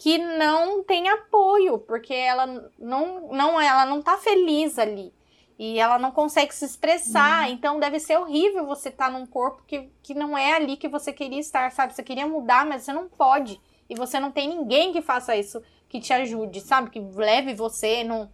que 0.01 0.17
não 0.17 0.83
tem 0.83 1.11
apoio, 1.11 1.79
porque 1.79 2.15
ela 2.15 2.47
não, 2.79 3.29
não, 3.31 3.61
ela 3.61 3.85
não 3.85 4.01
tá 4.01 4.17
feliz 4.17 4.79
ali 4.79 5.13
e 5.59 5.79
ela 5.79 5.99
não 5.99 6.11
consegue 6.11 6.55
se 6.55 6.65
expressar. 6.65 7.47
Uhum. 7.47 7.53
Então 7.53 7.79
deve 7.79 8.01
ser 8.01 8.17
horrível 8.17 8.65
você 8.65 8.89
estar 8.89 9.09
tá 9.09 9.11
num 9.11 9.27
corpo 9.27 9.63
que, 9.67 9.91
que 10.03 10.15
não 10.15 10.39
é 10.39 10.55
ali 10.55 10.79
que 10.79 10.89
você 10.89 11.13
queria 11.13 11.39
estar, 11.39 11.71
sabe? 11.71 11.95
Você 11.95 12.03
queria 12.03 12.27
mudar, 12.27 12.65
mas 12.65 12.83
você 12.83 12.95
não 12.95 13.11
pode. 13.11 13.61
E 13.91 13.95
você 13.95 14.19
não 14.19 14.31
tem 14.31 14.49
ninguém 14.49 14.91
que 14.91 15.03
faça 15.03 15.37
isso, 15.37 15.63
que 15.87 16.01
te 16.01 16.15
ajude, 16.15 16.63
sabe? 16.63 16.89
Que 16.89 16.99
leve 16.99 17.53
você 17.53 18.03
num, 18.03 18.27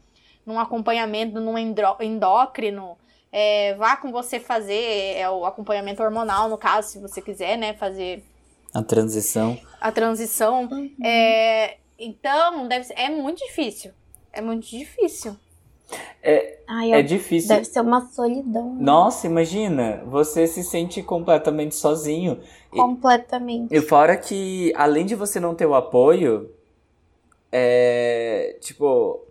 num 0.46 0.60
acompanhamento, 0.60 1.40
num 1.40 1.58
endócrino. 1.58 2.96
É, 3.32 3.74
vá 3.74 3.96
com 3.96 4.12
você 4.12 4.38
fazer 4.38 5.16
é, 5.16 5.28
o 5.28 5.44
acompanhamento 5.44 6.00
hormonal, 6.00 6.48
no 6.48 6.56
caso, 6.56 6.90
se 6.90 7.00
você 7.00 7.20
quiser, 7.20 7.58
né? 7.58 7.74
Fazer. 7.74 8.22
A 8.76 8.82
transição. 8.82 9.58
A 9.80 9.90
transição. 9.90 10.68
Uhum. 10.70 10.94
É, 11.02 11.78
então, 11.98 12.68
deve 12.68 12.84
ser, 12.84 12.92
é 12.92 13.08
muito 13.08 13.38
difícil. 13.38 13.90
É 14.30 14.42
muito 14.42 14.66
difícil. 14.66 15.34
É, 16.22 16.58
Ai, 16.68 16.92
é 16.92 17.00
difícil. 17.00 17.48
Deve 17.48 17.64
ser 17.64 17.80
uma 17.80 18.02
solidão. 18.02 18.74
Nossa, 18.74 19.26
imagina, 19.26 20.02
você 20.04 20.46
se 20.46 20.62
sente 20.62 21.02
completamente 21.02 21.74
sozinho. 21.74 22.38
Completamente. 22.70 23.74
E, 23.74 23.78
e 23.78 23.80
fora 23.80 24.14
que, 24.14 24.74
além 24.76 25.06
de 25.06 25.14
você 25.14 25.40
não 25.40 25.54
ter 25.54 25.64
o 25.64 25.74
apoio, 25.74 26.50
é. 27.50 28.58
Tipo. 28.60 29.24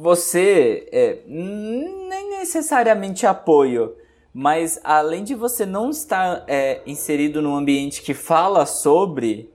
Você. 0.00 0.88
É, 0.90 1.22
nem 1.28 2.30
necessariamente 2.30 3.24
apoio, 3.26 3.94
mas 4.34 4.80
além 4.82 5.24
de 5.24 5.34
você 5.34 5.64
não 5.64 5.90
estar 5.90 6.44
é, 6.48 6.82
inserido 6.84 7.40
num 7.40 7.54
ambiente 7.54 8.02
que 8.02 8.12
fala 8.12 8.66
sobre, 8.66 9.50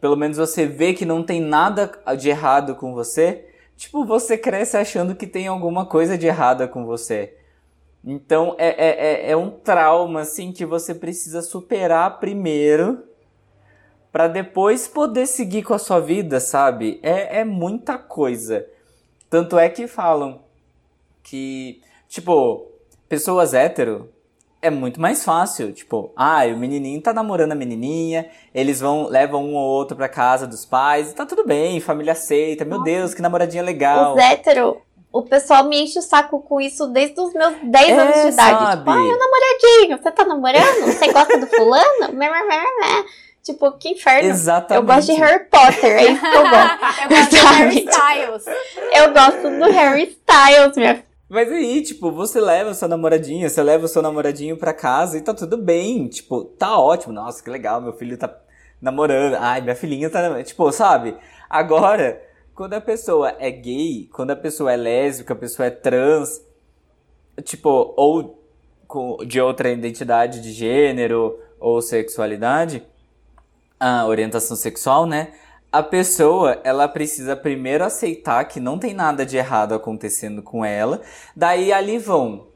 pelo 0.00 0.16
menos 0.16 0.36
você 0.36 0.66
vê 0.66 0.92
que 0.92 1.06
não 1.06 1.22
tem 1.22 1.40
nada 1.40 1.90
de 2.16 2.28
errado 2.28 2.76
com 2.76 2.92
você 2.92 3.48
tipo, 3.78 4.04
você 4.04 4.36
cresce 4.36 4.76
achando 4.76 5.14
que 5.14 5.26
tem 5.26 5.46
alguma 5.46 5.86
coisa 5.86 6.18
de 6.18 6.26
errada 6.26 6.66
com 6.66 6.84
você. 6.84 7.36
Então 8.04 8.56
é, 8.58 8.68
é, 8.68 9.06
é, 9.06 9.30
é 9.30 9.36
um 9.36 9.50
trauma, 9.50 10.20
assim, 10.20 10.52
que 10.52 10.66
você 10.66 10.94
precisa 10.94 11.40
superar 11.40 12.18
primeiro 12.18 13.04
para 14.10 14.26
depois 14.26 14.88
poder 14.88 15.26
seguir 15.26 15.62
com 15.62 15.74
a 15.74 15.78
sua 15.78 16.00
vida, 16.00 16.40
sabe? 16.40 16.98
É, 17.02 17.40
é 17.40 17.44
muita 17.44 17.96
coisa. 17.96 18.66
Tanto 19.30 19.56
é 19.56 19.68
que 19.68 19.86
falam 19.86 20.42
que, 21.22 21.80
tipo, 22.08 22.66
pessoas 23.08 23.54
hétero 23.54 24.08
é 24.60 24.70
muito 24.70 25.00
mais 25.00 25.24
fácil. 25.24 25.72
Tipo, 25.72 26.12
ah, 26.16 26.44
o 26.46 26.56
menininho 26.56 27.00
tá 27.00 27.12
namorando 27.12 27.52
a 27.52 27.54
menininha, 27.54 28.28
eles 28.54 28.80
vão, 28.80 29.06
levam 29.08 29.44
um 29.44 29.54
ou 29.54 29.66
outro 29.66 29.96
pra 29.96 30.08
casa 30.08 30.46
dos 30.46 30.64
pais, 30.64 31.10
e 31.10 31.14
tá 31.14 31.24
tudo 31.24 31.44
bem, 31.44 31.80
família 31.80 32.12
aceita, 32.12 32.64
meu 32.64 32.82
Deus, 32.82 33.14
que 33.14 33.22
namoradinha 33.22 33.62
legal. 33.62 34.14
Os 34.14 34.20
hétero, 34.20 34.80
o 35.12 35.22
pessoal 35.22 35.64
me 35.64 35.82
enche 35.82 35.98
o 35.98 36.02
saco 36.02 36.40
com 36.40 36.60
isso 36.60 36.86
desde 36.88 37.20
os 37.20 37.32
meus 37.32 37.54
10 37.62 37.88
é, 37.88 37.92
anos 37.92 38.14
de 38.14 38.28
idade. 38.28 38.34
Sabe? 38.34 38.76
Tipo, 38.78 38.90
ai, 38.90 38.98
o 38.98 39.18
namoradinho, 39.18 39.98
você 39.98 40.10
tá 40.10 40.24
namorando? 40.24 40.84
Você 40.86 41.12
gosta 41.12 41.38
do 41.38 41.46
fulano? 41.46 41.88
Tipo, 43.40 43.72
que 43.78 43.88
inferno. 43.88 44.28
Exatamente. 44.28 44.74
Eu 44.74 44.94
gosto 44.94 45.06
de 45.06 45.18
Harry 45.18 45.44
Potter, 45.44 45.90
é 45.90 46.12
isso 46.12 46.20
que 46.20 46.36
eu 46.36 46.42
gosto. 46.42 46.78
eu 47.00 47.08
gosto 47.08 47.30
de 47.30 47.36
Harry 47.36 47.86
Styles. 47.86 48.44
Eu 48.92 49.12
gosto 49.14 49.58
do 49.58 49.72
Harry 49.72 50.02
Styles, 50.02 50.76
minha 50.76 51.07
mas 51.28 51.52
aí, 51.52 51.82
tipo, 51.82 52.10
você 52.10 52.40
leva 52.40 52.72
sua 52.72 52.88
namoradinha, 52.88 53.48
você 53.48 53.62
leva 53.62 53.84
o 53.84 53.88
seu 53.88 54.00
namoradinho 54.00 54.56
pra 54.56 54.72
casa 54.72 55.18
e 55.18 55.20
tá 55.20 55.34
tudo 55.34 55.58
bem. 55.58 56.08
Tipo, 56.08 56.44
tá 56.44 56.78
ótimo. 56.78 57.12
Nossa, 57.12 57.42
que 57.42 57.50
legal, 57.50 57.82
meu 57.82 57.92
filho 57.92 58.16
tá 58.16 58.34
namorando. 58.80 59.34
Ai, 59.34 59.60
minha 59.60 59.76
filhinha 59.76 60.08
tá 60.08 60.22
namorando. 60.22 60.46
Tipo, 60.46 60.72
sabe? 60.72 61.16
Agora, 61.50 62.22
quando 62.54 62.74
a 62.74 62.80
pessoa 62.80 63.36
é 63.38 63.50
gay, 63.50 64.08
quando 64.12 64.30
a 64.30 64.36
pessoa 64.36 64.72
é 64.72 64.76
lésbica, 64.76 65.34
a 65.34 65.36
pessoa 65.36 65.66
é 65.66 65.70
trans, 65.70 66.42
tipo, 67.44 67.94
ou 67.96 68.42
de 69.26 69.38
outra 69.38 69.70
identidade 69.70 70.40
de 70.40 70.50
gênero 70.50 71.38
ou 71.60 71.82
sexualidade, 71.82 72.82
a 73.78 74.06
orientação 74.06 74.56
sexual, 74.56 75.04
né? 75.04 75.32
A 75.70 75.82
pessoa, 75.82 76.58
ela 76.64 76.88
precisa 76.88 77.36
primeiro 77.36 77.84
aceitar 77.84 78.42
que 78.46 78.58
não 78.58 78.78
tem 78.78 78.94
nada 78.94 79.26
de 79.26 79.36
errado 79.36 79.74
acontecendo 79.74 80.42
com 80.42 80.64
ela. 80.64 81.02
Daí 81.36 81.70
ali 81.74 81.98
vão 81.98 82.46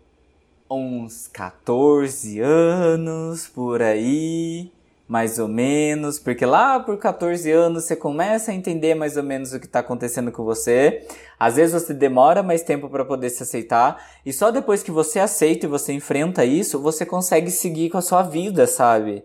uns 0.70 1.28
14 1.28 2.40
anos 2.40 3.46
por 3.46 3.82
aí, 3.82 4.72
mais 5.06 5.38
ou 5.38 5.46
menos, 5.46 6.18
porque 6.18 6.46
lá 6.46 6.80
por 6.80 6.96
14 6.96 7.50
anos 7.50 7.84
você 7.84 7.94
começa 7.94 8.50
a 8.50 8.54
entender 8.54 8.94
mais 8.94 9.18
ou 9.18 9.22
menos 9.22 9.52
o 9.52 9.60
que 9.60 9.66
está 9.66 9.80
acontecendo 9.80 10.32
com 10.32 10.42
você. 10.42 11.06
Às 11.38 11.56
vezes 11.56 11.82
você 11.82 11.92
demora 11.92 12.42
mais 12.42 12.62
tempo 12.62 12.88
para 12.88 13.04
poder 13.04 13.28
se 13.28 13.42
aceitar, 13.42 14.02
e 14.24 14.32
só 14.32 14.50
depois 14.50 14.82
que 14.82 14.90
você 14.90 15.18
aceita 15.18 15.66
e 15.66 15.68
você 15.68 15.92
enfrenta 15.92 16.46
isso, 16.46 16.80
você 16.80 17.04
consegue 17.04 17.50
seguir 17.50 17.90
com 17.90 17.98
a 17.98 18.02
sua 18.02 18.22
vida, 18.22 18.66
sabe? 18.66 19.22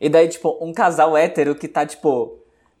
E 0.00 0.08
daí, 0.08 0.28
tipo, 0.28 0.56
um 0.64 0.72
casal 0.72 1.14
hétero 1.14 1.54
que 1.54 1.68
tá, 1.68 1.84
tipo, 1.84 2.37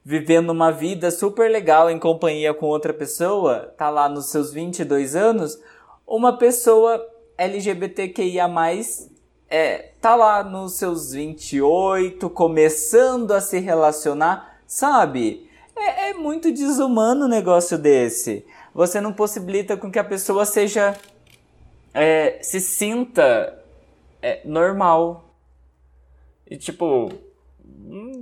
vivendo 0.08 0.48
uma 0.48 0.72
vida 0.72 1.10
super 1.10 1.50
legal 1.50 1.90
em 1.90 1.98
companhia 1.98 2.54
com 2.54 2.64
outra 2.64 2.94
pessoa, 2.94 3.74
tá 3.76 3.90
lá 3.90 4.08
nos 4.08 4.30
seus 4.30 4.50
22 4.50 5.14
anos, 5.14 5.60
uma 6.06 6.38
pessoa 6.38 7.06
LGBTQIA+, 7.36 8.48
é, 9.50 9.90
tá 10.00 10.16
lá 10.16 10.42
nos 10.42 10.78
seus 10.78 11.12
28, 11.12 12.30
começando 12.30 13.32
a 13.32 13.40
se 13.42 13.58
relacionar, 13.58 14.62
sabe? 14.66 15.46
É, 15.76 16.08
é 16.08 16.14
muito 16.14 16.50
desumano 16.50 17.26
um 17.26 17.28
negócio 17.28 17.76
desse. 17.76 18.46
Você 18.72 19.02
não 19.02 19.12
possibilita 19.12 19.76
com 19.76 19.90
que 19.90 19.98
a 19.98 20.04
pessoa 20.04 20.46
seja... 20.46 20.96
É, 21.92 22.38
se 22.40 22.60
sinta 22.60 23.62
é, 24.22 24.40
normal, 24.46 25.34
e 26.46 26.56
tipo, 26.56 27.12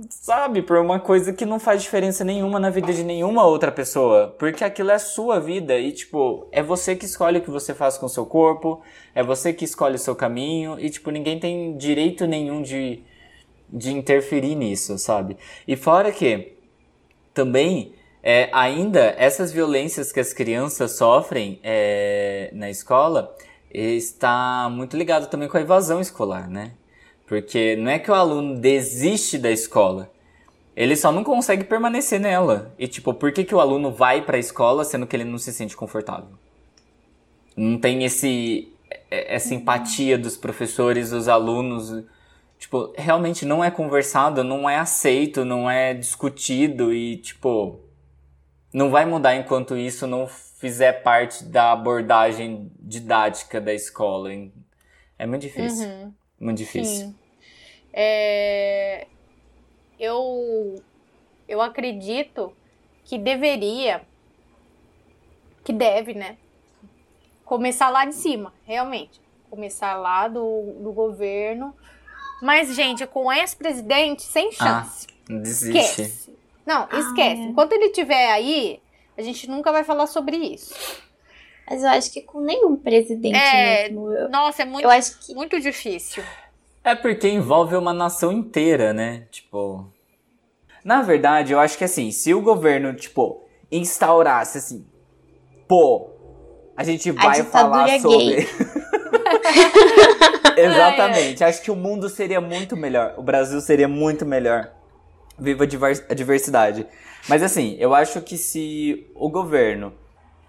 sabe, 0.09 0.61
por 0.61 0.77
uma 0.77 0.99
coisa 0.99 1.33
que 1.33 1.45
não 1.45 1.59
faz 1.59 1.81
diferença 1.81 2.23
nenhuma 2.23 2.59
na 2.59 2.69
vida 2.69 2.93
de 2.93 3.03
nenhuma 3.03 3.45
outra 3.45 3.71
pessoa. 3.71 4.35
Porque 4.37 4.63
aquilo 4.63 4.91
é 4.91 4.99
sua 4.99 5.39
vida 5.39 5.77
e, 5.77 5.91
tipo, 5.91 6.47
é 6.51 6.63
você 6.63 6.95
que 6.95 7.05
escolhe 7.05 7.39
o 7.39 7.41
que 7.41 7.49
você 7.49 7.73
faz 7.73 7.97
com 7.97 8.05
o 8.05 8.09
seu 8.09 8.25
corpo, 8.25 8.81
é 9.13 9.23
você 9.23 9.53
que 9.53 9.65
escolhe 9.65 9.95
o 9.95 9.99
seu 9.99 10.15
caminho 10.15 10.79
e, 10.79 10.89
tipo, 10.89 11.11
ninguém 11.11 11.39
tem 11.39 11.75
direito 11.77 12.25
nenhum 12.25 12.61
de, 12.61 13.03
de 13.69 13.91
interferir 13.91 14.55
nisso, 14.55 14.97
sabe? 14.97 15.37
E 15.67 15.75
fora 15.75 16.11
que, 16.11 16.53
também, 17.33 17.93
é, 18.23 18.49
ainda, 18.51 19.15
essas 19.17 19.51
violências 19.51 20.11
que 20.11 20.19
as 20.19 20.33
crianças 20.33 20.91
sofrem 20.93 21.59
é, 21.63 22.49
na 22.53 22.69
escola 22.69 23.35
está 23.71 24.69
muito 24.71 24.97
ligado 24.97 25.27
também 25.29 25.47
com 25.47 25.57
a 25.57 25.61
evasão 25.61 26.01
escolar, 26.01 26.49
né? 26.49 26.71
Porque 27.27 27.75
não 27.75 27.91
é 27.91 27.99
que 27.99 28.09
o 28.09 28.15
aluno 28.15 28.57
desiste 28.57 29.37
da 29.37 29.51
escola, 29.51 30.09
ele 30.75 30.95
só 30.95 31.11
não 31.11 31.23
consegue 31.23 31.63
permanecer 31.63 32.19
nela. 32.19 32.73
E 32.79 32.87
tipo, 32.87 33.13
por 33.13 33.31
que, 33.31 33.43
que 33.43 33.53
o 33.53 33.59
aluno 33.59 33.91
vai 33.91 34.21
para 34.21 34.37
a 34.37 34.39
escola 34.39 34.83
sendo 34.83 35.05
que 35.05 35.15
ele 35.15 35.25
não 35.25 35.37
se 35.37 35.53
sente 35.53 35.75
confortável? 35.75 36.29
Não 37.55 37.77
tem 37.77 38.03
esse 38.03 38.71
é, 39.09 39.35
essa 39.35 39.53
empatia 39.53 40.17
dos 40.17 40.37
professores, 40.37 41.11
dos 41.11 41.27
alunos. 41.27 42.03
Tipo, 42.57 42.93
realmente 42.97 43.45
não 43.45 43.63
é 43.63 43.69
conversado, 43.69 44.43
não 44.43 44.69
é 44.69 44.77
aceito, 44.77 45.45
não 45.45 45.69
é 45.69 45.93
discutido 45.93 46.93
e 46.93 47.17
tipo, 47.17 47.79
não 48.73 48.89
vai 48.89 49.05
mudar 49.05 49.35
enquanto 49.35 49.77
isso 49.77 50.07
não 50.07 50.27
fizer 50.27 51.03
parte 51.03 51.43
da 51.43 51.71
abordagem 51.71 52.71
didática 52.79 53.61
da 53.61 53.73
escola. 53.73 54.29
É 55.19 55.25
muito 55.25 55.43
difícil. 55.43 55.87
Uhum. 55.87 56.13
Muito 56.39 56.57
difícil. 56.57 57.07
Sim. 57.07 57.15
É, 57.93 59.07
eu, 59.99 60.81
eu 61.47 61.61
acredito 61.61 62.53
que 63.03 63.17
deveria, 63.17 64.01
que 65.63 65.73
deve, 65.73 66.13
né? 66.13 66.37
Começar 67.43 67.89
lá 67.89 68.05
de 68.05 68.13
cima, 68.13 68.53
realmente. 68.65 69.21
Começar 69.49 69.95
lá 69.95 70.27
do, 70.27 70.73
do 70.79 70.91
governo. 70.91 71.73
Mas, 72.41 72.75
gente, 72.75 73.07
com 73.07 73.31
ex-presidente, 73.31 74.21
sem 74.21 74.49
ah, 74.59 74.83
chance. 74.83 75.07
Ah, 75.29 75.33
desiste. 75.33 75.77
Esquece. 75.79 76.37
Não, 76.65 76.87
ah, 76.91 76.99
esquece. 76.99 77.41
É. 77.41 77.45
Enquanto 77.45 77.73
ele 77.73 77.85
estiver 77.85 78.31
aí, 78.31 78.81
a 79.17 79.21
gente 79.21 79.49
nunca 79.49 79.71
vai 79.71 79.83
falar 79.83 80.05
sobre 80.05 80.35
isso. 80.35 80.75
Mas 81.69 81.83
eu 81.83 81.89
acho 81.89 82.11
que 82.11 82.21
com 82.21 82.39
nenhum 82.39 82.77
presidente 82.77 83.35
é, 83.35 83.89
mesmo. 83.89 84.11
Eu, 84.13 84.29
nossa, 84.29 84.61
é 84.61 84.65
muito, 84.65 84.83
eu 84.83 84.89
acho 84.89 85.19
que... 85.19 85.35
muito 85.35 85.59
difícil. 85.59 86.23
É 86.83 86.95
porque 86.95 87.27
envolve 87.27 87.75
uma 87.75 87.93
nação 87.93 88.31
inteira, 88.31 88.93
né? 88.93 89.25
Tipo. 89.29 89.85
Na 90.83 91.01
verdade, 91.01 91.51
eu 91.51 91.59
acho 91.59 91.77
que 91.77 91.83
assim, 91.83 92.11
se 92.11 92.33
o 92.33 92.41
governo, 92.41 92.95
tipo, 92.95 93.43
instaurasse 93.69 94.57
assim, 94.57 94.87
pô, 95.67 96.09
a 96.77 96.83
gente 96.83 97.11
vai 97.11 97.41
a 97.41 97.43
falar 97.43 97.89
é 97.89 97.99
sobre. 97.99 98.47
Exatamente. 100.57 101.43
Acho 101.43 101.61
que 101.61 101.71
o 101.71 101.75
mundo 101.75 102.09
seria 102.09 102.39
muito 102.39 102.77
melhor. 102.77 103.15
O 103.17 103.21
Brasil 103.21 103.59
seria 103.61 103.87
muito 103.87 104.25
melhor. 104.25 104.71
Viva 105.37 105.65
a 105.65 106.13
diversidade. 106.13 106.87
Mas 107.27 107.43
assim, 107.43 107.75
eu 107.79 107.93
acho 107.93 108.21
que 108.21 108.37
se 108.37 109.07
o 109.13 109.29
governo 109.29 109.93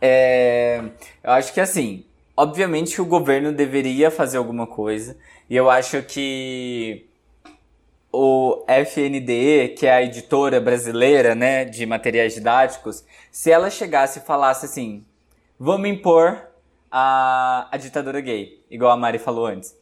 é, 0.00 0.82
eu 1.22 1.30
acho 1.30 1.52
que 1.52 1.60
assim, 1.60 2.04
obviamente 2.36 2.94
que 2.94 3.00
o 3.00 3.06
governo 3.06 3.52
deveria 3.52 4.10
fazer 4.10 4.38
alguma 4.38 4.66
coisa. 4.66 5.16
E 5.50 5.56
eu 5.56 5.68
acho 5.68 6.02
que 6.02 7.06
o 8.12 8.64
FNDE, 8.66 9.74
que 9.76 9.86
é 9.86 9.92
a 9.92 10.02
editora 10.02 10.60
brasileira, 10.60 11.34
né, 11.34 11.64
de 11.64 11.84
materiais 11.84 12.34
didáticos, 12.34 13.04
se 13.30 13.50
ela 13.50 13.70
chegasse 13.70 14.18
e 14.18 14.22
falasse 14.22 14.66
assim, 14.66 15.04
vamos 15.58 15.88
impor 15.88 16.38
a, 16.90 17.68
a 17.70 17.76
ditadura 17.76 18.20
gay, 18.20 18.62
igual 18.70 18.92
a 18.92 18.96
Mari 18.96 19.18
falou 19.18 19.46
antes. 19.46 19.76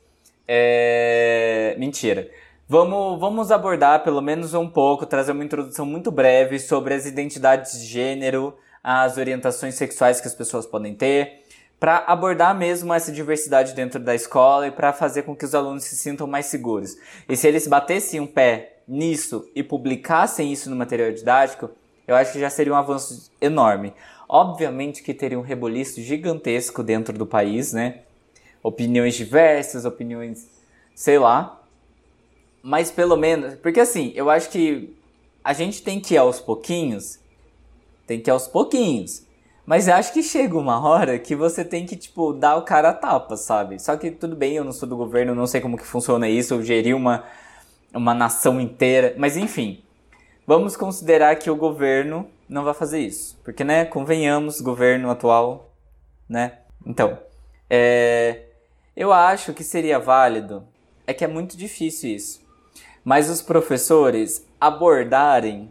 É, 0.46 1.74
mentira. 1.78 2.30
Vamos, 2.68 3.20
vamos 3.20 3.52
abordar 3.52 4.02
pelo 4.02 4.20
menos 4.20 4.54
um 4.54 4.68
pouco, 4.68 5.06
trazer 5.06 5.32
uma 5.32 5.44
introdução 5.44 5.86
muito 5.86 6.10
breve 6.10 6.58
sobre 6.58 6.94
as 6.94 7.06
identidades 7.06 7.80
de 7.80 7.86
gênero, 7.86 8.56
as 8.88 9.16
orientações 9.16 9.74
sexuais 9.74 10.20
que 10.20 10.28
as 10.28 10.34
pessoas 10.34 10.64
podem 10.64 10.94
ter, 10.94 11.42
para 11.80 12.04
abordar 12.06 12.56
mesmo 12.56 12.94
essa 12.94 13.10
diversidade 13.10 13.74
dentro 13.74 13.98
da 13.98 14.14
escola 14.14 14.68
e 14.68 14.70
para 14.70 14.92
fazer 14.92 15.24
com 15.24 15.34
que 15.34 15.44
os 15.44 15.56
alunos 15.56 15.82
se 15.82 15.96
sintam 15.96 16.24
mais 16.28 16.46
seguros. 16.46 16.96
E 17.28 17.36
se 17.36 17.48
eles 17.48 17.66
batessem 17.66 18.20
um 18.20 18.28
pé 18.28 18.76
nisso 18.86 19.50
e 19.56 19.62
publicassem 19.64 20.52
isso 20.52 20.70
no 20.70 20.76
material 20.76 21.10
didático, 21.10 21.68
eu 22.06 22.14
acho 22.14 22.32
que 22.32 22.38
já 22.38 22.48
seria 22.48 22.72
um 22.72 22.76
avanço 22.76 23.28
enorme. 23.40 23.92
Obviamente 24.28 25.02
que 25.02 25.12
teria 25.12 25.38
um 25.38 25.42
reboliço 25.42 26.00
gigantesco 26.00 26.80
dentro 26.80 27.18
do 27.18 27.26
país, 27.26 27.72
né? 27.72 28.02
Opiniões 28.62 29.16
diversas, 29.16 29.84
opiniões, 29.84 30.46
sei 30.94 31.18
lá. 31.18 31.60
Mas 32.62 32.92
pelo 32.92 33.16
menos, 33.16 33.56
porque 33.56 33.80
assim, 33.80 34.12
eu 34.14 34.30
acho 34.30 34.48
que 34.48 34.96
a 35.42 35.52
gente 35.52 35.82
tem 35.82 35.98
que 35.98 36.14
ir 36.14 36.18
aos 36.18 36.40
pouquinhos 36.40 37.18
tem 38.06 38.20
que 38.20 38.30
ir 38.30 38.32
aos 38.32 38.46
pouquinhos. 38.46 39.26
Mas 39.66 39.88
eu 39.88 39.94
acho 39.94 40.12
que 40.12 40.22
chega 40.22 40.56
uma 40.56 40.80
hora 40.80 41.18
que 41.18 41.34
você 41.34 41.64
tem 41.64 41.84
que, 41.84 41.96
tipo, 41.96 42.32
dar 42.32 42.56
o 42.56 42.62
cara 42.62 42.90
a 42.90 42.94
tapa, 42.94 43.36
sabe? 43.36 43.80
Só 43.80 43.96
que 43.96 44.12
tudo 44.12 44.36
bem, 44.36 44.54
eu 44.54 44.64
não 44.64 44.72
sou 44.72 44.88
do 44.88 44.96
governo, 44.96 45.34
não 45.34 45.46
sei 45.46 45.60
como 45.60 45.76
que 45.76 45.84
funciona 45.84 46.28
isso, 46.28 46.54
eu 46.54 46.62
geri 46.62 46.94
uma, 46.94 47.24
uma 47.92 48.14
nação 48.14 48.60
inteira. 48.60 49.14
Mas 49.18 49.36
enfim, 49.36 49.82
vamos 50.46 50.76
considerar 50.76 51.34
que 51.36 51.50
o 51.50 51.56
governo 51.56 52.30
não 52.48 52.62
vai 52.62 52.74
fazer 52.74 53.00
isso. 53.00 53.36
Porque, 53.42 53.64
né, 53.64 53.84
convenhamos, 53.84 54.60
governo 54.60 55.10
atual, 55.10 55.72
né? 56.28 56.58
Então, 56.86 57.18
é, 57.68 58.44
eu 58.96 59.12
acho 59.12 59.52
que 59.52 59.64
seria 59.64 59.98
válido, 59.98 60.62
é 61.06 61.12
que 61.12 61.24
é 61.24 61.28
muito 61.28 61.56
difícil 61.56 62.10
isso, 62.10 62.40
mas 63.04 63.28
os 63.28 63.42
professores 63.42 64.46
abordarem 64.60 65.70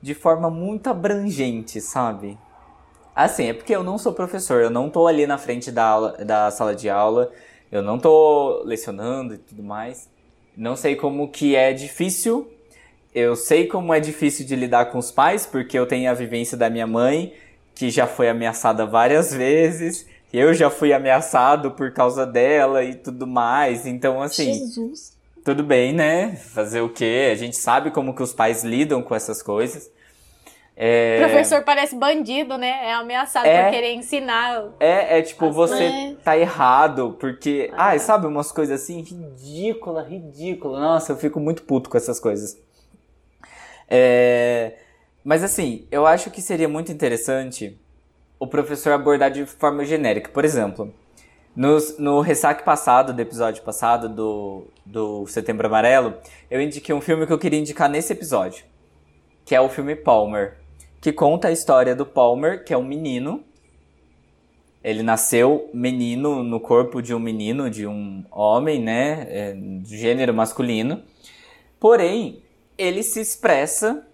de 0.00 0.14
forma 0.14 0.50
muito 0.50 0.88
abrangente, 0.88 1.80
sabe? 1.80 2.38
Assim, 3.14 3.46
é 3.46 3.52
porque 3.52 3.74
eu 3.74 3.82
não 3.82 3.98
sou 3.98 4.12
professor, 4.12 4.62
eu 4.62 4.70
não 4.70 4.88
tô 4.88 5.06
ali 5.06 5.26
na 5.26 5.36
frente 5.36 5.70
da, 5.70 5.84
aula, 5.84 6.12
da 6.24 6.50
sala 6.50 6.74
de 6.74 6.88
aula, 6.88 7.30
eu 7.70 7.82
não 7.82 7.98
tô 7.98 8.62
lecionando 8.64 9.34
e 9.34 9.38
tudo 9.38 9.62
mais. 9.62 10.08
Não 10.56 10.76
sei 10.76 10.96
como 10.96 11.28
que 11.28 11.54
é 11.54 11.72
difícil. 11.72 12.50
Eu 13.14 13.34
sei 13.34 13.66
como 13.66 13.92
é 13.92 14.00
difícil 14.00 14.46
de 14.46 14.54
lidar 14.54 14.86
com 14.86 14.98
os 14.98 15.10
pais, 15.10 15.44
porque 15.44 15.78
eu 15.78 15.86
tenho 15.86 16.10
a 16.10 16.14
vivência 16.14 16.56
da 16.56 16.70
minha 16.70 16.86
mãe, 16.86 17.34
que 17.74 17.90
já 17.90 18.06
foi 18.06 18.28
ameaçada 18.28 18.86
várias 18.86 19.32
vezes. 19.32 20.06
Eu 20.32 20.54
já 20.54 20.70
fui 20.70 20.92
ameaçado 20.92 21.72
por 21.72 21.92
causa 21.92 22.24
dela 22.24 22.84
e 22.84 22.94
tudo 22.94 23.26
mais. 23.26 23.86
Então, 23.86 24.22
assim. 24.22 24.54
Jesus. 24.54 25.16
Tudo 25.44 25.62
bem, 25.62 25.92
né? 25.92 26.36
Fazer 26.36 26.80
o 26.80 26.88
quê? 26.88 27.30
A 27.32 27.34
gente 27.34 27.56
sabe 27.56 27.90
como 27.90 28.14
que 28.14 28.22
os 28.22 28.32
pais 28.32 28.62
lidam 28.62 29.02
com 29.02 29.14
essas 29.14 29.42
coisas. 29.42 29.90
É... 30.76 31.16
O 31.16 31.28
professor 31.28 31.62
parece 31.62 31.94
bandido, 31.94 32.56
né? 32.56 32.88
É 32.88 32.92
ameaçado 32.94 33.46
é... 33.46 33.64
por 33.64 33.70
querer 33.70 33.92
ensinar. 33.92 34.70
É, 34.80 35.18
é 35.18 35.22
tipo, 35.22 35.50
você 35.50 35.84
é. 35.84 36.16
tá 36.24 36.38
errado, 36.38 37.16
porque. 37.20 37.70
Ah. 37.74 37.88
Ai, 37.88 37.98
sabe, 37.98 38.26
umas 38.26 38.50
coisas 38.50 38.82
assim, 38.82 39.02
ridícula, 39.02 40.02
ridícula. 40.02 40.80
Nossa, 40.80 41.12
eu 41.12 41.16
fico 41.16 41.38
muito 41.38 41.62
puto 41.64 41.90
com 41.90 41.96
essas 41.96 42.18
coisas. 42.18 42.58
É... 43.88 44.74
Mas 45.22 45.44
assim, 45.44 45.86
eu 45.90 46.06
acho 46.06 46.30
que 46.30 46.40
seria 46.40 46.68
muito 46.68 46.90
interessante 46.90 47.78
o 48.38 48.46
professor 48.46 48.92
abordar 48.92 49.30
de 49.30 49.44
forma 49.44 49.84
genérica. 49.84 50.30
Por 50.30 50.46
exemplo, 50.46 50.94
no, 51.54 51.76
no 51.98 52.20
ressaque 52.20 52.64
passado, 52.64 53.12
do 53.12 53.20
episódio 53.20 53.62
passado, 53.62 54.08
do, 54.08 54.64
do 54.90 55.26
Setembro 55.26 55.66
Amarelo, 55.66 56.14
eu 56.50 56.60
indiquei 56.60 56.94
um 56.94 57.00
filme 57.00 57.26
que 57.26 57.32
eu 57.32 57.38
queria 57.38 57.58
indicar 57.58 57.88
nesse 57.88 58.12
episódio, 58.12 58.64
que 59.44 59.54
é 59.54 59.60
o 59.60 59.68
filme 59.68 59.94
Palmer, 59.94 60.58
que 61.00 61.12
conta 61.12 61.48
a 61.48 61.52
história 61.52 61.94
do 61.94 62.04
Palmer, 62.04 62.64
que 62.64 62.74
é 62.74 62.76
um 62.76 62.84
menino. 62.84 63.44
Ele 64.82 65.02
nasceu 65.02 65.70
menino 65.72 66.42
no 66.42 66.58
corpo 66.58 67.00
de 67.00 67.14
um 67.14 67.20
menino, 67.20 67.70
de 67.70 67.86
um 67.86 68.24
homem, 68.30 68.80
né, 68.80 69.26
é, 69.30 69.52
de 69.54 69.96
gênero 69.96 70.34
masculino. 70.34 71.02
Porém, 71.78 72.42
ele 72.76 73.02
se 73.02 73.20
expressa 73.20 74.06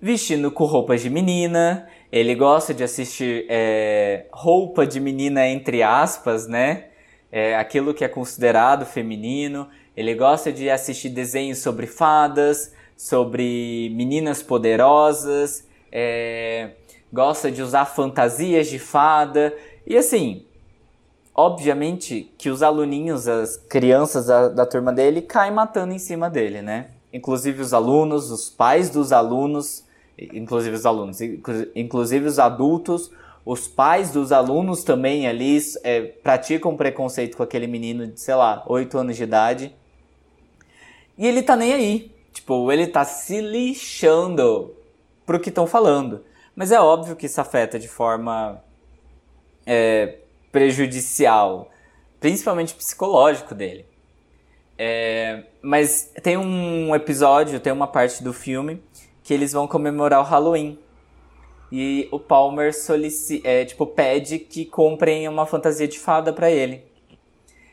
vestindo 0.00 0.50
com 0.50 0.64
roupas 0.64 1.02
de 1.02 1.10
menina, 1.10 1.88
ele 2.12 2.34
gosta 2.34 2.72
de 2.72 2.84
assistir 2.84 3.46
é, 3.48 4.26
roupa 4.30 4.86
de 4.86 5.00
menina, 5.00 5.46
entre 5.48 5.82
aspas, 5.82 6.46
né? 6.46 6.84
É, 7.30 7.56
aquilo 7.56 7.92
que 7.92 8.04
é 8.04 8.08
considerado 8.08 8.86
feminino. 8.86 9.68
Ele 9.96 10.14
gosta 10.14 10.52
de 10.52 10.70
assistir 10.70 11.10
desenhos 11.10 11.58
sobre 11.58 11.86
fadas, 11.86 12.72
sobre 12.96 13.92
meninas 13.94 14.42
poderosas, 14.42 15.66
é, 15.92 16.70
gosta 17.12 17.50
de 17.50 17.62
usar 17.62 17.84
fantasias 17.84 18.68
de 18.68 18.78
fada. 18.78 19.54
E 19.86 19.96
assim, 19.96 20.44
obviamente 21.34 22.32
que 22.38 22.48
os 22.50 22.62
aluninhos, 22.62 23.28
as 23.28 23.56
crianças 23.56 24.26
da, 24.26 24.48
da 24.48 24.66
turma 24.66 24.92
dele, 24.92 25.22
caem 25.22 25.52
matando 25.52 25.92
em 25.92 25.98
cima 25.98 26.30
dele, 26.30 26.62
né? 26.62 26.90
Inclusive 27.12 27.60
os 27.60 27.74
alunos, 27.74 28.30
os 28.30 28.48
pais 28.48 28.90
dos 28.90 29.12
alunos 29.12 29.86
inclusive 30.32 30.74
os 30.74 30.84
alunos, 30.84 31.20
inclusive 31.74 32.26
os 32.26 32.38
adultos, 32.38 33.10
os 33.50 33.66
pais 33.66 34.10
dos 34.10 34.30
alunos 34.30 34.84
também 34.84 35.26
ali 35.26 35.58
é, 35.82 36.02
praticam 36.02 36.76
preconceito 36.76 37.34
com 37.34 37.42
aquele 37.42 37.66
menino 37.66 38.06
de, 38.06 38.20
sei 38.20 38.34
lá, 38.34 38.62
8 38.66 38.98
anos 38.98 39.16
de 39.16 39.22
idade. 39.22 39.74
E 41.16 41.26
ele 41.26 41.42
tá 41.42 41.56
nem 41.56 41.72
aí. 41.72 42.12
Tipo, 42.30 42.70
ele 42.70 42.86
tá 42.86 43.06
se 43.06 43.40
lixando 43.40 44.76
pro 45.24 45.40
que 45.40 45.48
estão 45.48 45.66
falando. 45.66 46.22
Mas 46.54 46.70
é 46.70 46.78
óbvio 46.78 47.16
que 47.16 47.24
isso 47.24 47.40
afeta 47.40 47.78
de 47.78 47.88
forma 47.88 48.62
é, 49.64 50.18
prejudicial, 50.52 51.70
principalmente 52.20 52.74
psicológico 52.74 53.54
dele. 53.54 53.86
É, 54.76 55.44
mas 55.62 56.12
tem 56.22 56.36
um 56.36 56.94
episódio, 56.94 57.58
tem 57.60 57.72
uma 57.72 57.86
parte 57.86 58.22
do 58.22 58.34
filme 58.34 58.82
que 59.22 59.32
eles 59.32 59.54
vão 59.54 59.66
comemorar 59.66 60.20
o 60.20 60.24
Halloween. 60.24 60.78
E 61.70 62.08
o 62.10 62.18
Palmer 62.18 62.74
solici 62.74 63.42
é, 63.44 63.64
tipo, 63.64 63.86
pede 63.86 64.38
que 64.38 64.64
comprem 64.64 65.28
uma 65.28 65.44
fantasia 65.44 65.86
de 65.86 65.98
fada 65.98 66.32
para 66.32 66.50
ele. 66.50 66.82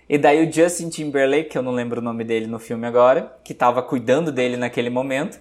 E 0.07 0.17
daí 0.17 0.45
o 0.45 0.51
Justin 0.51 0.89
Timberlake, 0.89 1.49
que 1.49 1.57
eu 1.57 1.63
não 1.63 1.71
lembro 1.71 1.99
o 1.99 2.03
nome 2.03 2.23
dele 2.23 2.45
no 2.45 2.59
filme 2.59 2.85
agora, 2.85 3.35
que 3.43 3.53
tava 3.53 3.81
cuidando 3.81 4.31
dele 4.31 4.55
naquele 4.55 4.89
momento. 4.89 5.39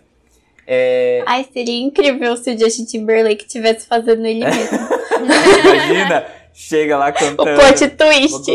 É... 0.67 1.23
Ai, 1.27 1.47
seria 1.53 1.79
incrível 1.79 2.37
se 2.37 2.55
o 2.55 2.59
Justin 2.59 2.87
Timberlake 2.87 3.45
estivesse 3.45 3.87
fazendo 3.87 4.25
ele 4.25 4.45
mesmo. 4.45 4.79
Imagina, 5.65 6.27
chega 6.55 6.97
lá 6.97 7.13
cantando. 7.13 7.51
O 7.51 7.55
plot 7.55 7.89
twist. 7.89 8.51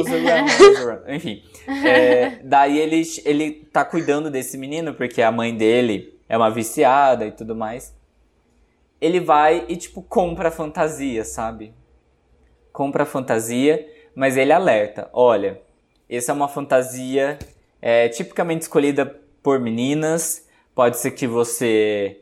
Enfim. 1.07 1.43
É, 1.85 2.39
daí 2.43 2.79
ele, 2.79 3.03
ele 3.23 3.51
tá 3.71 3.85
cuidando 3.85 4.31
desse 4.31 4.57
menino, 4.57 4.95
porque 4.95 5.21
a 5.21 5.31
mãe 5.31 5.55
dele 5.55 6.17
é 6.27 6.35
uma 6.35 6.49
viciada 6.49 7.27
e 7.27 7.31
tudo 7.31 7.55
mais. 7.55 7.93
Ele 9.01 9.19
vai 9.19 9.65
e, 9.67 9.77
tipo, 9.77 10.01
compra 10.01 10.51
fantasia, 10.51 11.23
sabe? 11.23 11.73
Compra 12.71 13.05
fantasia, 13.05 13.87
mas 14.13 14.37
ele 14.37 14.51
alerta: 14.51 15.09
olha, 15.13 15.61
essa 16.09 16.31
é 16.31 16.35
uma 16.35 16.47
fantasia 16.47 17.37
é, 17.81 18.09
tipicamente 18.09 18.63
escolhida 18.63 19.05
por 19.41 19.59
meninas. 19.59 20.47
Pode 20.75 20.97
ser 20.97 21.11
que 21.11 21.27
você 21.27 22.21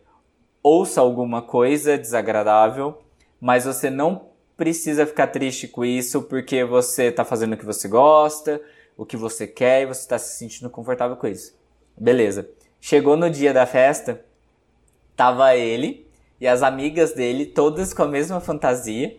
ouça 0.61 0.99
alguma 0.99 1.41
coisa 1.41 1.97
desagradável, 1.97 3.01
mas 3.39 3.65
você 3.65 3.89
não 3.89 4.29
precisa 4.55 5.05
ficar 5.05 5.27
triste 5.27 5.67
com 5.67 5.85
isso 5.85 6.23
porque 6.23 6.63
você 6.63 7.11
tá 7.11 7.23
fazendo 7.23 7.53
o 7.53 7.57
que 7.57 7.65
você 7.65 7.87
gosta, 7.87 8.59
o 8.97 9.05
que 9.05 9.15
você 9.15 9.45
quer 9.45 9.83
e 9.83 9.85
você 9.85 10.01
está 10.01 10.17
se 10.17 10.37
sentindo 10.37 10.69
confortável 10.69 11.15
com 11.15 11.27
isso. 11.27 11.55
Beleza. 11.95 12.49
Chegou 12.81 13.15
no 13.15 13.29
dia 13.29 13.53
da 13.53 13.65
festa, 13.65 14.25
tava 15.15 15.55
ele 15.55 16.06
e 16.39 16.47
as 16.47 16.61
amigas 16.61 17.13
dele, 17.13 17.45
todas 17.45 17.93
com 17.93 18.03
a 18.03 18.07
mesma 18.07 18.39
fantasia. 18.39 19.17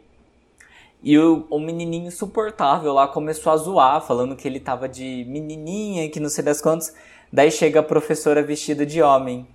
E 1.02 1.18
o, 1.18 1.46
o 1.50 1.58
menininho 1.58 2.10
suportável 2.10 2.92
lá 2.92 3.06
começou 3.06 3.52
a 3.52 3.56
zoar, 3.56 4.00
falando 4.00 4.36
que 4.36 4.48
ele 4.48 4.58
tava 4.58 4.88
de 4.88 5.24
menininha, 5.28 6.08
que 6.10 6.20
não 6.20 6.28
sei 6.28 6.44
das 6.44 6.60
quantas. 6.60 6.94
Daí 7.32 7.50
chega 7.50 7.80
a 7.80 7.82
professora 7.82 8.42
vestida 8.42 8.84
de 8.84 9.02
homem. 9.02 9.46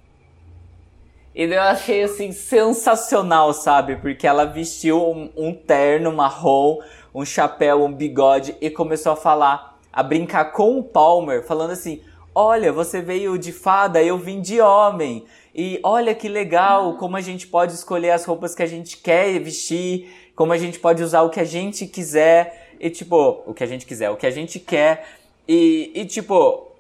E 1.36 1.44
eu 1.44 1.62
achei 1.62 2.04
assim 2.04 2.32
sensacional, 2.32 3.54
sabe? 3.54 3.96
Porque 3.96 4.28
ela 4.28 4.46
vestiu 4.46 5.02
um, 5.02 5.32
um 5.36 5.54
terno 5.54 6.12
marrom, 6.14 6.80
um 7.14 7.26
chapéu, 7.26 7.84
um 7.84 7.92
bigode 7.92 8.56
e 8.62 8.70
começou 8.70 9.14
a 9.14 9.16
falar, 9.16 9.80
a 9.92 10.04
brincar 10.04 10.52
com 10.52 10.78
o 10.78 10.84
Palmer, 10.84 11.44
falando 11.44 11.72
assim: 11.72 12.02
Olha, 12.36 12.72
você 12.72 13.02
veio 13.02 13.38
de 13.38 13.52
fada, 13.52 14.02
eu 14.02 14.18
vim 14.18 14.42
de 14.42 14.62
homem. 14.62 15.26
E 15.54 15.80
olha 15.84 16.16
que 16.16 16.28
legal 16.28 16.98
como 16.98 17.16
a 17.16 17.22
gente 17.22 17.48
pode 17.48 17.74
escolher 17.74 18.12
as 18.12 18.26
roupas 18.26 18.56
que 18.56 18.64
a 18.64 18.68
gente 18.68 18.98
quer 18.98 19.40
vestir, 19.40 20.10
como 20.36 20.52
a 20.52 20.58
gente 20.58 20.80
pode 20.80 21.04
usar 21.04 21.22
o 21.22 21.30
que 21.30 21.40
a 21.40 21.46
gente 21.46 21.86
quiser. 21.86 22.76
E 22.80 22.90
tipo, 22.90 23.44
o 23.46 23.54
que 23.54 23.64
a 23.64 23.68
gente 23.68 23.86
quiser, 23.86 24.10
o 24.10 24.18
que 24.18 24.26
a 24.26 24.32
gente 24.32 24.60
quer. 24.60 25.08
E, 25.48 25.92
e 25.94 26.06
tipo, 26.06 26.72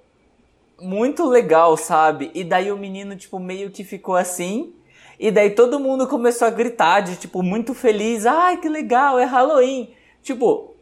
muito 0.82 1.26
legal, 1.26 1.78
sabe? 1.78 2.32
E 2.34 2.44
daí 2.44 2.72
o 2.72 2.78
menino, 2.78 3.16
tipo, 3.16 3.40
meio 3.40 3.70
que 3.70 3.84
ficou 3.84 4.16
assim. 4.16 4.74
E 5.20 5.32
daí 5.32 5.52
todo 5.52 5.80
mundo 5.80 6.08
começou 6.08 6.48
a 6.48 6.52
gritar, 6.52 7.02
de 7.02 7.16
tipo, 7.16 7.44
muito 7.44 7.74
feliz. 7.74 8.26
Ai, 8.26 8.58
que 8.58 8.68
legal, 8.68 9.20
é 9.20 9.26
Halloween. 9.26 9.94
Tipo, 10.24 10.76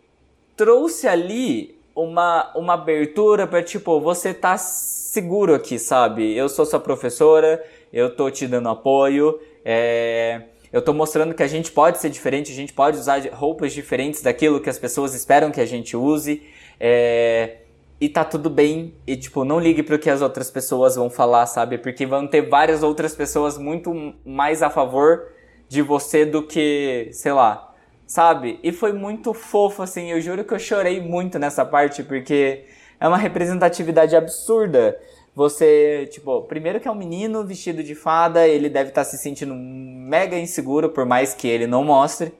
trouxe 0.55 1.07
ali 1.07 1.75
uma, 1.95 2.51
uma 2.55 2.73
abertura 2.73 3.45
para 3.45 3.61
tipo, 3.61 3.99
você 3.99 4.33
tá 4.33 4.57
seguro 4.57 5.53
aqui, 5.53 5.77
sabe? 5.77 6.35
Eu 6.35 6.47
sou 6.47 6.65
sua 6.65 6.79
professora, 6.79 7.63
eu 7.91 8.15
tô 8.15 8.29
te 8.29 8.47
dando 8.47 8.69
apoio, 8.69 9.39
é, 9.65 10.43
eu 10.71 10.81
tô 10.81 10.93
mostrando 10.93 11.33
que 11.33 11.43
a 11.43 11.47
gente 11.47 11.71
pode 11.71 11.97
ser 11.97 12.09
diferente, 12.09 12.51
a 12.51 12.55
gente 12.55 12.73
pode 12.73 12.97
usar 12.97 13.21
roupas 13.33 13.73
diferentes 13.73 14.21
daquilo 14.21 14.61
que 14.61 14.69
as 14.69 14.79
pessoas 14.79 15.13
esperam 15.13 15.51
que 15.51 15.59
a 15.59 15.65
gente 15.65 15.97
use, 15.97 16.41
é, 16.79 17.57
e 17.99 18.09
tá 18.09 18.23
tudo 18.23 18.49
bem, 18.49 18.95
e 19.05 19.15
tipo, 19.15 19.43
não 19.43 19.59
ligue 19.59 19.83
pro 19.83 19.99
que 19.99 20.09
as 20.09 20.21
outras 20.21 20.49
pessoas 20.49 20.95
vão 20.95 21.09
falar, 21.09 21.45
sabe? 21.45 21.77
Porque 21.77 22.05
vão 22.05 22.25
ter 22.25 22.49
várias 22.49 22.81
outras 22.83 23.13
pessoas 23.13 23.57
muito 23.57 24.15
mais 24.25 24.63
a 24.63 24.69
favor 24.69 25.27
de 25.67 25.81
você 25.81 26.25
do 26.25 26.41
que, 26.41 27.09
sei 27.11 27.31
lá, 27.31 27.75
sabe? 28.07 28.59
E 28.63 28.71
foi 28.71 28.91
muito 28.91 29.33
fofo, 29.33 29.83
assim, 29.83 30.11
eu 30.11 30.19
juro 30.19 30.43
que 30.43 30.53
eu 30.53 30.59
chorei 30.59 30.99
muito 30.99 31.37
nessa 31.37 31.63
parte, 31.63 32.01
porque 32.03 32.65
é 32.99 33.07
uma 33.07 33.17
representatividade 33.17 34.15
absurda 34.15 34.97
você, 35.35 36.07
tipo, 36.11 36.41
primeiro 36.43 36.79
que 36.79 36.87
é 36.87 36.91
um 36.91 36.95
menino 36.95 37.43
vestido 37.45 37.81
de 37.83 37.95
fada, 37.95 38.47
ele 38.47 38.69
deve 38.69 38.89
estar 38.89 39.03
tá 39.03 39.09
se 39.09 39.17
sentindo 39.17 39.55
mega 39.55 40.37
inseguro, 40.37 40.89
por 40.89 41.05
mais 41.05 41.33
que 41.33 41.47
ele 41.47 41.65
não 41.65 41.83
mostre. 41.83 42.33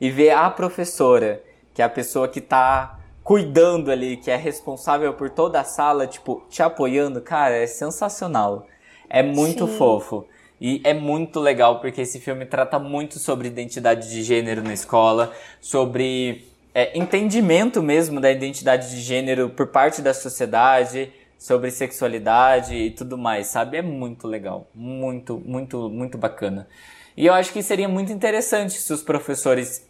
E 0.00 0.10
ver 0.10 0.30
a 0.30 0.50
professora, 0.50 1.42
que 1.72 1.80
é 1.80 1.84
a 1.84 1.88
pessoa 1.88 2.28
que 2.28 2.40
tá 2.40 2.98
cuidando 3.24 3.90
ali, 3.90 4.16
que 4.16 4.30
é 4.30 4.36
responsável 4.36 5.14
por 5.14 5.30
toda 5.30 5.60
a 5.60 5.64
sala, 5.64 6.06
tipo, 6.06 6.42
te 6.50 6.62
apoiando, 6.62 7.20
cara, 7.20 7.56
é 7.56 7.66
sensacional. 7.66 8.66
É 9.08 9.22
muito 9.22 9.66
Sim. 9.66 9.78
fofo. 9.78 10.26
E 10.60 10.80
é 10.84 10.94
muito 10.94 11.40
legal 11.40 11.80
porque 11.80 12.02
esse 12.02 12.20
filme 12.20 12.46
trata 12.46 12.78
muito 12.78 13.18
sobre 13.18 13.48
identidade 13.48 14.10
de 14.10 14.22
gênero 14.22 14.62
na 14.62 14.72
escola, 14.72 15.32
sobre 15.60 16.46
é, 16.74 16.96
entendimento 16.96 17.82
mesmo 17.82 18.20
da 18.20 18.30
identidade 18.30 18.90
de 18.90 19.00
gênero 19.00 19.50
por 19.50 19.68
parte 19.68 20.00
da 20.00 20.14
sociedade, 20.14 21.12
sobre 21.42 21.72
sexualidade 21.72 22.72
e 22.72 22.90
tudo 22.92 23.18
mais, 23.18 23.48
sabe? 23.48 23.76
É 23.76 23.82
muito 23.82 24.28
legal. 24.28 24.68
Muito, 24.72 25.42
muito, 25.44 25.90
muito 25.90 26.16
bacana. 26.16 26.68
E 27.16 27.26
eu 27.26 27.34
acho 27.34 27.52
que 27.52 27.60
seria 27.64 27.88
muito 27.88 28.12
interessante 28.12 28.74
se 28.74 28.92
os 28.92 29.02
professores. 29.02 29.84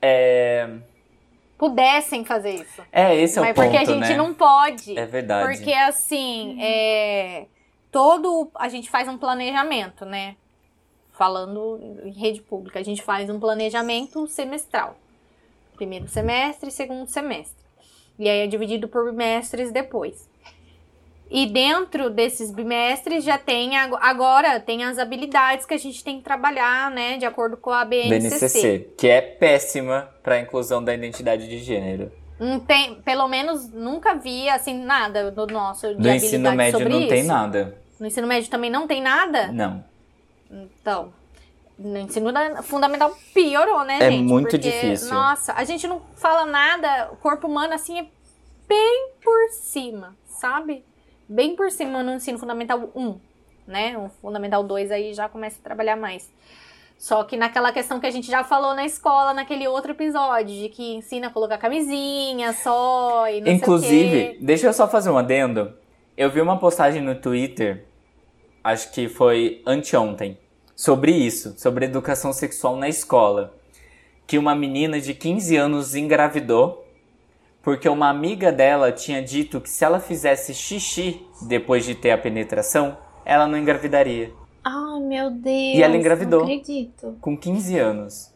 É... 0.00 0.68
Pudessem 1.58 2.24
fazer 2.24 2.54
isso. 2.54 2.82
É, 2.92 3.16
esse 3.16 3.38
é 3.38 3.42
Mas 3.42 3.50
o 3.50 3.54
ponto, 3.54 3.64
porque 3.64 3.76
a 3.76 3.84
gente 3.84 4.08
né? 4.08 4.16
não 4.16 4.32
pode. 4.32 4.96
É 4.96 5.04
verdade. 5.04 5.56
Porque 5.56 5.72
assim, 5.72 6.62
é 6.62 7.46
todo 7.90 8.48
a 8.54 8.68
gente 8.68 8.88
faz 8.88 9.08
um 9.08 9.18
planejamento, 9.18 10.04
né? 10.04 10.36
Falando 11.12 11.80
em 12.04 12.12
rede 12.12 12.40
pública, 12.40 12.78
a 12.78 12.82
gente 12.84 13.02
faz 13.02 13.28
um 13.28 13.40
planejamento 13.40 14.28
semestral. 14.28 14.96
Primeiro 15.74 16.06
semestre 16.06 16.68
e 16.68 16.72
segundo 16.72 17.08
semestre. 17.08 17.64
E 18.18 18.28
aí 18.28 18.40
é 18.40 18.46
dividido 18.46 18.86
por 18.86 19.10
bimestres 19.10 19.72
depois. 19.72 20.28
E 21.28 21.46
dentro 21.46 22.08
desses 22.08 22.52
bimestres 22.52 23.24
já 23.24 23.36
tem 23.36 23.76
agora 23.76 24.60
tem 24.60 24.84
as 24.84 24.98
habilidades 24.98 25.66
que 25.66 25.74
a 25.74 25.78
gente 25.78 26.02
tem 26.04 26.18
que 26.18 26.24
trabalhar, 26.24 26.90
né, 26.90 27.16
de 27.16 27.26
acordo 27.26 27.56
com 27.56 27.70
a 27.70 27.84
BNCC, 27.84 28.20
BNCC 28.20 28.94
que 28.96 29.08
é 29.08 29.20
péssima 29.20 30.08
para 30.22 30.36
a 30.36 30.40
inclusão 30.40 30.82
da 30.82 30.94
identidade 30.94 31.48
de 31.48 31.58
gênero. 31.58 32.12
Não 32.38 32.60
tem, 32.60 32.96
pelo 32.96 33.26
menos 33.26 33.68
nunca 33.72 34.14
vi 34.14 34.48
assim 34.48 34.78
nada 34.84 35.30
do 35.30 35.46
nosso 35.46 35.94
de 35.94 36.00
no 36.00 36.14
ensino 36.14 36.52
médio 36.52 36.88
não 36.88 37.00
isso. 37.00 37.08
tem 37.08 37.24
nada. 37.24 37.76
No 37.98 38.06
ensino 38.06 38.26
médio 38.26 38.50
também 38.50 38.70
não 38.70 38.86
tem 38.86 39.02
nada? 39.02 39.48
Não. 39.48 39.82
Então, 40.50 41.12
no 41.78 41.98
ensino 41.98 42.30
fundamental 42.62 43.16
piorou, 43.34 43.84
né, 43.84 43.96
é 43.96 44.10
gente? 44.10 44.20
É 44.20 44.22
muito 44.22 44.50
Porque, 44.50 44.70
difícil. 44.70 45.12
Nossa, 45.12 45.54
a 45.54 45.64
gente 45.64 45.88
não 45.88 46.00
fala 46.14 46.44
nada, 46.44 47.10
o 47.12 47.16
corpo 47.16 47.48
humano 47.48 47.74
assim 47.74 47.98
é 47.98 48.06
bem 48.68 49.10
por 49.22 49.48
cima, 49.50 50.14
sabe? 50.26 50.84
Bem 51.28 51.56
por 51.56 51.70
cima 51.70 52.02
no 52.02 52.14
ensino 52.14 52.38
fundamental 52.38 52.90
1, 52.94 53.18
né? 53.66 53.98
O 53.98 54.08
fundamental 54.22 54.62
2 54.62 54.90
aí 54.90 55.12
já 55.12 55.28
começa 55.28 55.58
a 55.60 55.64
trabalhar 55.64 55.96
mais. 55.96 56.30
Só 56.98 57.24
que 57.24 57.36
naquela 57.36 57.72
questão 57.72 58.00
que 58.00 58.06
a 58.06 58.10
gente 58.10 58.30
já 58.30 58.42
falou 58.42 58.74
na 58.74 58.86
escola, 58.86 59.34
naquele 59.34 59.68
outro 59.68 59.92
episódio, 59.92 60.54
de 60.54 60.68
que 60.70 60.94
ensina 60.94 61.26
a 61.26 61.30
colocar 61.30 61.58
camisinha 61.58 62.52
só 62.54 63.28
e 63.28 63.40
não 63.40 63.52
Inclusive, 63.52 64.10
sei 64.10 64.28
o 64.28 64.32
quê. 64.32 64.38
deixa 64.40 64.66
eu 64.68 64.72
só 64.72 64.88
fazer 64.88 65.10
um 65.10 65.18
adendo. 65.18 65.74
Eu 66.16 66.30
vi 66.30 66.40
uma 66.40 66.58
postagem 66.58 67.02
no 67.02 67.14
Twitter, 67.14 67.84
acho 68.64 68.90
que 68.92 69.08
foi 69.08 69.62
anteontem, 69.66 70.38
sobre 70.74 71.12
isso, 71.12 71.54
sobre 71.58 71.84
educação 71.84 72.32
sexual 72.32 72.76
na 72.76 72.88
escola. 72.88 73.54
Que 74.26 74.38
uma 74.38 74.54
menina 74.54 74.98
de 74.98 75.12
15 75.12 75.56
anos 75.56 75.94
engravidou 75.94 76.85
porque 77.66 77.88
uma 77.88 78.08
amiga 78.08 78.52
dela 78.52 78.92
tinha 78.92 79.20
dito 79.20 79.60
que 79.60 79.68
se 79.68 79.84
ela 79.84 79.98
fizesse 79.98 80.54
xixi 80.54 81.20
depois 81.42 81.84
de 81.84 81.96
ter 81.96 82.12
a 82.12 82.16
penetração, 82.16 82.96
ela 83.24 83.44
não 83.44 83.58
engravidaria. 83.58 84.32
Ai, 84.62 85.00
meu 85.00 85.32
Deus. 85.32 85.76
E 85.76 85.82
ela 85.82 85.96
engravidou. 85.96 86.44
Não 86.44 86.46
acredito. 86.46 87.16
Com 87.20 87.36
15 87.36 87.76
anos. 87.76 88.32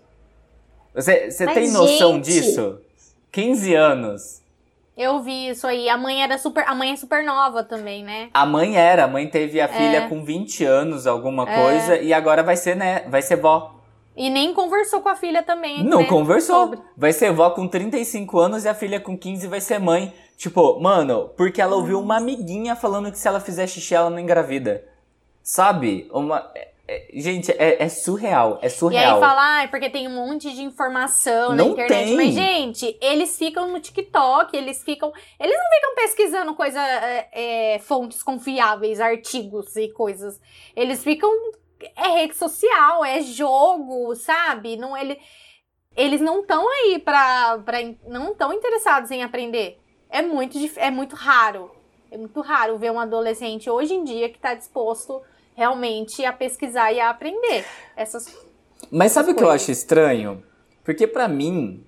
Você, 0.93 1.31
você 1.31 1.47
tem 1.47 1.71
noção 1.71 2.15
gente... 2.15 2.25
disso? 2.25 2.81
15 3.31 3.73
anos. 3.73 4.43
Eu 4.97 5.23
vi 5.23 5.51
isso 5.51 5.65
aí. 5.65 5.89
A 5.89 5.97
mãe 5.97 6.25
era 6.25 6.37
super. 6.37 6.65
A 6.67 6.75
mãe 6.75 6.91
é 6.91 6.97
super 6.97 7.23
nova 7.23 7.63
também, 7.63 8.03
né? 8.03 8.31
A 8.35 8.45
mãe 8.45 8.77
era. 8.77 9.05
A 9.05 9.09
mãe 9.09 9.29
teve 9.29 9.61
a 9.61 9.69
filha 9.69 9.99
é. 9.99 10.09
com 10.09 10.25
20 10.25 10.65
anos, 10.65 11.07
alguma 11.07 11.49
é. 11.49 11.63
coisa, 11.63 11.97
e 11.99 12.13
agora 12.13 12.43
vai 12.43 12.57
ser, 12.57 12.75
né? 12.75 13.05
Vai 13.09 13.23
ser 13.23 13.37
vó. 13.37 13.80
E 14.21 14.29
nem 14.29 14.53
conversou 14.53 15.01
com 15.01 15.09
a 15.09 15.17
filha 15.17 15.43
também. 15.43 15.83
Não 15.83 16.01
né? 16.01 16.05
conversou. 16.05 16.67
Sobre. 16.67 16.81
Vai 16.95 17.11
ser 17.11 17.33
vó 17.33 17.49
com 17.49 17.67
35 17.67 18.39
anos 18.39 18.67
e 18.67 18.69
a 18.69 18.75
filha 18.75 19.01
com 19.01 19.17
15 19.17 19.47
vai 19.47 19.63
ser 19.63 19.79
mãe. 19.79 20.13
Tipo, 20.37 20.79
mano, 20.79 21.31
porque 21.39 21.59
ela 21.59 21.75
ouviu 21.75 21.99
uma 21.99 22.19
amiguinha 22.19 22.77
falando 22.77 23.11
que 23.11 23.19
se 23.19 23.27
ela 23.27 23.41
fizer 23.41 23.67
xixi 23.67 23.95
ela 23.95 24.11
não 24.11 24.19
engravida. 24.19 24.87
Sabe? 25.43 26.07
Uma. 26.13 26.51
É, 26.87 27.09
gente, 27.15 27.51
é, 27.53 27.83
é, 27.83 27.89
surreal, 27.89 28.59
é 28.61 28.69
surreal. 28.69 29.13
E 29.13 29.15
aí 29.15 29.21
fala, 29.21 29.63
ah, 29.63 29.69
porque 29.69 29.89
tem 29.89 30.07
um 30.07 30.15
monte 30.15 30.53
de 30.53 30.61
informação 30.65 31.55
não 31.55 31.69
na 31.69 31.73
internet. 31.73 32.05
Tem. 32.05 32.17
Mas, 32.17 32.35
gente, 32.35 32.99
eles 33.01 33.39
ficam 33.39 33.73
no 33.73 33.81
TikTok, 33.81 34.55
eles 34.55 34.83
ficam. 34.83 35.11
Eles 35.39 35.57
não 35.57 35.71
ficam 35.71 35.95
pesquisando 35.95 36.55
coisa, 36.55 36.79
é, 36.79 37.29
é, 37.75 37.79
fontes 37.79 38.23
confiáveis, 38.23 39.01
artigos 39.01 39.77
e 39.77 39.89
coisas. 39.89 40.39
Eles 40.77 41.03
ficam. 41.03 41.31
É 41.97 42.09
rede 42.21 42.37
social, 42.37 43.05
é 43.05 43.23
jogo, 43.23 44.15
sabe? 44.15 44.77
Não, 44.77 44.97
ele, 44.97 45.19
eles 45.97 46.21
não 46.21 46.41
estão 46.41 46.69
aí 46.69 46.99
pra, 46.99 47.59
pra. 47.65 47.79
não 48.07 48.33
estão 48.33 48.53
interessados 48.53 49.11
em 49.11 49.23
aprender. 49.23 49.79
É 50.09 50.23
muito, 50.23 50.59
é 50.77 50.91
muito 50.91 51.17
raro. 51.17 51.71
É 52.11 52.17
muito 52.17 52.41
raro 52.41 52.77
ver 52.77 52.91
um 52.91 52.99
adolescente 52.99 53.71
hoje 53.71 53.95
em 53.95 54.03
dia 54.03 54.29
que 54.29 54.37
está 54.37 54.55
disposto 54.55 55.23
realmente 55.55 56.25
a 56.25 56.33
pesquisar 56.33 56.93
e 56.93 57.01
a 57.01 57.11
aprender 57.11 57.65
essas 57.97 58.35
Mas 58.91 59.13
sabe 59.13 59.31
o 59.31 59.35
que 59.35 59.45
eu 59.45 59.51
acho 59.51 59.71
estranho? 59.71 60.43
Porque 60.83 61.07
para 61.07 61.29
mim, 61.29 61.85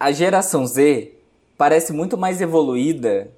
a 0.00 0.10
geração 0.10 0.66
Z 0.66 1.12
parece 1.56 1.92
muito 1.92 2.18
mais 2.18 2.40
evoluída 2.40 3.30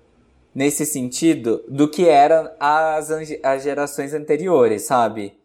nesse 0.54 0.86
sentido 0.86 1.62
do 1.68 1.90
que 1.90 2.08
eram 2.08 2.50
as, 2.58 3.10
as 3.42 3.62
gerações 3.62 4.14
anteriores, 4.14 4.82
sabe? 4.86 5.36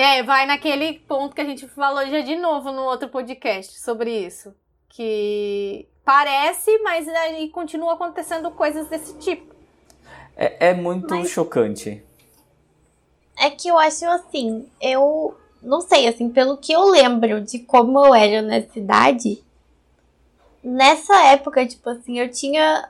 É, 0.00 0.22
vai 0.22 0.46
naquele 0.46 1.00
ponto 1.00 1.34
que 1.34 1.40
a 1.40 1.44
gente 1.44 1.66
falou 1.66 2.06
já 2.06 2.20
de 2.20 2.36
novo 2.36 2.70
no 2.70 2.82
outro 2.82 3.08
podcast 3.08 3.80
sobre 3.80 4.16
isso. 4.16 4.54
Que 4.88 5.88
parece, 6.04 6.78
mas 6.84 7.08
aí 7.08 7.48
continua 7.48 7.94
acontecendo 7.94 8.48
coisas 8.52 8.86
desse 8.88 9.18
tipo. 9.18 9.52
É, 10.36 10.68
é 10.68 10.74
muito 10.74 11.12
mas... 11.12 11.28
chocante. 11.28 12.00
É 13.36 13.50
que 13.50 13.66
eu 13.66 13.76
acho 13.76 14.04
assim, 14.06 14.68
eu 14.80 15.36
não 15.60 15.80
sei, 15.80 16.06
assim, 16.06 16.30
pelo 16.30 16.56
que 16.56 16.72
eu 16.72 16.84
lembro 16.84 17.40
de 17.40 17.58
como 17.58 17.98
eu 18.06 18.14
era 18.14 18.40
na 18.40 18.62
cidade, 18.62 19.42
nessa 20.62 21.24
época, 21.26 21.66
tipo 21.66 21.90
assim, 21.90 22.20
eu 22.20 22.30
tinha 22.30 22.88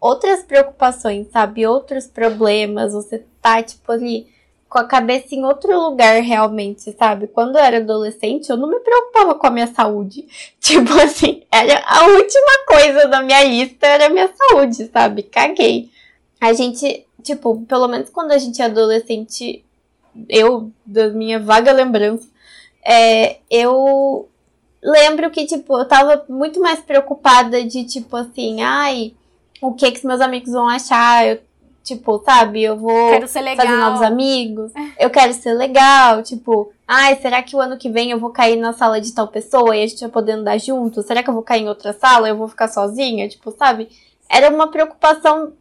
outras 0.00 0.42
preocupações, 0.42 1.28
sabe? 1.30 1.68
Outros 1.68 2.08
problemas, 2.08 2.92
você 2.94 3.24
tá, 3.40 3.62
tipo, 3.62 3.92
ali 3.92 4.31
com 4.72 4.78
a 4.78 4.84
cabeça 4.84 5.34
em 5.34 5.44
outro 5.44 5.78
lugar 5.78 6.22
realmente, 6.22 6.92
sabe? 6.92 7.26
Quando 7.26 7.56
eu 7.56 7.62
era 7.62 7.76
adolescente, 7.76 8.48
eu 8.48 8.56
não 8.56 8.70
me 8.70 8.80
preocupava 8.80 9.34
com 9.34 9.46
a 9.46 9.50
minha 9.50 9.66
saúde. 9.66 10.26
Tipo 10.58 10.94
assim, 10.98 11.42
era 11.52 11.84
a 11.86 12.06
última 12.06 12.64
coisa 12.66 13.06
da 13.06 13.20
minha 13.22 13.44
lista 13.44 13.86
era 13.86 14.06
a 14.06 14.08
minha 14.08 14.30
saúde, 14.34 14.88
sabe? 14.90 15.24
Caguei. 15.24 15.90
A 16.40 16.54
gente, 16.54 17.06
tipo, 17.22 17.60
pelo 17.66 17.86
menos 17.86 18.08
quando 18.08 18.32
a 18.32 18.38
gente 18.38 18.62
é 18.62 18.64
adolescente, 18.64 19.62
eu, 20.26 20.72
da 20.86 21.10
minha 21.10 21.38
vaga 21.38 21.70
lembrança, 21.70 22.26
é, 22.82 23.40
eu 23.50 24.26
lembro 24.82 25.30
que, 25.30 25.44
tipo, 25.44 25.78
eu 25.78 25.84
tava 25.84 26.24
muito 26.30 26.58
mais 26.60 26.80
preocupada 26.80 27.62
de, 27.62 27.84
tipo, 27.84 28.16
assim, 28.16 28.62
ai, 28.62 29.12
o 29.60 29.74
que 29.74 29.90
que 29.92 29.98
os 29.98 30.04
meus 30.04 30.22
amigos 30.22 30.50
vão 30.50 30.66
achar, 30.66 31.26
eu, 31.26 31.38
tipo, 31.82 32.22
sabe, 32.24 32.62
eu 32.62 32.76
vou 32.76 33.10
fazer 33.26 33.76
novos 33.76 34.02
amigos, 34.02 34.72
eu 34.98 35.10
quero 35.10 35.32
ser 35.32 35.54
legal, 35.54 36.22
tipo, 36.22 36.72
ai, 36.86 37.16
será 37.16 37.42
que 37.42 37.56
o 37.56 37.60
ano 37.60 37.76
que 37.76 37.90
vem 37.90 38.10
eu 38.10 38.18
vou 38.18 38.30
cair 38.30 38.56
na 38.56 38.72
sala 38.72 39.00
de 39.00 39.12
tal 39.12 39.28
pessoa 39.28 39.76
e 39.76 39.82
a 39.82 39.86
gente 39.86 40.00
vai 40.00 40.10
poder 40.10 40.32
andar 40.32 40.58
junto? 40.58 41.02
Será 41.02 41.22
que 41.22 41.30
eu 41.30 41.34
vou 41.34 41.42
cair 41.42 41.62
em 41.62 41.68
outra 41.68 41.92
sala 41.92 42.28
eu 42.28 42.36
vou 42.36 42.48
ficar 42.48 42.68
sozinha? 42.68 43.28
Tipo, 43.28 43.50
sabe? 43.50 43.88
Era 44.28 44.48
uma 44.48 44.68
preocupação 44.68 45.52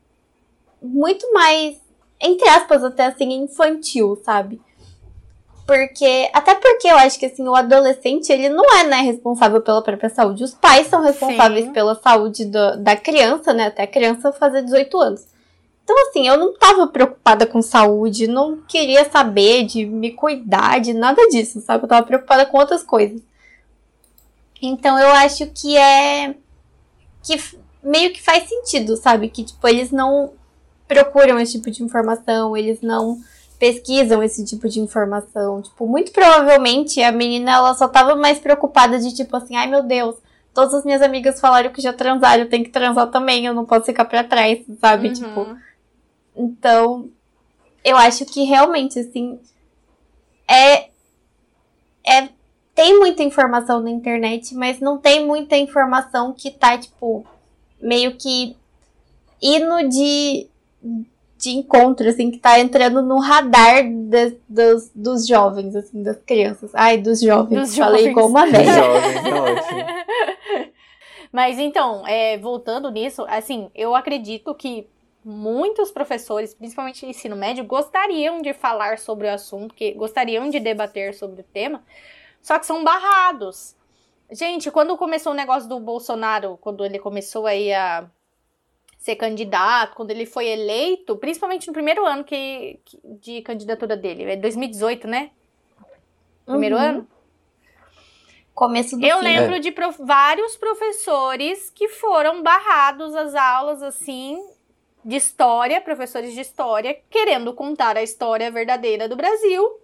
muito 0.82 1.32
mais 1.34 1.82
entre 2.22 2.48
aspas, 2.50 2.84
até 2.84 3.08
assim, 3.08 3.34
infantil, 3.34 4.22
sabe? 4.24 4.62
Porque, 5.66 6.30
até 6.34 6.54
porque 6.56 6.88
eu 6.88 6.98
acho 6.98 7.18
que 7.18 7.26
assim, 7.26 7.48
o 7.48 7.56
adolescente, 7.56 8.32
ele 8.32 8.50
não 8.50 8.66
é, 8.78 8.84
né, 8.84 9.02
responsável 9.02 9.62
pela 9.62 9.82
própria 9.82 10.10
saúde. 10.10 10.44
Os 10.44 10.54
pais 10.54 10.88
são 10.88 11.02
responsáveis 11.02 11.66
Sim. 11.66 11.74
pela 11.74 11.96
saúde 11.96 12.46
do, 12.46 12.78
da 12.78 12.96
criança, 12.96 13.54
né, 13.54 13.68
até 13.68 13.84
a 13.84 13.88
criança 13.88 14.32
fazer 14.32 14.64
18 14.64 15.00
anos. 15.00 15.26
Então, 15.84 15.96
assim, 16.08 16.28
eu 16.28 16.38
não 16.38 16.54
tava 16.54 16.88
preocupada 16.88 17.46
com 17.46 17.62
saúde, 17.62 18.28
não 18.28 18.62
queria 18.62 19.10
saber 19.10 19.66
de 19.66 19.86
me 19.86 20.12
cuidar, 20.12 20.80
de 20.80 20.94
nada 20.94 21.28
disso, 21.28 21.60
sabe? 21.62 21.84
Eu 21.84 21.90
tava 21.90 22.06
preocupada 22.06 22.46
com 22.46 22.58
outras 22.58 22.84
coisas. 22.84 23.22
Então, 24.62 24.98
eu 24.98 25.10
acho 25.10 25.48
que 25.48 25.76
é. 25.76 26.36
que 27.24 27.38
meio 27.84 28.14
que 28.14 28.22
faz 28.22 28.48
sentido, 28.48 28.96
sabe? 28.96 29.28
Que, 29.30 29.44
tipo, 29.44 29.68
eles 29.68 29.92
não 29.92 30.34
procuram 30.88 31.40
esse 31.40 31.54
tipo 31.54 31.72
de 31.72 31.84
informação, 31.84 32.56
eles 32.56 32.82
não 32.82 33.20
pesquisam 33.58 34.24
esse 34.24 34.44
tipo 34.44 34.68
de 34.68 34.80
informação. 34.80 35.62
Tipo, 35.62 35.88
muito 35.88 36.12
provavelmente 36.12 37.02
a 37.02 37.12
menina 37.12 37.52
ela 37.52 37.74
só 37.74 37.88
tava 37.88 38.16
mais 38.16 38.40
preocupada 38.40 39.00
de 39.00 39.14
tipo 39.14 39.38
assim, 39.38 39.56
ai 39.56 39.68
meu 39.68 39.84
Deus, 39.84 40.16
todas 40.54 40.74
as 40.74 40.84
minhas 40.84 41.02
amigas 41.02 41.40
falaram 41.40 41.72
que 41.72 41.82
já 41.82 41.94
transaram, 41.94 42.44
eu 42.44 42.50
tenho 42.50 42.64
que 42.64 42.72
transar 42.72 43.08
também, 43.12 43.46
eu 43.46 43.54
não 43.54 43.66
posso 43.66 43.86
ficar 43.86 44.06
para 44.06 44.24
trás, 44.24 44.60
sabe? 44.80 45.10
Uhum. 45.10 45.14
Tipo, 45.14 45.58
então 46.36 47.10
eu 47.84 47.98
acho 47.98 48.26
que 48.26 48.44
realmente 48.44 49.00
assim 49.00 49.40
é 50.48 50.90
é 52.06 52.30
tem 52.74 52.98
muita 52.98 53.22
informação 53.22 53.82
na 53.82 53.92
internet, 53.92 54.56
mas 54.56 54.80
não 54.80 54.98
tem 54.98 55.26
muita 55.26 55.58
informação 55.58 56.34
que 56.34 56.50
tá 56.50 56.78
tipo 56.78 57.26
meio 57.82 58.16
que 58.16 58.56
indo 59.42 59.90
de 59.90 60.48
de 61.42 61.50
encontro, 61.50 62.08
assim, 62.08 62.30
que 62.30 62.38
tá 62.38 62.60
entrando 62.60 63.02
no 63.02 63.20
radar 63.20 63.84
de, 63.84 64.38
dos, 64.48 64.92
dos 64.94 65.26
jovens, 65.28 65.76
assim, 65.76 66.04
das 66.04 66.18
crianças. 66.18 66.70
Ai, 66.76 67.00
dos 67.00 67.20
jovens. 67.20 67.60
Dos 67.62 67.76
Falei 67.76 68.02
jovens. 68.02 68.12
igual 68.12 68.28
uma 68.28 68.44
Dos 68.44 68.52
velha. 68.52 68.74
jovens, 68.74 69.18
ótimo. 69.26 69.86
Mas 71.32 71.58
então, 71.58 72.06
é, 72.06 72.38
voltando 72.38 72.92
nisso, 72.92 73.26
assim, 73.28 73.72
eu 73.74 73.96
acredito 73.96 74.54
que 74.54 74.88
muitos 75.24 75.92
professores, 75.92 76.54
principalmente 76.54 77.02
de 77.02 77.08
ensino 77.08 77.36
médio, 77.36 77.64
gostariam 77.64 78.42
de 78.42 78.54
falar 78.54 78.98
sobre 78.98 79.28
o 79.28 79.34
assunto, 79.34 79.74
que 79.76 79.92
gostariam 79.94 80.50
de 80.50 80.60
debater 80.60 81.14
sobre 81.14 81.42
o 81.42 81.44
tema, 81.44 81.84
só 82.42 82.58
que 82.58 82.66
são 82.66 82.84
barrados. 82.84 83.76
Gente, 84.32 84.72
quando 84.72 84.98
começou 84.98 85.34
o 85.34 85.36
negócio 85.36 85.68
do 85.70 85.80
Bolsonaro, 85.80 86.58
quando 86.62 86.86
ele 86.86 86.98
começou 86.98 87.46
aí 87.46 87.74
a 87.74 88.10
ser 88.98 89.16
candidato, 89.16 89.96
quando 89.96 90.12
ele 90.12 90.26
foi 90.26 90.48
eleito, 90.48 91.18
principalmente 91.18 91.68
no 91.68 91.74
primeiro 91.74 92.06
ano 92.06 92.24
que, 92.24 92.80
que- 92.86 93.00
de 93.04 93.42
candidatura 93.42 93.98
dele, 93.98 94.24
é 94.32 94.36
2018, 94.36 95.08
né? 95.08 95.32
Primeiro 96.46 96.76
Uhum. 96.76 96.82
ano? 96.82 97.08
Começo 98.54 98.98
do 98.98 99.06
Eu 99.06 99.18
fim. 99.18 99.24
lembro 99.24 99.60
de 99.60 99.72
prof- 99.72 99.98
vários 100.04 100.56
professores 100.56 101.70
que 101.70 101.88
foram 101.88 102.44
barrados 102.44 103.16
às 103.16 103.34
aulas, 103.34 103.82
assim, 103.82 104.40
de 105.04 105.16
história, 105.16 105.82
professores 105.82 106.34
de 106.34 106.42
história, 106.42 106.98
querendo 107.10 107.54
contar 107.54 107.98
a 107.98 108.04
história 108.04 108.52
verdadeira 108.52 109.08
do 109.08 109.16
Brasil. 109.16 109.80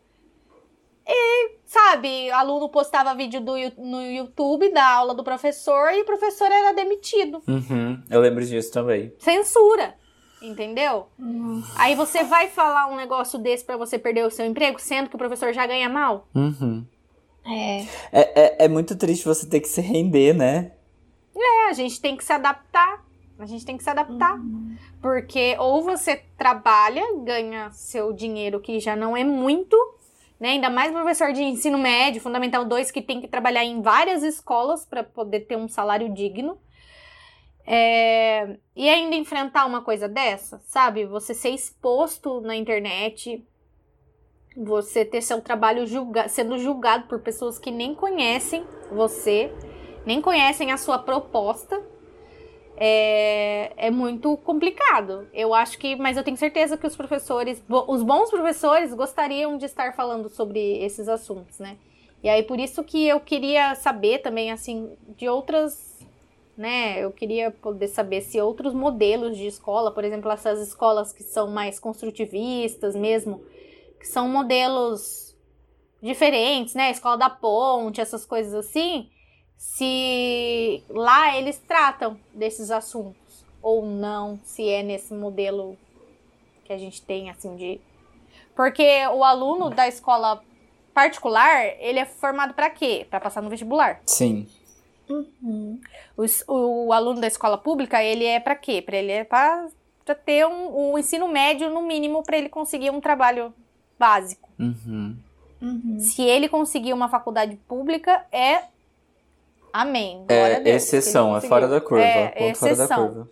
E, 1.09 1.51
sabe, 1.65 2.29
aluno 2.31 2.67
postava 2.67 3.15
vídeo 3.15 3.39
do, 3.39 3.53
no 3.77 4.01
YouTube 4.01 4.69
da 4.69 4.85
aula 4.85 5.15
do 5.15 5.23
professor 5.23 5.91
e 5.93 6.01
o 6.01 6.05
professor 6.05 6.51
era 6.51 6.73
demitido. 6.73 7.41
Uhum, 7.47 8.01
eu 8.09 8.19
lembro 8.19 8.45
disso 8.45 8.71
também. 8.71 9.13
Censura. 9.19 9.95
Entendeu? 10.41 11.07
Hum. 11.19 11.63
Aí 11.77 11.95
você 11.95 12.23
vai 12.23 12.47
falar 12.49 12.87
um 12.87 12.95
negócio 12.95 13.39
desse 13.39 13.63
pra 13.63 13.75
você 13.75 13.97
perder 13.97 14.25
o 14.25 14.29
seu 14.29 14.45
emprego, 14.45 14.79
sendo 14.79 15.09
que 15.09 15.15
o 15.15 15.17
professor 15.17 15.51
já 15.51 15.65
ganha 15.65 15.89
mal? 15.89 16.27
Uhum. 16.35 16.85
É. 17.43 17.81
É, 18.11 18.41
é, 18.41 18.65
é 18.65 18.67
muito 18.67 18.95
triste 18.95 19.25
você 19.25 19.47
ter 19.47 19.61
que 19.61 19.67
se 19.67 19.81
render, 19.81 20.33
né? 20.33 20.73
É, 21.35 21.69
a 21.69 21.73
gente 21.73 21.99
tem 21.99 22.15
que 22.15 22.23
se 22.23 22.33
adaptar. 22.33 23.06
A 23.39 23.45
gente 23.45 23.65
tem 23.65 23.77
que 23.77 23.83
se 23.83 23.89
adaptar. 23.89 24.39
Porque 25.01 25.55
ou 25.59 25.83
você 25.83 26.23
trabalha, 26.37 27.03
ganha 27.23 27.71
seu 27.71 28.11
dinheiro 28.11 28.59
que 28.59 28.79
já 28.79 28.95
não 28.95 29.15
é 29.15 29.23
muito, 29.23 29.77
né? 30.39 30.49
Ainda 30.49 30.69
mais 30.69 30.91
professor 30.91 31.31
de 31.31 31.43
ensino 31.43 31.77
médio, 31.77 32.21
fundamental 32.21 32.65
2, 32.65 32.91
que 32.91 33.01
tem 33.01 33.21
que 33.21 33.27
trabalhar 33.27 33.63
em 33.63 33.81
várias 33.81 34.23
escolas 34.23 34.85
para 34.85 35.03
poder 35.03 35.41
ter 35.41 35.55
um 35.55 35.67
salário 35.67 36.13
digno. 36.13 36.57
É, 37.65 38.57
E 38.75 38.89
ainda 38.89 39.15
enfrentar 39.15 39.65
uma 39.65 39.81
coisa 39.81 40.07
dessa, 40.07 40.59
sabe? 40.65 41.05
Você 41.05 41.33
ser 41.33 41.49
exposto 41.49 42.39
na 42.41 42.55
internet, 42.55 43.45
você 44.55 45.03
ter 45.05 45.21
seu 45.21 45.41
trabalho 45.41 45.85
julga 45.85 46.27
sendo 46.27 46.57
julgado 46.57 47.07
por 47.07 47.19
pessoas 47.19 47.59
que 47.59 47.69
nem 47.69 47.93
conhecem 47.93 48.65
você, 48.91 49.53
nem 50.05 50.21
conhecem 50.21 50.71
a 50.71 50.77
sua 50.77 50.97
proposta 50.97 51.79
é, 52.79 53.73
é 53.87 53.91
muito 53.91 54.37
complicado. 54.37 55.27
Eu 55.33 55.53
acho 55.53 55.77
que, 55.79 55.95
mas 55.95 56.15
eu 56.15 56.23
tenho 56.23 56.37
certeza 56.37 56.77
que 56.77 56.85
os 56.85 56.95
professores, 56.95 57.61
os 57.67 58.03
bons 58.03 58.29
professores, 58.29 58.93
gostariam 58.93 59.57
de 59.57 59.65
estar 59.65 59.95
falando 59.95 60.29
sobre 60.29 60.77
esses 60.83 61.09
assuntos, 61.09 61.57
né? 61.59 61.77
E 62.23 62.29
aí 62.29 62.43
por 62.43 62.59
isso 62.59 62.83
que 62.83 63.07
eu 63.07 63.19
queria 63.19 63.73
saber 63.75 64.19
também, 64.19 64.51
assim, 64.51 64.95
de 65.17 65.27
outras, 65.27 65.99
né? 66.55 66.99
Eu 67.03 67.11
queria 67.11 67.49
poder 67.49 67.87
saber 67.87 68.21
se 68.21 68.39
outros 68.39 68.73
modelos 68.73 69.35
de 69.35 69.47
escola, 69.47 69.91
por 69.91 70.03
exemplo, 70.03 70.31
essas 70.31 70.59
escolas 70.61 71.11
que 71.11 71.23
são 71.23 71.49
mais 71.49 71.79
construtivistas 71.79 72.95
mesmo, 72.95 73.41
que 73.99 74.07
são 74.07 74.29
modelos 74.29 75.35
diferentes, 76.01 76.75
né? 76.75 76.91
Escola 76.91 77.17
da 77.17 77.29
Ponte, 77.29 77.99
essas 77.99 78.23
coisas 78.23 78.53
assim 78.53 79.09
se 79.57 80.83
lá 80.89 81.35
eles 81.37 81.57
tratam 81.57 82.17
desses 82.33 82.71
assuntos 82.71 83.45
ou 83.61 83.85
não, 83.85 84.39
se 84.43 84.67
é 84.67 84.83
nesse 84.83 85.13
modelo 85.13 85.77
que 86.63 86.71
a 86.71 86.77
gente 86.77 87.01
tem 87.01 87.29
assim 87.29 87.55
de 87.55 87.81
porque 88.55 89.05
o 89.13 89.23
aluno 89.23 89.69
da 89.69 89.87
escola 89.87 90.41
particular, 90.93 91.63
ele 91.79 91.99
é 91.99 92.05
formado 92.05 92.55
para 92.55 92.71
quê? 92.71 93.05
Para 93.07 93.19
passar 93.19 93.39
no 93.39 93.51
vestibular. 93.51 94.01
Sim. 94.07 94.47
Uhum. 95.07 95.79
O, 96.17 96.87
o 96.87 96.91
aluno 96.91 97.21
da 97.21 97.27
escola 97.27 97.55
pública, 97.55 98.03
ele 98.03 98.25
é 98.25 98.39
para 98.39 98.55
quê? 98.55 98.81
Para 98.81 98.97
ele 98.97 99.11
é 99.11 99.23
para 99.23 99.69
ter 100.25 100.47
um, 100.47 100.93
um 100.93 100.97
ensino 100.97 101.27
médio 101.27 101.69
no 101.69 101.83
mínimo 101.83 102.23
para 102.23 102.35
ele 102.35 102.49
conseguir 102.49 102.89
um 102.89 102.99
trabalho 102.99 103.53
básico. 103.99 104.49
Uhum. 104.57 105.15
Uhum. 105.61 105.99
Se 105.99 106.23
ele 106.23 106.49
conseguir 106.49 106.93
uma 106.93 107.09
faculdade 107.09 107.55
pública, 107.67 108.25
é 108.31 108.63
amém. 109.81 110.25
Glória 110.27 110.57
a 110.57 110.59
É 110.59 110.59
Deus, 110.59 110.83
exceção, 110.83 111.35
é 111.35 111.41
fora 111.41 111.67
da 111.67 111.79
curva. 111.81 112.03
É, 112.03 112.27
ponto 112.29 112.41
é 112.41 112.53
fora 112.55 112.75
da 112.75 112.87
curva. 112.95 113.29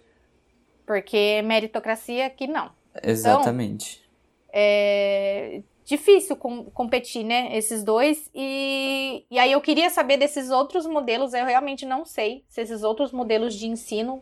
Porque 0.86 1.42
meritocracia 1.44 2.26
aqui 2.26 2.48
não. 2.48 2.70
Exatamente. 3.04 4.04
É 4.52 5.62
difícil 5.84 6.36
com- 6.36 6.66
competir, 6.66 7.24
né? 7.24 7.56
Esses 7.56 7.84
dois. 7.84 8.30
E, 8.34 9.24
e 9.30 9.38
aí 9.40 9.52
eu 9.52 9.62
queria 9.62 9.90
saber 9.90 10.18
desses 10.18 10.50
outros 10.50 10.86
modelos. 10.86 11.34
Eu 11.34 11.46
realmente 11.46 11.86
não 11.86 12.04
sei 12.06 12.44
se 12.50 12.62
esses 12.62 12.84
outros 12.84 13.12
modelos 13.12 13.54
de 13.54 13.68
ensino 13.68 14.22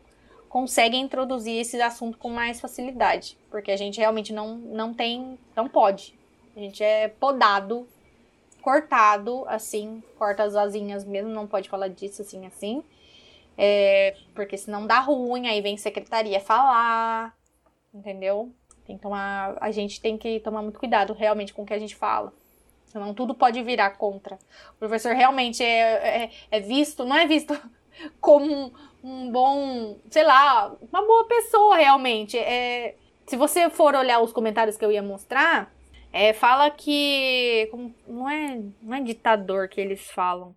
conseguem 0.49 1.01
introduzir 1.01 1.59
esse 1.59 1.81
assunto 1.81 2.17
com 2.17 2.29
mais 2.29 2.59
facilidade. 2.59 3.37
Porque 3.49 3.71
a 3.71 3.77
gente 3.77 3.99
realmente 3.99 4.33
não, 4.33 4.55
não 4.57 4.93
tem. 4.93 5.37
Não 5.55 5.67
pode. 5.67 6.17
A 6.55 6.59
gente 6.59 6.83
é 6.83 7.07
podado, 7.07 7.87
cortado, 8.63 9.43
assim, 9.47 10.01
corta 10.17 10.43
as 10.43 10.55
asinhas 10.55 11.03
mesmo, 11.03 11.29
não 11.29 11.45
pode 11.45 11.69
falar 11.69 11.89
disso 11.89 12.21
assim, 12.21 12.45
assim. 12.45 12.81
É, 13.57 14.15
porque 14.33 14.57
senão 14.57 14.87
dá 14.87 14.99
ruim, 14.99 15.47
aí 15.47 15.61
vem 15.61 15.77
secretaria 15.77 16.39
falar, 16.39 17.35
entendeu? 17.93 18.51
Tem 18.85 18.95
que 18.95 19.03
tomar, 19.03 19.57
a 19.59 19.69
gente 19.69 20.01
tem 20.01 20.17
que 20.17 20.39
tomar 20.39 20.61
muito 20.61 20.79
cuidado 20.79 21.13
realmente 21.13 21.53
com 21.53 21.63
o 21.63 21.65
que 21.65 21.73
a 21.73 21.79
gente 21.79 21.93
fala. 21.93 22.33
Senão 22.85 23.13
tudo 23.13 23.35
pode 23.35 23.61
virar 23.61 23.91
contra. 23.91 24.39
O 24.71 24.79
professor 24.79 25.13
realmente 25.13 25.61
é, 25.61 26.23
é, 26.23 26.31
é 26.49 26.59
visto, 26.61 27.03
não 27.03 27.17
é 27.17 27.27
visto 27.27 27.53
como 28.21 28.45
um, 28.45 28.71
um 29.03 29.31
bom, 29.31 29.97
sei 30.09 30.23
lá, 30.23 30.73
uma 30.89 31.05
boa 31.05 31.27
pessoa 31.27 31.75
realmente. 31.75 32.37
É, 32.37 32.95
se 33.27 33.35
você 33.35 33.69
for 33.69 33.93
olhar 33.93 34.21
os 34.21 34.31
comentários 34.31 34.77
que 34.77 34.85
eu 34.85 34.91
ia 34.91 35.03
mostrar, 35.03 35.73
é, 36.13 36.31
fala 36.31 36.69
que. 36.69 37.67
Não 38.07 38.29
é, 38.29 38.61
não 38.83 38.97
é 38.97 39.01
ditador 39.01 39.67
que 39.67 39.81
eles 39.81 40.11
falam. 40.11 40.55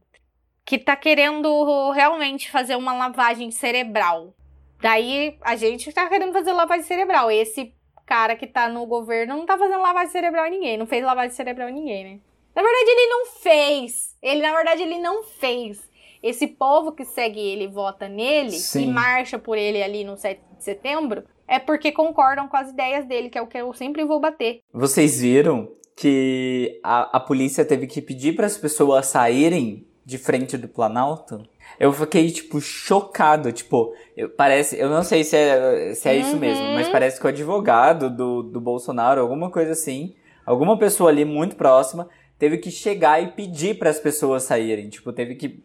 Que 0.67 0.79
tá 0.79 0.95
querendo 0.95 1.91
realmente 1.93 2.51
fazer 2.51 2.77
uma 2.77 2.93
lavagem 2.93 3.51
cerebral. 3.51 4.35
Daí 4.83 5.39
a 5.41 5.57
gente 5.57 5.91
tá 5.93 6.07
querendo 6.09 6.35
fazer 6.35 6.53
lavagem 6.53 6.85
cerebral. 6.85 7.31
Esse 7.31 7.73
cara 8.05 8.37
que 8.37 8.47
tá 8.47 8.69
no 8.69 8.85
governo 8.85 9.35
não 9.35 9.47
tá 9.47 9.57
fazendo 9.57 9.81
lavagem 9.81 10.13
cerebral 10.13 10.47
em 10.47 10.51
ninguém. 10.51 10.77
Não 10.77 10.87
fez 10.87 11.03
lavagem 11.03 11.35
cerebral 11.35 11.71
em 11.71 11.75
ninguém, 11.75 12.05
né? 12.05 12.21
Na 12.55 12.63
verdade, 12.63 12.91
ele 12.91 13.07
não 13.09 13.27
fez. 13.27 14.17
Ele, 14.23 14.43
na 14.43 14.55
verdade, 14.55 14.83
ele 14.83 14.99
não 14.99 15.25
fez. 15.25 15.89
Esse 16.23 16.47
povo 16.47 16.93
que 16.93 17.05
segue 17.05 17.41
ele, 17.41 17.67
vota 17.67 18.09
nele 18.09 18.53
Sim. 18.53 18.85
e 18.85 18.87
marcha 18.93 19.39
por 19.39 19.57
ele 19.57 19.83
ali 19.83 20.05
no 20.05 20.17
7 20.17 20.41
de 20.57 20.65
setembro, 20.65 21.25
é 21.49 21.59
porque 21.59 21.93
concordam 21.93 22.49
com 22.49 22.57
as 22.57 22.71
ideias 22.71 23.07
dele, 23.07 23.31
que 23.31 23.39
é 23.39 23.43
o 23.43 23.47
que 23.47 23.59
eu 23.59 23.73
sempre 23.73 24.05
vou 24.05 24.21
bater. 24.21 24.61
Vocês 24.73 25.21
viram 25.21 25.69
que 25.95 26.79
a, 26.83 27.17
a 27.17 27.21
polícia 27.21 27.65
teve 27.65 27.87
que 27.87 28.03
pedir 28.03 28.35
para 28.37 28.47
as 28.47 28.57
pessoas 28.59 29.07
saírem 29.07 29.87
de 30.05 30.19
frente 30.19 30.57
do 30.57 30.69
Planalto? 30.69 31.43
Eu 31.81 31.93
fiquei, 31.93 32.31
tipo, 32.31 32.61
chocado. 32.61 33.51
Tipo, 33.53 33.93
eu, 34.17 34.29
parece. 34.31 34.79
Eu 34.79 34.89
não 34.89 35.03
sei 35.03 35.25
se 35.25 35.37
é, 35.37 35.95
se 35.95 36.09
é 36.09 36.17
isso 36.17 36.35
Uhum. 36.35 36.39
mesmo, 36.41 36.65
mas 36.75 36.89
parece 36.89 37.19
que 37.21 37.27
o 37.27 37.29
advogado 37.29 38.09
do, 38.09 38.43
do 38.43 38.61
Bolsonaro, 38.61 39.21
alguma 39.21 39.51
coisa 39.51 39.73
assim, 39.73 40.15
alguma 40.45 40.79
pessoa 40.79 41.11
ali 41.11 41.25
muito 41.25 41.57
próxima, 41.57 42.09
teve 42.39 42.59
que 42.59 42.71
chegar 42.71 43.23
e 43.23 43.33
pedir 43.33 43.79
para 43.79 43.91
as 43.91 43.99
pessoas 43.99 44.45
saírem. 44.45 44.89
Tipo, 44.89 45.13
teve 45.13 45.35
que. 45.35 45.61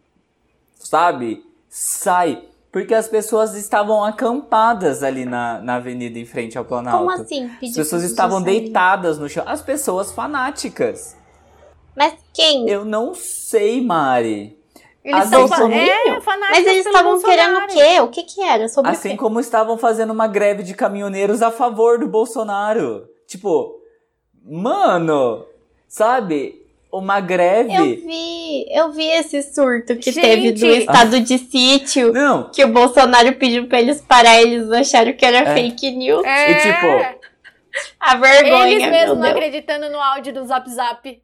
Sabe? 0.76 1.44
Sai. 1.70 2.44
Porque 2.72 2.94
as 2.94 3.08
pessoas 3.08 3.54
estavam 3.54 4.04
acampadas 4.04 5.04
ali 5.04 5.26
na, 5.26 5.60
na 5.60 5.76
avenida 5.76 6.18
em 6.18 6.26
frente 6.26 6.58
ao 6.58 6.64
Planalto. 6.64 7.00
Como 7.06 7.12
assim? 7.12 7.46
As 7.46 7.60
Pedir 7.60 7.76
pessoas 7.76 8.04
estavam 8.04 8.42
deitadas 8.42 9.20
no 9.20 9.28
chão. 9.28 9.44
As 9.46 9.62
pessoas 9.62 10.12
fanáticas. 10.14 11.18
Mas 11.96 12.14
quem? 12.34 12.70
Eu 12.70 12.86
não 12.86 13.14
sei, 13.14 13.82
Mari. 13.82 14.58
Eles 15.04 15.22
Assim 15.24 15.32
são 15.32 15.48
fa- 15.48 15.74
é, 15.74 16.22
fanáticos 16.22 16.50
Mas 16.58 16.68
eles 16.68 16.86
estavam 16.86 17.22
querendo 17.22 17.58
o 17.58 17.68
quê? 17.68 18.00
O 18.02 18.08
que 18.08 18.24
que 18.24 18.42
era? 18.42 18.70
Sobre 18.70 18.92
o 18.92 18.94
Assim 18.94 19.10
quê? 19.10 19.18
como 19.18 19.40
estavam 19.40 19.78
fazendo 19.78 20.12
uma 20.14 20.28
greve 20.28 20.64
de 20.64 20.74
caminhoneiros 20.74 21.42
a 21.42 21.52
favor 21.52 21.98
do 22.00 22.08
Bolsonaro. 22.08 23.06
Tipo, 23.28 23.82
mano, 24.46 25.44
sabe? 25.88 26.61
Uma 26.92 27.22
greve. 27.22 27.74
Eu 27.74 27.86
vi, 27.86 28.66
eu 28.70 28.92
vi 28.92 29.08
esse 29.08 29.42
surto 29.44 29.96
que 29.96 30.12
Gente! 30.12 30.22
teve 30.22 30.52
do 30.52 30.66
estado 30.68 31.20
de 31.22 31.38
sítio. 31.38 32.12
Não, 32.12 32.50
Que 32.52 32.66
o 32.66 32.68
Bolsonaro 32.68 33.34
pediu 33.36 33.68
pra 33.68 33.80
eles 33.80 34.02
parar, 34.02 34.42
eles 34.42 34.70
acharam 34.72 35.14
que 35.14 35.26
era 35.26 35.38
É. 35.50 35.54
fake 35.56 35.92
news. 35.92 36.24
É, 36.26 36.52
E, 36.52 36.56
tipo, 36.56 37.22
A 38.00 38.16
vergonha, 38.18 38.68
eles 38.70 38.82
mesmos 38.90 39.06
meu 39.08 39.16
não 39.16 39.22
Deus. 39.22 39.32
acreditando 39.36 39.90
no 39.90 40.00
áudio 40.02 40.34
do 40.34 40.44
Zap 40.46 40.70
Zap. 40.70 41.22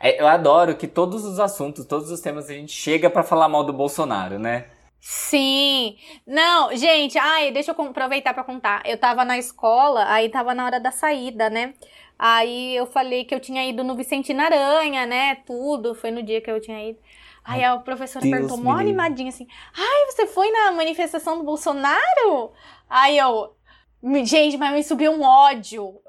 é, 0.00 0.20
eu 0.20 0.26
adoro 0.28 0.74
que 0.76 0.86
todos 0.86 1.24
os 1.24 1.40
assuntos, 1.40 1.86
todos 1.86 2.10
os 2.10 2.20
temas 2.20 2.50
a 2.50 2.52
gente 2.52 2.72
chega 2.72 3.08
pra 3.08 3.22
falar 3.22 3.48
mal 3.48 3.64
do 3.64 3.72
Bolsonaro, 3.72 4.38
né? 4.38 4.66
Sim. 5.00 5.96
Não, 6.26 6.74
gente, 6.76 7.16
ai, 7.16 7.50
deixa 7.50 7.70
eu 7.70 7.74
com- 7.74 7.86
aproveitar 7.86 8.34
pra 8.34 8.44
contar. 8.44 8.82
Eu 8.84 8.98
tava 8.98 9.24
na 9.24 9.38
escola, 9.38 10.04
aí 10.10 10.28
tava 10.28 10.54
na 10.54 10.66
hora 10.66 10.78
da 10.78 10.90
saída, 10.90 11.48
né? 11.48 11.72
Aí 12.18 12.74
eu 12.74 12.86
falei 12.86 13.24
que 13.24 13.34
eu 13.34 13.38
tinha 13.40 13.64
ido 13.68 13.84
no 13.84 13.94
Vicentina 13.94 14.44
Aranha, 14.46 15.06
né? 15.06 15.36
Tudo. 15.46 15.94
Foi 15.94 16.10
no 16.10 16.22
dia 16.22 16.40
que 16.40 16.50
eu 16.50 16.60
tinha 16.60 16.90
ido. 16.90 16.98
Aí 17.44 17.62
a 17.64 17.76
professora 17.78 18.22
Deus 18.24 18.32
perguntou, 18.36 18.58
mó 18.58 18.72
animadinha 18.76 19.28
assim: 19.28 19.46
Ai, 19.76 20.06
você 20.06 20.26
foi 20.26 20.50
na 20.50 20.72
manifestação 20.72 21.38
do 21.38 21.44
Bolsonaro? 21.44 22.52
Aí 22.90 23.16
eu, 23.16 23.54
"Me- 24.02 24.24
gente, 24.26 24.56
mas 24.58 24.72
me 24.72 24.82
subiu 24.82 25.12
um 25.12 25.22
ódio. 25.22 26.00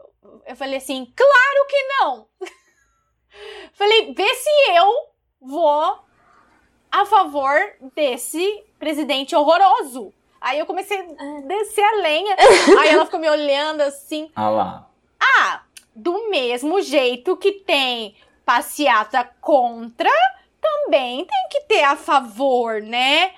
Eu 0.48 0.56
falei 0.56 0.78
assim: 0.78 1.06
claro 1.16 1.68
que 1.70 1.84
não! 1.84 2.28
falei, 3.74 4.14
vê 4.14 4.36
se 4.36 4.50
eu 4.76 4.92
vou 5.42 6.00
a 6.92 7.06
favor 7.06 7.56
desse 7.96 8.64
presidente 8.80 9.36
horroroso. 9.36 10.14
Aí 10.42 10.58
eu 10.58 10.66
comecei 10.66 10.98
a 10.98 11.42
descer 11.42 11.84
a 11.84 11.96
lenha. 12.02 12.36
Aí 12.80 12.90
ela 12.90 13.06
ficou 13.06 13.20
me 13.20 13.30
olhando 13.30 13.82
assim. 13.82 14.32
Ah 14.36 14.50
lá. 14.50 14.90
Ah, 15.22 15.64
do 16.00 16.30
mesmo 16.30 16.82
jeito 16.82 17.36
que 17.38 17.52
tem 17.52 18.16
passeata 18.46 19.24
contra, 19.42 20.10
também 20.60 21.26
tem 21.26 21.48
que 21.50 21.62
ter 21.68 21.84
a 21.84 21.96
favor, 21.96 22.82
né? 22.82 23.32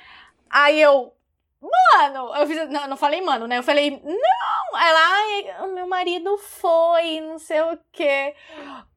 Aí 0.50 0.82
eu, 0.82 1.14
mano, 1.62 2.34
eu 2.36 2.48
fiz, 2.48 2.70
não, 2.70 2.88
não 2.88 2.98
falei 2.98 3.22
mano, 3.22 3.48
né? 3.48 3.58
Eu 3.58 3.64
falei, 3.64 4.02
não, 4.04 4.80
ela, 4.80 5.66
o 5.66 5.74
meu 5.74 5.88
marido 5.88 6.38
foi, 6.38 7.22
não 7.22 7.40
sei 7.40 7.62
o 7.62 7.78
quê. 7.92 8.34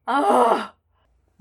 Ah, 0.05 0.71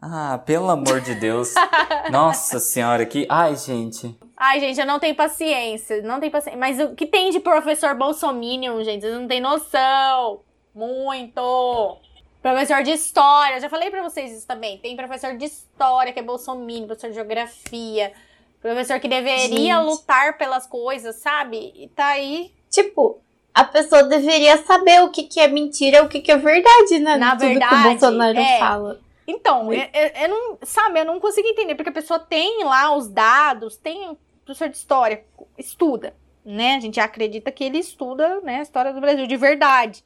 Ah, 0.02 0.38
pelo 0.44 0.70
amor 0.70 1.00
de 1.00 1.14
Deus. 1.14 1.54
Nossa 2.10 2.58
senhora, 2.58 3.06
que. 3.06 3.26
Ai, 3.30 3.56
gente. 3.56 4.18
Ai, 4.36 4.60
gente, 4.60 4.78
eu 4.78 4.86
não 4.86 4.98
tenho 4.98 5.14
paciência, 5.14 6.02
não 6.02 6.20
tenho 6.20 6.32
paciência. 6.32 6.58
Mas 6.58 6.78
o 6.80 6.94
que 6.94 7.06
tem 7.06 7.30
de 7.30 7.40
professor 7.40 7.94
bolsominion, 7.94 8.82
gente, 8.82 9.02
vocês 9.02 9.14
não 9.14 9.26
têm 9.26 9.40
noção. 9.40 10.42
Muito. 10.74 11.96
Professor 12.44 12.82
de 12.82 12.90
história, 12.90 13.58
já 13.58 13.70
falei 13.70 13.90
pra 13.90 14.02
vocês 14.02 14.30
isso 14.30 14.46
também. 14.46 14.76
Tem 14.76 14.94
professor 14.94 15.34
de 15.34 15.46
história 15.46 16.12
que 16.12 16.20
é 16.20 16.22
bolsominion, 16.22 16.86
professor 16.86 17.08
de 17.08 17.14
geografia, 17.14 18.12
professor 18.60 19.00
que 19.00 19.08
deveria 19.08 19.76
Gente. 19.76 19.86
lutar 19.86 20.36
pelas 20.36 20.66
coisas, 20.66 21.16
sabe? 21.16 21.72
E 21.74 21.88
tá 21.88 22.04
aí. 22.08 22.52
Tipo, 22.70 23.22
a 23.54 23.64
pessoa 23.64 24.02
deveria 24.02 24.58
saber 24.58 25.02
o 25.02 25.08
que, 25.10 25.22
que 25.22 25.40
é 25.40 25.48
mentira 25.48 25.96
e 25.96 26.00
o 26.02 26.08
que, 26.10 26.20
que 26.20 26.30
é 26.30 26.36
verdade, 26.36 26.98
né? 26.98 27.16
Na 27.16 27.30
tudo 27.30 27.40
que 27.40 27.46
verdade, 27.46 27.74
o 27.74 27.90
Bolsonaro 27.90 28.38
é. 28.38 28.58
fala. 28.58 29.00
Então, 29.26 29.72
eu, 29.72 29.80
eu- 29.94 30.10
eu 30.24 30.28
não, 30.28 30.58
sabe, 30.64 31.00
eu 31.00 31.04
não 31.06 31.18
consigo 31.18 31.48
entender, 31.48 31.74
porque 31.74 31.88
a 31.88 31.94
pessoa 31.94 32.18
tem 32.20 32.62
lá 32.62 32.94
os 32.94 33.08
dados, 33.08 33.78
tem 33.78 34.18
professor 34.44 34.68
de 34.68 34.76
história, 34.76 35.24
estuda, 35.56 36.14
né? 36.44 36.74
A 36.76 36.80
gente 36.80 37.00
acredita 37.00 37.50
que 37.50 37.64
ele 37.64 37.78
estuda, 37.78 38.42
né, 38.42 38.58
a 38.58 38.62
história 38.62 38.92
do 38.92 39.00
Brasil 39.00 39.26
de 39.26 39.36
verdade. 39.38 40.04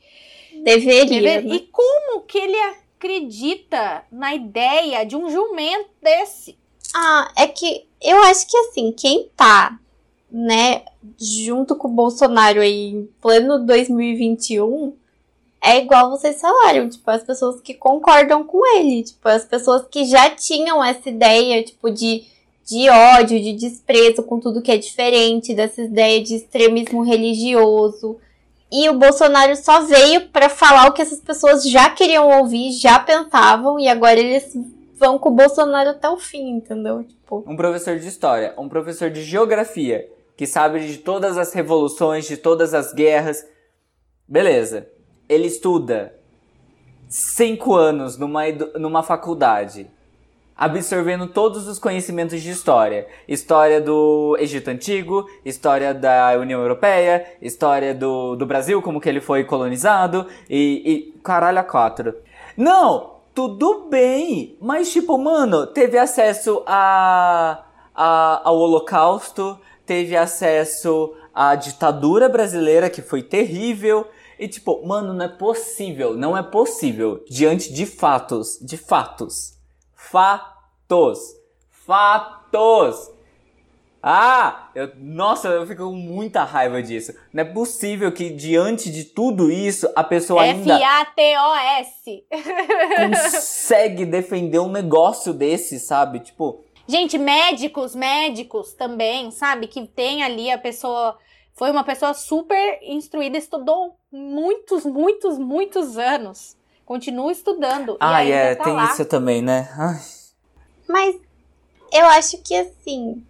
Deveria. 0.62 1.20
Deve- 1.22 1.48
né? 1.48 1.54
E 1.56 1.60
como 1.70 2.22
que 2.22 2.38
ele 2.38 2.56
acredita 2.58 4.04
na 4.10 4.34
ideia 4.34 5.04
de 5.04 5.16
um 5.16 5.30
jumento 5.30 5.88
desse? 6.02 6.56
Ah, 6.94 7.30
é 7.36 7.46
que 7.46 7.86
eu 8.02 8.16
acho 8.24 8.46
que 8.48 8.56
assim, 8.56 8.92
quem 8.92 9.28
tá, 9.36 9.78
né, 10.30 10.82
junto 11.18 11.76
com 11.76 11.88
o 11.88 11.92
Bolsonaro 11.92 12.60
aí 12.60 12.90
em 12.90 13.08
pleno 13.20 13.64
2021, 13.64 14.94
é 15.60 15.78
igual 15.78 16.10
vocês 16.10 16.40
falaram, 16.40 16.88
tipo, 16.88 17.10
as 17.10 17.22
pessoas 17.24 17.60
que 17.60 17.74
concordam 17.74 18.44
com 18.44 18.64
ele, 18.76 19.02
tipo, 19.02 19.28
as 19.28 19.44
pessoas 19.44 19.86
que 19.90 20.04
já 20.04 20.30
tinham 20.30 20.82
essa 20.84 21.08
ideia, 21.08 21.62
tipo, 21.62 21.90
de, 21.90 22.24
de 22.64 22.88
ódio, 22.88 23.40
de 23.40 23.52
desprezo 23.54 24.22
com 24.22 24.38
tudo 24.38 24.62
que 24.62 24.70
é 24.70 24.76
diferente, 24.76 25.54
dessa 25.54 25.82
ideia 25.82 26.22
de 26.22 26.36
extremismo 26.36 27.02
religioso. 27.02 28.18
E 28.70 28.88
o 28.88 28.98
Bolsonaro 28.98 29.56
só 29.56 29.80
veio 29.80 30.28
pra 30.28 30.48
falar 30.48 30.88
o 30.88 30.92
que 30.92 31.00
essas 31.00 31.20
pessoas 31.20 31.68
já 31.68 31.88
queriam 31.90 32.28
ouvir, 32.40 32.72
já 32.72 32.98
pensavam, 32.98 33.78
e 33.80 33.88
agora 33.88 34.20
eles 34.20 34.52
vão 34.98 35.18
com 35.18 35.30
o 35.30 35.34
Bolsonaro 35.34 35.90
até 35.90 36.08
o 36.08 36.18
fim, 36.18 36.56
entendeu? 36.56 37.02
Tipo, 37.04 37.44
Um 37.46 37.56
professor 37.56 37.98
de 37.98 38.06
história, 38.06 38.52
um 38.58 38.68
professor 38.68 39.10
de 39.10 39.22
geografia, 39.22 40.06
que 40.36 40.46
sabe 40.46 40.86
de 40.86 40.98
todas 40.98 41.38
as 41.38 41.52
revoluções, 41.52 42.26
de 42.26 42.36
todas 42.36 42.74
as 42.74 42.92
guerras. 42.92 43.46
Beleza. 44.26 44.88
Ele 45.28 45.46
estuda 45.46 46.14
cinco 47.08 47.74
anos 47.74 48.18
numa, 48.18 48.42
numa 48.78 49.02
faculdade, 49.02 49.90
absorvendo 50.58 51.28
todos 51.28 51.68
os 51.68 51.78
conhecimentos 51.78 52.42
de 52.42 52.50
história. 52.50 53.06
História 53.28 53.80
do 53.80 54.36
Egito 54.40 54.68
Antigo, 54.68 55.30
história 55.44 55.94
da 55.94 56.36
União 56.36 56.60
Europeia, 56.60 57.24
história 57.40 57.94
do, 57.94 58.34
do 58.34 58.44
Brasil, 58.44 58.82
como 58.82 59.00
que 59.00 59.08
ele 59.08 59.20
foi 59.20 59.44
colonizado, 59.44 60.26
e, 60.50 61.12
e 61.14 61.20
caralho 61.22 61.60
a 61.60 61.62
quatro. 61.62 62.12
Não, 62.56 63.18
tudo 63.32 63.86
bem, 63.88 64.56
mas 64.60 64.92
tipo, 64.92 65.16
mano, 65.16 65.64
teve 65.64 65.96
acesso 65.96 66.64
a, 66.66 67.64
a, 67.94 68.40
ao 68.42 68.56
Holocausto, 68.58 69.56
teve 69.86 70.16
acesso 70.16 71.14
à 71.32 71.54
ditadura 71.54 72.28
brasileira, 72.28 72.90
que 72.90 73.00
foi 73.00 73.22
terrível. 73.22 74.08
E 74.36 74.48
tipo, 74.48 74.84
mano, 74.84 75.12
não 75.12 75.24
é 75.24 75.28
possível, 75.28 76.14
não 76.14 76.36
é 76.36 76.42
possível, 76.42 77.24
diante 77.28 77.72
de 77.72 77.86
fatos, 77.86 78.58
de 78.60 78.76
fatos. 78.76 79.57
Fatos. 80.10 81.36
Fatos. 81.70 83.10
Ah, 84.02 84.70
eu, 84.74 84.92
nossa, 84.96 85.48
eu 85.48 85.66
fico 85.66 85.84
com 85.84 85.92
muita 85.92 86.44
raiva 86.44 86.82
disso. 86.82 87.12
Não 87.32 87.42
é 87.42 87.44
possível 87.44 88.12
que 88.12 88.30
diante 88.30 88.90
de 88.90 89.04
tudo 89.04 89.50
isso 89.50 89.90
a 89.94 90.04
pessoa 90.04 90.42
ainda 90.42 90.76
F-A-T-O-S. 90.76 92.24
consegue 93.32 94.06
defender 94.06 94.60
um 94.60 94.70
negócio 94.70 95.34
desse, 95.34 95.80
sabe? 95.80 96.20
Tipo, 96.20 96.64
Gente, 96.86 97.18
médicos, 97.18 97.94
médicos 97.94 98.72
também, 98.72 99.30
sabe? 99.30 99.66
Que 99.66 99.86
tem 99.86 100.22
ali 100.22 100.50
a 100.50 100.56
pessoa. 100.56 101.18
Foi 101.52 101.70
uma 101.70 101.84
pessoa 101.84 102.14
super 102.14 102.78
instruída, 102.82 103.36
estudou 103.36 103.96
muitos, 104.10 104.86
muitos, 104.86 105.38
muitos 105.38 105.98
anos. 105.98 106.56
Continua 106.88 107.30
estudando. 107.30 107.98
ah, 108.00 108.24
e 108.24 108.32
ainda 108.32 108.34
é, 108.34 108.54
tá 108.54 108.64
tem 108.64 108.72
lá. 108.72 108.86
isso 108.86 109.04
também, 109.04 109.42
né? 109.42 109.68
Ai. 109.76 110.00
mas 110.88 111.16
eu 111.92 112.06
acho 112.06 112.38
que 112.38 112.54
assim, 112.54 113.22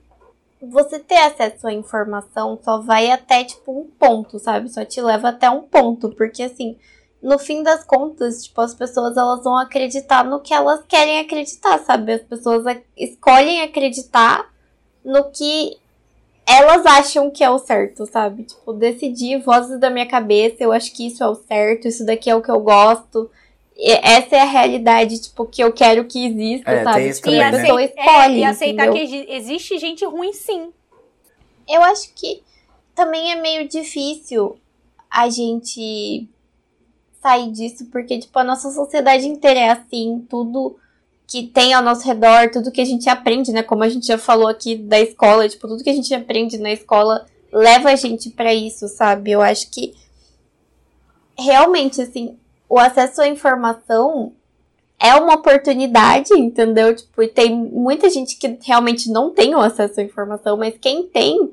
você 0.62 1.00
ter 1.00 1.16
acesso 1.16 1.66
à 1.66 1.72
informação 1.72 2.56
só 2.62 2.78
vai 2.78 3.10
até 3.10 3.42
tipo 3.42 3.76
um 3.76 3.90
ponto, 3.98 4.38
sabe? 4.38 4.68
Só 4.68 4.84
te 4.84 5.00
leva 5.00 5.30
até 5.30 5.50
um 5.50 5.62
ponto, 5.62 6.10
porque 6.10 6.44
assim, 6.44 6.78
no 7.20 7.36
fim 7.36 7.64
das 7.64 7.82
contas, 7.82 8.44
tipo, 8.44 8.60
as 8.60 8.76
pessoas 8.76 9.16
elas 9.16 9.42
vão 9.42 9.56
acreditar 9.56 10.24
no 10.24 10.38
que 10.38 10.54
elas 10.54 10.84
querem 10.86 11.18
acreditar, 11.18 11.80
sabe? 11.80 12.12
As 12.12 12.22
pessoas 12.22 12.62
escolhem 12.96 13.62
acreditar 13.62 14.48
no 15.04 15.32
que 15.32 15.76
elas 16.46 16.86
acham 16.86 17.28
que 17.28 17.42
é 17.42 17.50
o 17.50 17.58
certo, 17.58 18.06
sabe? 18.06 18.44
Tipo, 18.44 18.72
decidir 18.72 19.42
vozes 19.42 19.80
da 19.80 19.90
minha 19.90 20.06
cabeça, 20.06 20.58
eu 20.60 20.70
acho 20.70 20.94
que 20.94 21.08
isso 21.08 21.24
é 21.24 21.26
o 21.26 21.34
certo, 21.34 21.88
isso 21.88 22.06
daqui 22.06 22.30
é 22.30 22.36
o 22.36 22.40
que 22.40 22.52
eu 22.52 22.60
gosto. 22.60 23.28
E 23.80 23.92
essa 23.92 24.34
é 24.34 24.40
a 24.40 24.44
realidade, 24.44 25.20
tipo, 25.22 25.46
que 25.46 25.62
eu 25.62 25.72
quero 25.72 26.04
que 26.04 26.26
exista, 26.26 26.68
É, 26.70 26.82
sabe? 26.82 26.96
tem 27.00 27.08
isso 27.10 27.20
Tipo, 27.20 27.30
também, 27.30 27.46
a 27.46 27.52
né? 27.52 27.60
pessoa 27.60 27.82
É, 27.82 27.86
escolhe, 27.86 28.38
e 28.38 28.44
aceitar 28.44 28.86
entendeu? 28.88 28.92
que 28.92 28.98
exi- 29.16 29.26
existe 29.28 29.78
gente 29.78 30.04
ruim, 30.04 30.32
sim. 30.32 30.72
Eu 31.68 31.82
acho 31.84 32.12
que 32.14 32.42
também 32.94 33.30
é 33.30 33.36
meio 33.40 33.68
difícil 33.68 34.58
a 35.08 35.30
gente 35.30 36.28
sair 37.22 37.52
disso, 37.52 37.86
porque, 37.86 38.18
tipo, 38.18 38.36
a 38.38 38.44
nossa 38.44 38.70
sociedade 38.72 39.28
inteira 39.28 39.60
é 39.60 39.68
assim, 39.70 40.26
tudo 40.28 40.76
que 41.26 41.44
tem 41.46 41.72
ao 41.72 41.82
nosso 41.82 42.04
redor, 42.04 42.50
tudo 42.50 42.72
que 42.72 42.80
a 42.80 42.84
gente 42.84 43.08
aprende, 43.08 43.52
né? 43.52 43.62
Como 43.62 43.84
a 43.84 43.88
gente 43.88 44.06
já 44.06 44.18
falou 44.18 44.48
aqui 44.48 44.74
da 44.76 44.98
escola, 44.98 45.48
tipo, 45.48 45.68
tudo 45.68 45.84
que 45.84 45.90
a 45.90 45.94
gente 45.94 46.12
aprende 46.14 46.58
na 46.58 46.72
escola 46.72 47.26
leva 47.52 47.90
a 47.90 47.96
gente 47.96 48.30
para 48.30 48.52
isso, 48.52 48.88
sabe? 48.88 49.30
Eu 49.30 49.40
acho 49.42 49.70
que 49.70 49.94
realmente, 51.38 52.00
assim, 52.00 52.36
o 52.68 52.78
acesso 52.78 53.22
à 53.22 53.28
informação 53.28 54.32
é 54.98 55.14
uma 55.14 55.34
oportunidade, 55.34 56.34
entendeu? 56.34 56.94
Tipo, 56.94 57.26
tem 57.28 57.54
muita 57.54 58.10
gente 58.10 58.36
que 58.36 58.58
realmente 58.62 59.10
não 59.10 59.30
tem 59.30 59.54
o 59.54 59.60
acesso 59.60 60.00
à 60.00 60.02
informação, 60.02 60.56
mas 60.56 60.74
quem 60.80 61.04
tem, 61.04 61.52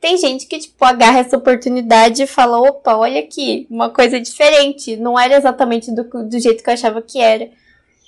tem 0.00 0.16
gente 0.16 0.46
que, 0.46 0.58
tipo, 0.58 0.84
agarra 0.84 1.18
essa 1.18 1.36
oportunidade 1.36 2.22
e 2.22 2.26
fala, 2.26 2.60
opa, 2.60 2.96
olha 2.96 3.20
aqui, 3.20 3.66
uma 3.68 3.90
coisa 3.90 4.20
diferente. 4.20 4.96
Não 4.96 5.18
era 5.18 5.36
exatamente 5.36 5.90
do, 5.90 6.04
do 6.04 6.38
jeito 6.38 6.62
que 6.62 6.70
eu 6.70 6.74
achava 6.74 7.02
que 7.02 7.20
era. 7.20 7.50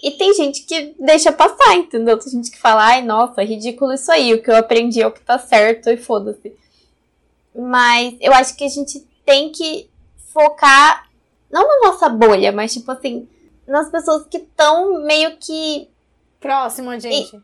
E 0.03 0.11
tem 0.13 0.33
gente 0.35 0.63
que 0.63 0.95
deixa 1.01 1.33
passar, 1.33 1.75
entendeu? 1.75 2.19
Tem 2.19 2.31
gente 2.31 2.51
que 2.51 2.59
fala, 2.59 2.85
ai, 2.85 3.03
nossa, 3.03 3.43
ridículo 3.43 3.93
isso 3.93 4.13
aí, 4.13 4.33
o 4.35 4.43
que 4.43 4.51
eu 4.51 4.57
aprendi 4.57 5.03
é 5.03 5.07
o 5.07 5.13
que 5.13 5.21
tá 5.21 5.39
certo 5.39 5.91
e 5.91 5.97
foda-se. 5.97 6.53
Mas 7.55 8.15
eu 8.21 8.33
acho 8.33 8.55
que 8.57 8.65
a 8.65 8.69
gente 8.69 9.05
tem 9.25 9.51
que 9.51 9.89
focar, 10.33 11.06
não 11.51 11.67
na 11.67 11.89
nossa 11.89 12.09
bolha, 12.09 12.53
mas 12.53 12.73
tipo 12.73 12.91
assim, 12.91 13.29
nas 13.67 13.91
pessoas 13.91 14.27
que 14.27 14.39
estão 14.39 15.03
meio 15.05 15.37
que. 15.39 15.89
Próximo 16.39 16.91
a 16.91 16.99
gente. 16.99 17.35
E... 17.35 17.41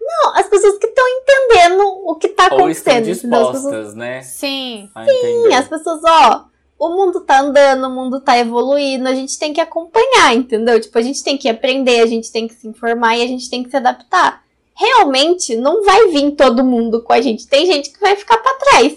Não, 0.00 0.34
as 0.36 0.46
pessoas 0.48 0.78
que 0.78 0.86
estão 0.86 1.04
entendendo 1.08 1.82
o 1.82 2.14
que 2.14 2.28
tá 2.28 2.48
Ou 2.50 2.58
acontecendo. 2.58 3.08
Estão 3.08 3.30
dispostas, 3.30 3.64
pessoas... 3.64 3.94
né? 3.94 4.22
Sim. 4.22 4.88
Sim, 5.04 5.52
as 5.52 5.68
pessoas, 5.68 6.00
ó, 6.04 6.46
o 6.78 6.88
mundo 6.90 7.20
tá 7.20 7.40
andando, 7.40 7.88
o 7.88 7.90
mundo 7.90 8.20
tá 8.20 8.38
evoluindo, 8.38 9.08
a 9.08 9.14
gente 9.14 9.38
tem 9.38 9.52
que 9.52 9.60
acompanhar, 9.60 10.34
entendeu? 10.34 10.80
Tipo, 10.80 10.96
a 10.96 11.02
gente 11.02 11.22
tem 11.22 11.36
que 11.36 11.48
aprender, 11.48 12.00
a 12.00 12.06
gente 12.06 12.30
tem 12.30 12.46
que 12.46 12.54
se 12.54 12.68
informar 12.68 13.16
e 13.16 13.22
a 13.22 13.26
gente 13.26 13.50
tem 13.50 13.62
que 13.62 13.70
se 13.70 13.76
adaptar. 13.76 14.42
Realmente, 14.74 15.56
não 15.56 15.84
vai 15.84 16.08
vir 16.08 16.30
todo 16.36 16.64
mundo 16.64 17.02
com 17.02 17.12
a 17.12 17.20
gente. 17.20 17.48
Tem 17.48 17.66
gente 17.66 17.90
que 17.90 18.00
vai 18.00 18.14
ficar 18.14 18.38
para 18.38 18.54
trás. 18.54 18.96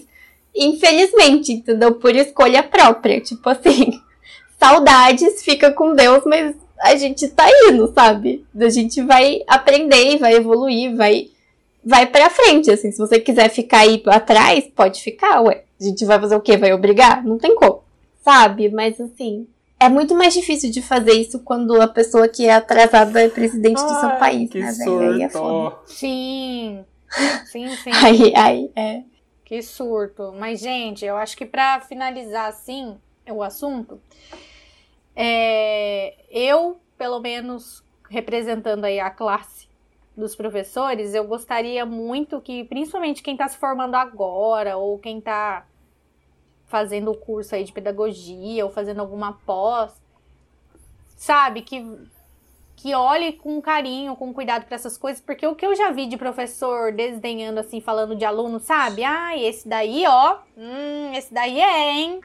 Infelizmente, 0.56 1.54
entendeu? 1.54 1.96
Por 1.96 2.16
escolha 2.16 2.64
própria. 2.64 3.22
Tipo 3.22 3.50
assim 3.50 4.02
saudades, 4.60 5.44
fica 5.44 5.72
com 5.72 5.96
Deus, 5.96 6.24
mas 6.26 6.56
a 6.80 6.96
gente 6.96 7.28
tá 7.30 7.46
indo, 7.68 7.92
sabe? 7.94 8.46
A 8.60 8.70
gente 8.70 9.02
vai 9.02 9.42
aprender, 9.48 10.18
vai 10.18 10.36
evoluir, 10.36 10.96
vai 10.96 11.30
vai 11.84 12.06
para 12.06 12.30
frente, 12.30 12.70
assim. 12.70 12.92
Se 12.92 12.98
você 12.98 13.20
quiser 13.20 13.50
ficar 13.50 13.80
aí 13.80 14.02
atrás, 14.08 14.66
pode 14.76 15.02
ficar, 15.02 15.42
ué. 15.42 15.64
A 15.80 15.84
gente 15.84 16.06
vai 16.06 16.20
fazer 16.20 16.36
o 16.36 16.42
quê? 16.42 16.58
Vai 16.58 16.74
obrigar? 16.74 17.24
Não 17.24 17.38
tem 17.38 17.56
como, 17.56 17.84
sabe? 18.24 18.70
Mas 18.70 19.02
assim, 19.02 19.48
é 19.80 19.90
muito 19.90 20.14
mais 20.14 20.34
difícil 20.34 20.70
de 20.70 20.82
fazer 20.82 21.14
isso 21.14 21.40
quando 21.40 21.82
a 21.82 21.88
pessoa 21.88 22.28
que 22.28 22.46
é 22.46 22.54
atrasada 22.54 23.20
é 23.20 23.30
presidente 23.30 23.82
Ai, 23.82 23.88
do 23.88 24.00
seu 24.00 24.10
país, 24.12 24.50
que 24.50 24.60
né, 24.60 24.72
velho? 24.72 25.14
Aí 25.14 25.24
é 25.24 25.30
foda. 25.30 25.76
Sim. 25.88 26.86
Sim, 27.52 27.68
sim. 27.76 27.92
aí, 27.92 28.34
aí, 28.34 28.72
é. 28.74 29.02
Que 29.52 29.62
surto. 29.62 30.32
Mas, 30.32 30.62
gente, 30.62 31.04
eu 31.04 31.18
acho 31.18 31.36
que 31.36 31.46
para 31.46 31.82
finalizar 31.82 32.48
assim 32.48 32.98
o 33.30 33.44
assunto, 33.44 34.00
é, 35.14 36.16
eu, 36.30 36.80
pelo 36.98 37.20
menos, 37.20 37.84
representando 38.10 38.86
aí 38.86 38.98
a 38.98 39.10
classe 39.10 39.68
dos 40.16 40.38
professores, 40.38 41.14
eu 41.14 41.26
gostaria 41.26 41.86
muito 41.86 42.40
que, 42.40 42.64
principalmente 42.64 43.22
quem 43.22 43.34
está 43.34 43.46
se 43.50 43.58
formando 43.58 43.96
agora, 43.96 44.78
ou 44.78 44.98
quem 44.98 45.18
está 45.18 45.68
fazendo 46.68 47.12
o 47.12 47.18
curso 47.18 47.54
aí 47.54 47.66
de 47.66 47.74
pedagogia, 47.74 48.64
ou 48.64 48.72
fazendo 48.72 49.02
alguma 49.02 49.34
pós, 49.46 50.02
sabe, 51.18 51.62
que, 51.62 51.86
que 52.82 52.96
olhe 52.96 53.34
com 53.34 53.62
carinho, 53.62 54.16
com 54.16 54.34
cuidado 54.34 54.66
para 54.66 54.74
essas 54.74 54.98
coisas, 54.98 55.22
porque 55.22 55.46
o 55.46 55.54
que 55.54 55.64
eu 55.64 55.76
já 55.76 55.92
vi 55.92 56.08
de 56.08 56.18
professor 56.18 56.92
desdenhando 56.92 57.60
assim, 57.60 57.80
falando 57.80 58.16
de 58.16 58.26
aluno, 58.26 58.60
sabe? 58.60 59.04
Ah, 59.04 59.38
esse 59.38 59.68
daí, 59.68 60.04
ó, 60.08 60.40
hum, 60.58 61.14
esse 61.14 61.32
daí 61.32 61.62
é, 61.62 61.92
hein? 61.92 62.22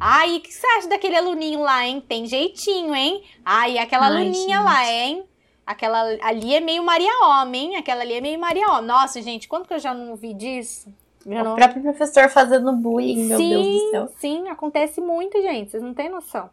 Ai, 0.00 0.38
o 0.38 0.40
que 0.40 0.52
você 0.52 0.66
acha 0.66 0.88
daquele 0.88 1.16
aluninho 1.16 1.60
lá, 1.60 1.86
hein? 1.86 2.02
Tem 2.08 2.26
jeitinho, 2.26 2.92
hein? 2.92 3.22
Ai, 3.44 3.78
aquela 3.78 4.06
Ai, 4.06 4.16
aluninha 4.16 4.56
gente. 4.56 4.64
lá, 4.64 4.90
hein? 4.90 5.24
Aquela 5.64 6.00
ali 6.22 6.56
é 6.56 6.60
meio 6.60 6.82
Maria 6.82 7.12
Homem, 7.26 7.66
hein? 7.66 7.76
Aquela 7.76 8.00
ali 8.00 8.14
é 8.14 8.20
meio 8.20 8.38
Maria 8.38 8.68
Homem. 8.70 8.86
Nossa, 8.86 9.22
gente, 9.22 9.46
quanto 9.46 9.68
que 9.68 9.74
eu 9.74 9.78
já 9.78 9.94
não 9.94 10.10
ouvi 10.10 10.34
disso? 10.34 10.92
O 11.24 11.30
não... 11.30 11.54
próprio 11.54 11.82
professor 11.82 12.28
fazendo 12.28 12.72
bullying, 12.72 13.26
meu 13.26 13.38
sim, 13.38 13.48
Deus 13.48 13.66
do 13.66 13.90
céu. 13.90 14.08
Sim, 14.18 14.48
acontece 14.48 15.00
muito, 15.00 15.40
gente. 15.40 15.70
Vocês 15.70 15.82
não 15.84 15.94
têm 15.94 16.08
noção. 16.08 16.50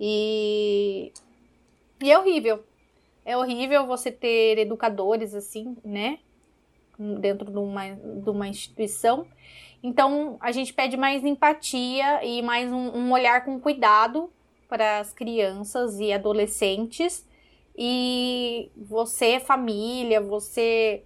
E... 0.00 1.12
E 2.04 2.10
é 2.10 2.18
horrível. 2.18 2.64
É 3.24 3.36
horrível 3.36 3.86
você 3.86 4.12
ter 4.12 4.58
educadores 4.58 5.34
assim, 5.34 5.76
né? 5.84 6.18
Dentro 6.98 7.50
de 7.50 7.58
uma, 7.58 7.90
de 7.90 8.30
uma 8.30 8.46
instituição 8.46 9.26
então, 9.84 10.38
a 10.40 10.50
gente 10.50 10.72
pede 10.72 10.96
mais 10.96 11.22
empatia 11.22 12.24
e 12.24 12.40
mais 12.40 12.72
um, 12.72 12.96
um 12.96 13.12
olhar 13.12 13.44
com 13.44 13.60
cuidado 13.60 14.32
para 14.66 15.00
as 15.00 15.12
crianças 15.12 16.00
e 16.00 16.10
adolescentes. 16.10 17.28
E 17.76 18.70
você, 18.74 19.38
família, 19.38 20.22
você 20.22 21.04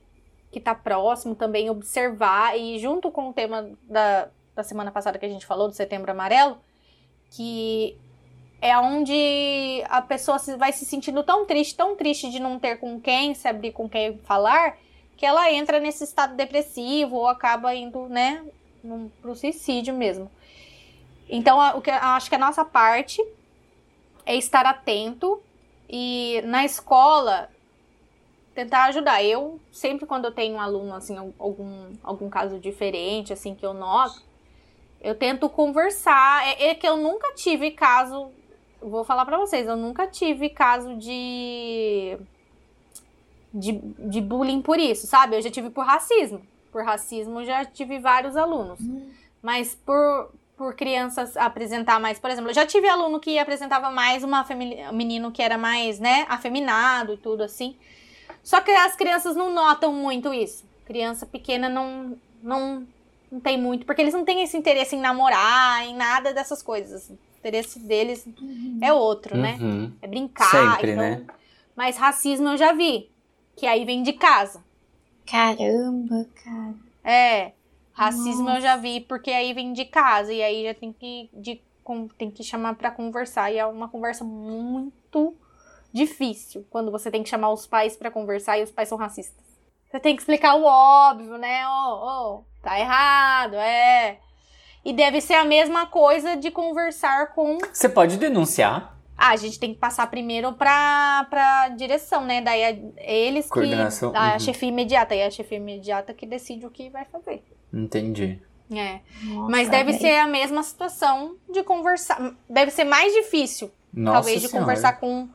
que 0.52 0.60
está 0.60 0.76
próximo 0.76 1.34
também 1.34 1.68
observar. 1.68 2.56
E 2.56 2.78
junto 2.78 3.10
com 3.10 3.30
o 3.30 3.32
tema 3.32 3.68
da, 3.82 4.30
da 4.54 4.62
semana 4.62 4.92
passada 4.92 5.18
que 5.18 5.26
a 5.26 5.28
gente 5.28 5.44
falou, 5.44 5.66
do 5.66 5.74
Setembro 5.74 6.12
Amarelo, 6.12 6.58
que 7.32 7.98
é 8.60 8.76
onde 8.78 9.82
a 9.88 10.02
pessoa 10.02 10.38
vai 10.56 10.72
se 10.72 10.84
sentindo 10.84 11.22
tão 11.22 11.46
triste, 11.46 11.76
tão 11.76 11.94
triste 11.94 12.30
de 12.30 12.40
não 12.40 12.58
ter 12.58 12.76
com 12.78 13.00
quem 13.00 13.34
se 13.34 13.46
abrir, 13.46 13.72
com 13.72 13.88
quem 13.88 14.18
falar, 14.18 14.76
que 15.16 15.24
ela 15.24 15.52
entra 15.52 15.80
nesse 15.80 16.04
estado 16.04 16.34
depressivo 16.34 17.16
ou 17.16 17.26
acaba 17.26 17.74
indo, 17.74 18.08
né, 18.08 18.44
para 19.20 19.30
o 19.30 19.34
suicídio 19.34 19.94
mesmo. 19.94 20.30
Então, 21.28 21.58
o 21.76 21.80
que 21.80 21.90
acho 21.90 22.28
que 22.28 22.34
a 22.34 22.38
nossa 22.38 22.64
parte 22.64 23.22
é 24.24 24.34
estar 24.34 24.64
atento 24.66 25.40
e 25.88 26.42
na 26.44 26.64
escola 26.64 27.50
tentar 28.54 28.86
ajudar. 28.86 29.22
Eu 29.22 29.60
sempre 29.70 30.04
quando 30.06 30.24
eu 30.24 30.32
tenho 30.32 30.56
um 30.56 30.60
aluno 30.60 30.94
assim 30.94 31.16
algum 31.38 31.92
algum 32.02 32.28
caso 32.28 32.58
diferente 32.58 33.32
assim 33.32 33.54
que 33.54 33.64
eu 33.64 33.72
noto, 33.72 34.22
eu 35.00 35.14
tento 35.14 35.48
conversar. 35.48 36.46
É, 36.46 36.68
é 36.68 36.74
que 36.74 36.86
eu 36.86 36.96
nunca 36.96 37.34
tive 37.34 37.70
caso, 37.70 38.30
vou 38.80 39.04
falar 39.04 39.24
para 39.24 39.38
vocês, 39.38 39.66
eu 39.66 39.76
nunca 39.76 40.06
tive 40.06 40.50
caso 40.50 40.96
de, 40.96 42.18
de 43.52 43.72
de 43.72 44.20
bullying 44.20 44.62
por 44.62 44.78
isso, 44.78 45.06
sabe? 45.06 45.36
Eu 45.36 45.42
já 45.42 45.50
tive 45.50 45.70
por 45.70 45.84
racismo 45.84 46.42
por 46.70 46.84
racismo, 46.84 47.44
já 47.44 47.64
tive 47.64 47.98
vários 47.98 48.36
alunos. 48.36 48.80
Hum. 48.80 49.10
Mas 49.42 49.74
por, 49.74 50.30
por 50.56 50.74
crianças 50.74 51.36
apresentar 51.36 52.00
mais, 52.00 52.18
por 52.18 52.30
exemplo, 52.30 52.50
eu 52.50 52.54
já 52.54 52.66
tive 52.66 52.88
aluno 52.88 53.20
que 53.20 53.38
apresentava 53.38 53.90
mais 53.90 54.22
uma 54.22 54.46
um 54.90 54.92
menino 54.94 55.30
que 55.32 55.42
era 55.42 55.56
mais, 55.56 55.98
né, 55.98 56.26
afeminado 56.28 57.14
e 57.14 57.16
tudo 57.16 57.42
assim. 57.42 57.76
Só 58.42 58.60
que 58.60 58.70
as 58.70 58.96
crianças 58.96 59.36
não 59.36 59.52
notam 59.52 59.92
muito 59.92 60.32
isso. 60.32 60.64
Criança 60.84 61.26
pequena 61.26 61.68
não 61.68 62.16
não 62.42 62.86
não 63.30 63.40
tem 63.40 63.58
muito, 63.60 63.84
porque 63.84 64.00
eles 64.00 64.14
não 64.14 64.24
têm 64.24 64.42
esse 64.42 64.56
interesse 64.56 64.96
em 64.96 65.00
namorar, 65.00 65.84
em 65.84 65.94
nada 65.94 66.32
dessas 66.32 66.62
coisas. 66.62 67.10
O 67.10 67.18
interesse 67.38 67.78
deles 67.78 68.26
uhum. 68.26 68.78
é 68.82 68.92
outro, 68.92 69.36
né? 69.36 69.56
Uhum. 69.60 69.92
É 70.02 70.06
brincar. 70.06 70.50
Sempre, 70.50 70.92
então... 70.92 71.02
né? 71.02 71.26
Mas 71.74 71.96
racismo 71.96 72.48
eu 72.48 72.56
já 72.56 72.72
vi, 72.72 73.10
que 73.56 73.66
aí 73.66 73.84
vem 73.84 74.02
de 74.02 74.12
casa. 74.12 74.62
Caramba, 75.26 76.26
cara. 76.42 76.74
É. 77.04 77.52
Racismo 77.92 78.44
Nossa. 78.44 78.58
eu 78.58 78.62
já 78.62 78.76
vi, 78.76 79.00
porque 79.00 79.30
aí 79.30 79.52
vem 79.52 79.72
de 79.72 79.84
casa. 79.84 80.32
E 80.32 80.42
aí 80.42 80.64
já 80.64 80.74
tem 80.74 80.92
que, 80.92 81.28
de, 81.32 81.60
com, 81.84 82.08
tem 82.08 82.30
que 82.30 82.42
chamar 82.42 82.74
para 82.74 82.90
conversar. 82.90 83.52
E 83.52 83.58
é 83.58 83.66
uma 83.66 83.88
conversa 83.88 84.24
muito 84.24 85.36
difícil 85.92 86.66
quando 86.70 86.90
você 86.90 87.10
tem 87.10 87.22
que 87.22 87.28
chamar 87.28 87.50
os 87.50 87.66
pais 87.66 87.96
para 87.96 88.10
conversar 88.10 88.58
e 88.58 88.62
os 88.62 88.70
pais 88.70 88.88
são 88.88 88.98
racistas. 88.98 89.44
Você 89.90 89.98
tem 89.98 90.14
que 90.14 90.22
explicar 90.22 90.54
o 90.54 90.64
óbvio, 90.64 91.38
né? 91.38 91.66
Oh, 91.66 92.00
oh, 92.02 92.44
tá 92.62 92.78
errado, 92.78 93.54
é. 93.54 94.20
E 94.88 94.92
deve 94.94 95.20
ser 95.20 95.34
a 95.34 95.44
mesma 95.44 95.84
coisa 95.84 96.34
de 96.34 96.50
conversar 96.50 97.34
com. 97.34 97.58
Você 97.70 97.90
pode 97.90 98.16
denunciar? 98.16 98.98
Ah, 99.18 99.32
a 99.32 99.36
gente 99.36 99.60
tem 99.60 99.74
que 99.74 99.78
passar 99.78 100.06
primeiro 100.06 100.54
pra, 100.54 101.26
pra 101.28 101.68
direção, 101.76 102.24
né? 102.24 102.40
Daí 102.40 102.62
é 102.96 103.26
eles 103.26 103.50
que. 103.50 103.60
A 104.14 104.32
uhum. 104.32 104.38
chefia 104.38 104.70
imediata. 104.70 105.14
E 105.14 105.18
é 105.18 105.26
a 105.26 105.30
chefia 105.30 105.58
imediata 105.58 106.14
que 106.14 106.24
decide 106.24 106.64
o 106.64 106.70
que 106.70 106.88
vai 106.88 107.04
fazer. 107.04 107.44
Entendi. 107.70 108.40
É. 108.72 109.00
Nossa, 109.24 109.50
Mas 109.50 109.68
deve 109.68 109.92
ser 109.92 110.16
a 110.16 110.26
mesma 110.26 110.62
situação 110.62 111.36
de 111.52 111.62
conversar. 111.62 112.34
Deve 112.48 112.70
ser 112.70 112.84
mais 112.84 113.12
difícil, 113.12 113.70
Nossa 113.92 114.14
talvez, 114.14 114.40
de 114.40 114.48
conversar 114.48 114.94
com 114.94 115.28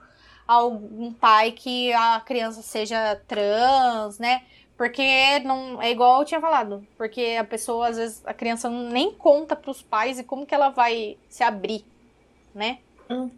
algum 0.48 1.14
pai 1.14 1.52
que 1.52 1.94
a 1.94 2.20
criança 2.26 2.64
seja 2.64 3.22
trans, 3.28 4.18
né? 4.18 4.42
Porque 4.78 5.40
não 5.40 5.82
é 5.82 5.92
igual 5.92 6.22
eu 6.22 6.26
tinha 6.26 6.42
falado, 6.42 6.86
porque 6.98 7.38
a 7.40 7.44
pessoa 7.44 7.90
às 7.90 7.98
vezes 7.98 8.22
a 8.26 8.34
criança 8.34 8.70
nem 8.70 9.12
conta 9.12 9.56
para 9.56 9.70
os 9.70 9.82
pais 9.82 10.20
e 10.20 10.24
como 10.24 10.46
que 10.46 10.54
ela 10.54 10.70
vai 10.70 11.18
se 11.30 11.44
abrir, 11.44 11.86
né? 12.54 12.80
Uhum. 13.10 13.30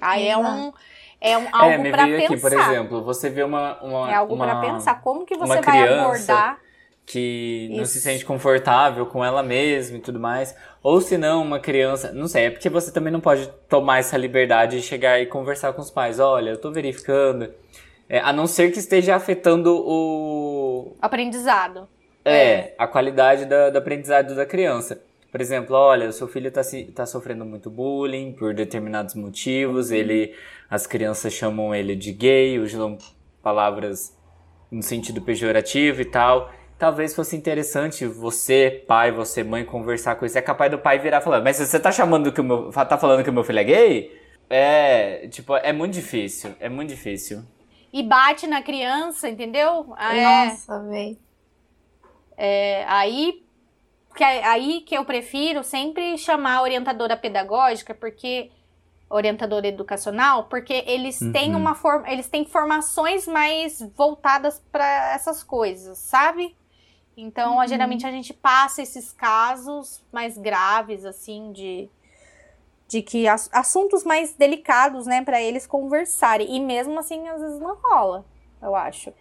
Aí 0.00 0.28
é 0.28 0.36
um 0.36 0.72
é 1.20 1.38
um, 1.38 1.48
algo 1.52 1.86
é, 1.86 1.90
para 1.90 2.06
pensar. 2.06 2.24
aqui, 2.24 2.36
por 2.40 2.52
exemplo, 2.52 3.02
você 3.02 3.30
vê 3.30 3.42
uma, 3.42 3.82
uma 3.82 4.10
é 4.10 4.14
algo 4.14 4.36
para 4.36 4.60
pensar 4.60 5.00
como 5.00 5.24
que 5.24 5.36
você 5.36 5.60
vai 5.60 5.88
abordar 5.88 6.60
que 7.06 7.68
não 7.70 7.84
se 7.84 7.98
Isso. 7.98 8.04
sente 8.04 8.24
confortável 8.24 9.04
com 9.06 9.24
ela 9.24 9.42
mesma 9.42 9.98
e 9.98 10.00
tudo 10.00 10.18
mais. 10.18 10.56
Ou 10.82 11.00
se 11.00 11.18
não, 11.18 11.42
uma 11.42 11.60
criança. 11.60 12.12
Não 12.12 12.26
sei, 12.26 12.46
é 12.46 12.50
porque 12.50 12.68
você 12.68 12.90
também 12.90 13.12
não 13.12 13.20
pode 13.20 13.46
tomar 13.68 13.98
essa 13.98 14.16
liberdade 14.16 14.78
de 14.78 14.82
chegar 14.82 15.20
e 15.20 15.26
conversar 15.26 15.72
com 15.72 15.82
os 15.82 15.90
pais. 15.90 16.18
Olha, 16.18 16.50
eu 16.50 16.60
tô 16.60 16.70
verificando. 16.70 17.50
É, 18.14 18.20
a 18.20 18.32
não 18.32 18.46
ser 18.46 18.70
que 18.70 18.78
esteja 18.78 19.16
afetando 19.16 19.74
o. 19.76 20.94
Aprendizado. 21.02 21.88
É, 22.24 22.72
a 22.78 22.86
qualidade 22.86 23.44
da, 23.44 23.70
do 23.70 23.76
aprendizado 23.78 24.36
da 24.36 24.46
criança. 24.46 25.02
Por 25.32 25.40
exemplo, 25.40 25.74
olha, 25.74 26.08
o 26.08 26.12
seu 26.12 26.28
filho 26.28 26.48
tá, 26.52 26.62
se- 26.62 26.84
tá 26.92 27.04
sofrendo 27.06 27.44
muito 27.44 27.68
bullying 27.68 28.30
por 28.30 28.54
determinados 28.54 29.16
motivos. 29.16 29.90
Ele, 29.90 30.32
as 30.70 30.86
crianças 30.86 31.32
chamam 31.32 31.74
ele 31.74 31.96
de 31.96 32.12
gay, 32.12 32.60
usam 32.60 32.96
palavras 33.42 34.16
no 34.70 34.80
sentido 34.80 35.20
pejorativo 35.20 36.00
e 36.00 36.04
tal. 36.04 36.52
Talvez 36.78 37.16
fosse 37.16 37.34
interessante 37.34 38.06
você, 38.06 38.84
pai, 38.86 39.10
você, 39.10 39.42
mãe, 39.42 39.64
conversar 39.64 40.14
com 40.14 40.24
isso. 40.24 40.38
É 40.38 40.40
capaz 40.40 40.70
do 40.70 40.78
pai 40.78 41.00
virar 41.00 41.18
e 41.18 41.24
falar, 41.24 41.40
mas 41.42 41.56
você 41.56 41.80
tá 41.80 41.90
chamando 41.90 42.30
que 42.30 42.40
o 42.40 42.44
meu. 42.44 42.70
tá 42.70 42.96
falando 42.96 43.24
que 43.24 43.30
o 43.30 43.32
meu 43.32 43.42
filho 43.42 43.58
é 43.58 43.64
gay? 43.64 44.20
É, 44.48 45.26
tipo, 45.26 45.56
é 45.56 45.72
muito 45.72 45.94
difícil. 45.94 46.52
É 46.60 46.68
muito 46.68 46.90
difícil. 46.90 47.42
E 47.94 48.02
bate 48.02 48.46
na 48.48 48.60
criança, 48.60 49.28
entendeu? 49.28 49.94
Ah, 49.96 50.14
é. 50.16 50.22
Nossa, 50.46 50.80
velho. 50.82 51.16
É, 52.36 52.84
aí, 52.88 53.42
que, 54.16 54.24
é- 54.24 54.44
aí 54.44 54.80
que 54.82 54.96
eu 54.96 55.04
prefiro 55.04 55.62
sempre 55.64 56.18
chamar 56.18 56.56
a 56.58 56.62
orientadora 56.62 57.16
pedagógica, 57.16 57.94
porque 57.94 58.50
orientadora 59.08 59.68
educacional, 59.68 60.44
porque 60.48 60.82
eles 60.86 61.18
têm 61.32 61.54
Uhum. 61.54 61.60
uma 61.60 61.74
forma, 61.74 62.10
eles 62.10 62.28
têm 62.28 62.44
formações 62.44 63.26
mais 63.28 63.80
voltadas 63.96 64.60
para 64.72 65.12
essas 65.14 65.42
coisas, 65.44 65.98
sabe? 65.98 66.56
Então, 67.16 67.58
Uhum. 67.58 67.68
geralmente 67.68 68.06
a 68.06 68.10
gente 68.10 68.34
passa 68.34 68.82
esses 68.82 69.12
casos 69.12 70.02
mais 70.12 70.36
graves 70.38 71.04
assim 71.04 71.52
de 71.52 71.88
de 72.88 73.02
que 73.02 73.26
ass- 73.26 73.50
assuntos 73.52 74.04
mais 74.04 74.34
delicados, 74.34 75.06
né, 75.06 75.22
para 75.22 75.40
eles 75.42 75.66
conversarem. 75.66 76.54
E 76.54 76.60
mesmo 76.60 76.98
assim, 76.98 77.26
às 77.28 77.40
vezes 77.40 77.58
não 77.60 77.74
rola, 77.76 78.24
eu 78.62 78.74
acho. 78.74 79.12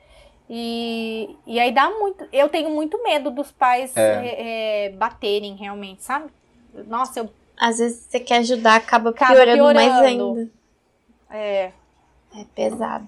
E, 0.50 1.36
e 1.48 1.60
aí 1.60 1.72
dá 1.72 1.90
muito. 1.90 2.28
Eu 2.32 2.50
tenho 2.50 2.70
muito 2.70 3.02
medo 3.02 3.32
dos 3.32 3.52
pais 3.52 3.96
É. 3.96 4.02
é, 4.02 4.86
é, 4.86 4.90
baterem 4.92 5.56
realmente, 5.56 6.04
sabe? 6.04 6.30
Nossa, 6.88 7.22
eu. 7.22 7.30
Às 7.58 7.78
vezes 7.78 8.06
você 8.10 8.20
quer 8.20 8.38
ajudar, 8.38 8.76
acaba 8.76 9.12
Acaba 9.12 9.36
piorando, 9.36 9.64
mais 9.64 9.92
piorando. 9.94 10.06
ainda. 10.40 10.52
É, 11.30 11.72
É 12.36 12.44
pesado. 12.56 13.08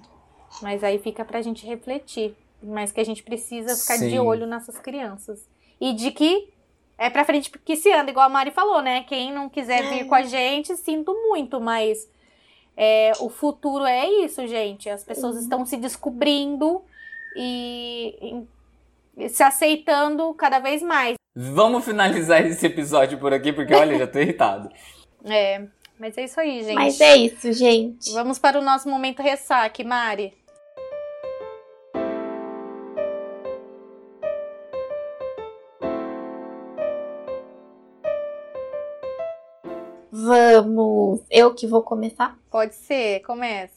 mas 0.61 0.83
aí 0.83 0.97
fica 0.99 1.25
pra 1.25 1.41
gente 1.41 1.65
refletir. 1.65 2.35
Mas 2.63 2.91
que 2.91 2.99
a 3.01 3.03
gente 3.03 3.21
precisa 3.21 3.75
ficar 3.75 3.97
de 3.97 4.11
Sim. 4.11 4.19
olho 4.19 4.47
nessas 4.47 4.77
crianças. 4.79 5.47
E 5.79 5.93
de 5.93 6.09
que 6.11 6.53
é 6.97 7.09
pra 7.09 7.25
frente 7.25 7.51
que 7.51 7.75
se 7.75 7.91
anda, 7.91 8.11
igual 8.11 8.27
a 8.27 8.29
Mari 8.29 8.51
falou, 8.51 8.81
né? 8.81 9.03
Quem 9.03 9.31
não 9.31 9.49
quiser 9.49 9.89
vir 9.89 10.07
com 10.07 10.15
a 10.15 10.23
gente, 10.23 10.75
sinto 10.77 11.13
muito, 11.13 11.59
mas 11.59 12.09
é, 12.77 13.11
o 13.19 13.29
futuro 13.29 13.85
é 13.85 14.07
isso, 14.07 14.45
gente. 14.47 14.89
As 14.89 15.03
pessoas 15.03 15.37
estão 15.37 15.65
se 15.65 15.77
descobrindo 15.77 16.81
e, 17.35 18.45
e 19.17 19.29
se 19.29 19.43
aceitando 19.43 20.33
cada 20.33 20.59
vez 20.59 20.81
mais. 20.81 21.15
Vamos 21.35 21.83
finalizar 21.83 22.45
esse 22.45 22.65
episódio 22.65 23.17
por 23.17 23.33
aqui, 23.33 23.51
porque 23.51 23.73
olha, 23.73 23.97
já 23.97 24.07
tô 24.07 24.19
irritado. 24.19 24.69
É, 25.27 25.65
mas 25.97 26.15
é 26.19 26.25
isso 26.25 26.39
aí, 26.39 26.63
gente. 26.63 26.75
Mas 26.75 27.01
é 27.01 27.15
isso, 27.15 27.51
gente. 27.51 28.11
Vamos 28.13 28.37
para 28.37 28.59
o 28.59 28.61
nosso 28.61 28.87
momento 28.87 29.23
ressaque, 29.23 29.83
Mari. 29.83 30.31
Vamos. 40.25 41.21
Eu 41.29 41.53
que 41.53 41.67
vou 41.67 41.83
começar? 41.83 42.35
Pode 42.49 42.73
ser, 42.73 43.19
comece. 43.21 43.73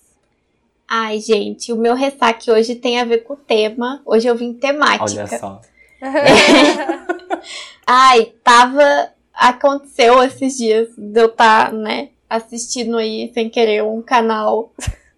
Ai, 0.89 1.21
gente, 1.21 1.71
o 1.71 1.77
meu 1.77 1.95
ressaque 1.95 2.51
hoje 2.51 2.75
tem 2.75 2.99
a 2.99 3.05
ver 3.05 3.19
com 3.19 3.35
o 3.35 3.37
tema. 3.37 4.01
Hoje 4.07 4.27
eu 4.27 4.35
vim 4.35 4.55
temática. 4.55 5.29
Olha 5.29 5.39
só. 5.39 5.61
Ai, 7.87 8.33
tava. 8.43 9.13
Aconteceu 9.35 10.23
esses 10.23 10.57
dias 10.57 10.89
de 10.97 11.21
eu 11.21 11.27
estar, 11.27 11.73
né, 11.73 12.09
assistindo 12.29 12.97
aí 12.97 13.31
sem 13.35 13.51
querer 13.51 13.85
um 13.85 14.01
canal 14.01 14.73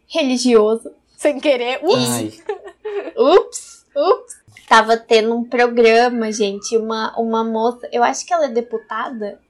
religioso. 0.09 0.91
Sem 1.17 1.39
querer. 1.39 1.81
Ai, 1.85 2.33
Ups, 3.17 3.87
ups. 3.97 4.41
Tava 4.69 4.97
tendo 4.97 5.35
um 5.35 5.45
programa, 5.45 6.33
gente, 6.33 6.77
uma, 6.77 7.17
uma 7.19 7.45
moça, 7.45 7.89
eu 7.93 8.03
acho 8.03 8.27
que 8.27 8.33
ela 8.33 8.47
é 8.47 8.49
deputada, 8.49 9.41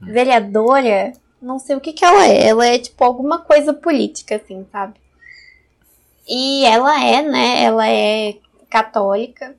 vereadora, 0.00 1.12
não 1.40 1.58
sei 1.58 1.76
o 1.76 1.80
que 1.80 1.92
que 1.92 2.04
ela 2.04 2.26
é. 2.26 2.48
Ela 2.48 2.66
é 2.66 2.78
tipo 2.78 3.02
alguma 3.04 3.38
coisa 3.38 3.72
política, 3.72 4.36
assim, 4.36 4.66
sabe? 4.70 4.94
E 6.28 6.64
ela 6.64 7.02
é, 7.04 7.22
né? 7.22 7.64
Ela 7.64 7.88
é 7.88 8.36
católica. 8.68 9.54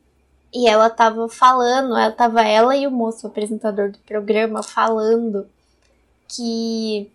E 0.54 0.68
ela 0.68 0.90
tava 0.90 1.28
falando, 1.30 1.96
ela 1.96 2.12
tava 2.12 2.42
ela 2.42 2.76
e 2.76 2.88
o 2.88 2.92
moço, 2.92 3.28
o 3.28 3.30
apresentador 3.30 3.92
do 3.92 4.00
programa, 4.00 4.64
falando 4.64 5.48
que 6.28 7.12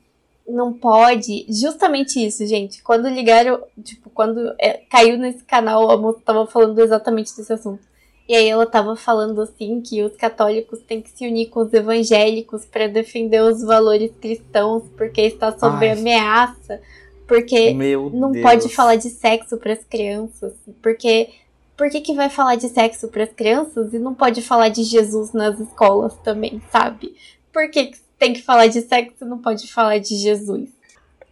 não 0.47 0.73
pode. 0.73 1.47
Justamente 1.49 2.25
isso, 2.25 2.47
gente. 2.47 2.83
Quando 2.83 3.09
ligaram, 3.09 3.62
tipo, 3.83 4.11
quando 4.11 4.55
é, 4.59 4.83
caiu 4.91 5.18
nesse 5.18 5.45
canal, 5.45 5.91
a 5.91 5.97
moça 5.97 6.20
tava 6.25 6.47
falando 6.47 6.79
exatamente 6.81 7.37
desse 7.37 7.53
assunto. 7.53 7.83
E 8.29 8.35
aí 8.35 8.49
ela 8.49 8.66
tava 8.66 8.95
falando 8.97 9.41
assim 9.41 9.81
que 9.81 10.03
os 10.03 10.16
católicos 10.16 10.81
têm 10.81 11.03
que 11.03 11.11
se 11.11 11.27
unir 11.27 11.47
com 11.49 11.61
os 11.61 11.73
evangélicos 11.73 12.64
para 12.64 12.87
defender 12.87 13.43
os 13.43 13.62
valores 13.62 14.12
cristãos, 14.20 14.85
porque 14.97 15.23
está 15.23 15.57
sob 15.59 15.85
Ai. 15.87 15.99
ameaça, 15.99 16.81
porque 17.27 17.73
meu 17.75 18.11
não 18.11 18.31
Deus. 18.31 18.43
pode 18.43 18.68
falar 18.68 18.97
de 18.97 19.11
sexo 19.11 19.57
para 19.57 19.73
as 19.73 19.85
crianças, 19.85 20.53
porque 20.81 21.31
por 21.77 21.91
que, 21.91 22.01
que 22.01 22.14
vai 22.14 22.31
falar 22.31 22.57
de 22.57 22.68
sexo 22.68 23.09
para 23.09 23.25
as 23.25 23.33
crianças 23.33 23.93
e 23.93 23.99
não 23.99 24.14
pode 24.14 24.41
falar 24.41 24.68
de 24.68 24.85
Jesus 24.85 25.33
nas 25.33 25.59
escolas 25.59 26.14
também, 26.23 26.62
sabe? 26.70 27.16
Por 27.53 27.68
que, 27.70 27.87
que 27.87 27.99
tem 28.18 28.33
que 28.33 28.43
falar 28.43 28.68
de 28.68 28.83
sexo 28.83 29.25
e 29.25 29.25
não 29.25 29.39
pode 29.39 29.66
falar 29.73 29.99
de 29.99 30.14
Jesus? 30.16 30.70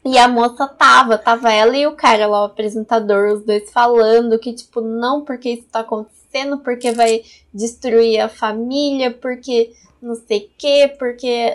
E 0.05 0.19
a 0.19 0.27
moça 0.27 0.67
tava, 0.67 1.19
tava 1.19 1.53
ela 1.53 1.77
e 1.77 1.87
o 1.87 1.93
cara 1.93 2.27
lá, 2.27 2.43
o 2.43 2.47
apresentador, 2.47 3.35
os 3.35 3.45
dois 3.45 3.71
falando 3.71 4.39
que, 4.39 4.53
tipo, 4.53 4.81
não 4.81 5.23
porque 5.23 5.51
isso 5.51 5.67
tá 5.71 5.81
acontecendo, 5.81 6.20
porque 6.59 6.93
vai 6.93 7.23
destruir 7.53 8.21
a 8.21 8.29
família, 8.29 9.11
porque 9.11 9.71
não 10.01 10.15
sei 10.15 10.39
o 10.39 10.51
quê, 10.59 10.95
porque. 10.99 11.53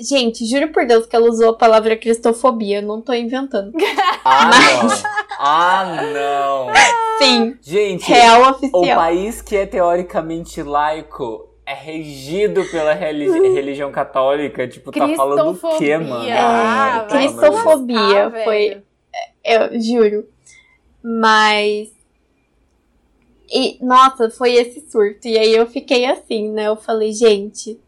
Gente, 0.00 0.44
juro 0.44 0.72
por 0.72 0.84
Deus 0.86 1.06
que 1.06 1.14
ela 1.14 1.28
usou 1.30 1.50
a 1.50 1.56
palavra 1.56 1.96
cristofobia, 1.96 2.82
não 2.82 3.00
tô 3.00 3.12
inventando. 3.14 3.72
Ah, 4.26 4.50
não. 4.50 4.88
Ah, 5.38 6.02
não. 6.14 6.66
Sim, 7.18 7.56
Gente, 7.62 8.08
real 8.10 8.42
o 8.42 8.50
oficial. 8.50 8.96
país 8.96 9.40
que 9.42 9.54
é 9.54 9.66
teoricamente 9.66 10.62
laico 10.62 11.48
é 11.66 11.74
regido 11.74 12.64
pela 12.70 12.92
religi- 12.94 13.52
religião 13.52 13.92
católica. 13.92 14.66
Tipo, 14.66 14.90
tá 14.90 15.06
falando 15.14 15.50
o 15.62 15.78
quê, 15.78 15.96
mano? 15.98 16.26
É, 16.28 16.32
Ah, 16.38 17.06
cristofobia 17.08 18.32
foi-. 18.44 18.82
Eu 19.44 19.80
juro. 19.80 20.26
Mas. 21.02 21.93
E, 23.52 23.78
nossa, 23.84 24.30
foi 24.30 24.54
esse 24.54 24.84
surto. 24.90 25.28
E 25.28 25.38
aí 25.38 25.52
eu 25.54 25.66
fiquei 25.66 26.06
assim, 26.06 26.50
né? 26.50 26.66
Eu 26.68 26.76
falei, 26.76 27.12
gente. 27.12 27.78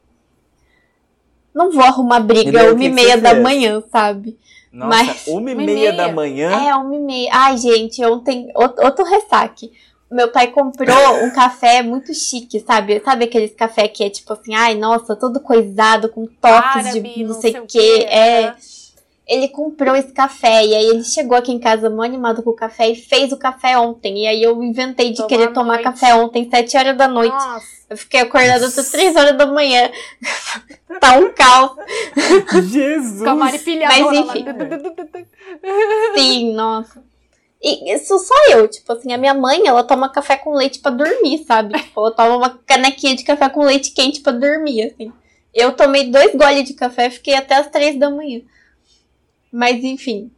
Não 1.55 1.71
vou 1.73 1.83
arrumar 1.83 2.21
briga 2.21 2.53
daí, 2.53 2.71
uma 2.73 2.85
e 2.85 2.91
meia 2.91 3.17
da 3.17 3.31
fez? 3.31 3.43
manhã, 3.43 3.83
sabe? 3.91 4.39
Nossa, 4.71 4.89
Mas- 5.05 5.27
uma 5.27 5.51
e 5.51 5.55
Uma 5.55 5.63
e 5.63 5.67
meia 5.67 5.93
da 5.93 6.03
meia. 6.05 6.15
manhã. 6.15 6.51
É, 6.69 6.75
uma 6.75 6.95
e 6.95 6.99
meia. 6.99 7.31
Ai, 7.33 7.57
gente, 7.57 8.05
ontem. 8.05 8.51
Outro, 8.55 8.85
outro 8.85 9.05
ressaque. 9.05 9.73
Meu 10.11 10.29
pai 10.31 10.49
comprou 10.49 10.87
um 11.25 11.31
café 11.33 11.83
muito 11.83 12.13
chique, 12.15 12.61
sabe? 12.61 13.01
Sabe 13.03 13.25
aqueles 13.25 13.55
café 13.55 13.89
que 13.89 14.05
é 14.05 14.11
tipo 14.11 14.33
assim, 14.35 14.55
ai, 14.55 14.75
nossa, 14.75 15.17
todo 15.17 15.41
coisado, 15.41 16.11
com 16.11 16.27
toques 16.27 16.87
Árabe, 16.87 17.15
de 17.15 17.25
não 17.25 17.35
sei 17.41 17.59
o 17.59 17.67
quê. 17.67 18.07
É. 18.09 18.43
né? 18.43 18.55
Ele 19.27 19.49
comprou 19.49 19.97
esse 19.97 20.13
café 20.13 20.65
e 20.65 20.75
aí 20.75 20.87
ele 20.87 21.03
chegou 21.03 21.37
aqui 21.37 21.51
em 21.51 21.59
casa 21.59 21.91
mó 21.91 22.03
animado 22.03 22.45
com 22.45 22.51
o 22.51 22.57
café 22.57 22.89
e 22.91 22.95
fez 22.95 23.33
o 23.33 23.37
café 23.37 23.77
ontem. 23.77 24.23
E 24.23 24.27
aí 24.27 24.43
eu 24.43 24.63
inventei 24.63 25.11
de 25.11 25.17
Tomar 25.17 25.29
querer 25.29 25.53
tomar 25.53 25.75
noite. 25.75 25.83
café 25.83 26.15
ontem, 26.15 26.49
sete 26.49 26.77
horas 26.77 26.97
da 26.97 27.09
noite. 27.09 27.33
Nossa. 27.33 27.67
Eu 27.91 27.97
fiquei 27.97 28.21
acordada 28.21 28.67
até 28.67 28.83
três 28.83 29.17
horas 29.17 29.37
da 29.37 29.47
manhã. 29.47 29.91
tá 31.01 31.17
um 31.17 31.33
caos. 31.33 31.73
Jesus! 32.71 33.23
Com 33.23 33.31
a 33.31 33.35
Mari 33.35 33.59
Mas 33.59 34.13
enfim. 34.13 34.45
Sim, 36.17 36.53
nossa. 36.55 37.03
E 37.63 37.93
isso 37.93 38.19
só 38.19 38.35
eu, 38.51 38.69
tipo 38.69 38.93
assim, 38.93 39.13
a 39.13 39.19
minha 39.19 39.35
mãe, 39.35 39.67
ela 39.67 39.83
toma 39.83 40.09
café 40.09 40.37
com 40.37 40.55
leite 40.55 40.79
pra 40.79 40.91
dormir, 40.91 41.45
sabe? 41.45 41.75
Tipo, 41.75 42.01
ela 42.01 42.11
toma 42.13 42.37
uma 42.37 42.51
canequinha 42.65 43.17
de 43.17 43.25
café 43.25 43.49
com 43.49 43.65
leite 43.65 43.93
quente 43.93 44.21
pra 44.21 44.33
dormir, 44.33 44.85
assim. 44.85 45.13
Eu 45.55 45.73
tomei 45.73 46.11
dois 46.11 46.35
goles 46.35 46.65
de 46.65 46.75
café, 46.75 47.09
fiquei 47.09 47.35
até 47.35 47.57
as 47.57 47.69
três 47.69 47.99
da 47.99 48.11
manhã. 48.11 48.43
Mas 49.57 49.83
enfim. 49.83 50.31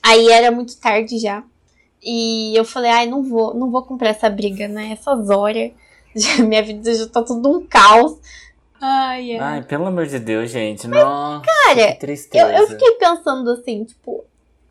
Aí 0.00 0.28
era 0.28 0.52
muito 0.52 0.76
tarde 0.76 1.18
já. 1.18 1.42
E 2.00 2.56
eu 2.56 2.64
falei, 2.64 2.92
ai, 2.92 3.06
não 3.06 3.24
vou, 3.24 3.54
não 3.54 3.72
vou 3.72 3.82
comprar 3.82 4.10
essa 4.10 4.30
briga, 4.30 4.68
né? 4.68 4.92
Essas 4.92 5.28
horas. 5.30 5.72
Minha 6.46 6.62
vida 6.62 6.94
já 6.94 7.08
tá 7.08 7.24
tudo 7.24 7.50
um 7.50 7.66
caos. 7.66 8.18
Ai, 8.80 9.32
ai. 9.32 9.38
Ai, 9.38 9.62
pelo 9.64 9.86
amor 9.86 10.06
de 10.06 10.20
Deus, 10.20 10.48
gente. 10.48 10.86
Nossa, 10.86 11.44
cara, 11.44 11.92
que 11.92 11.98
tristeza. 11.98 12.52
Eu, 12.52 12.60
eu 12.60 12.68
fiquei 12.68 12.92
pensando 12.92 13.50
assim, 13.50 13.82
tipo, 13.82 14.24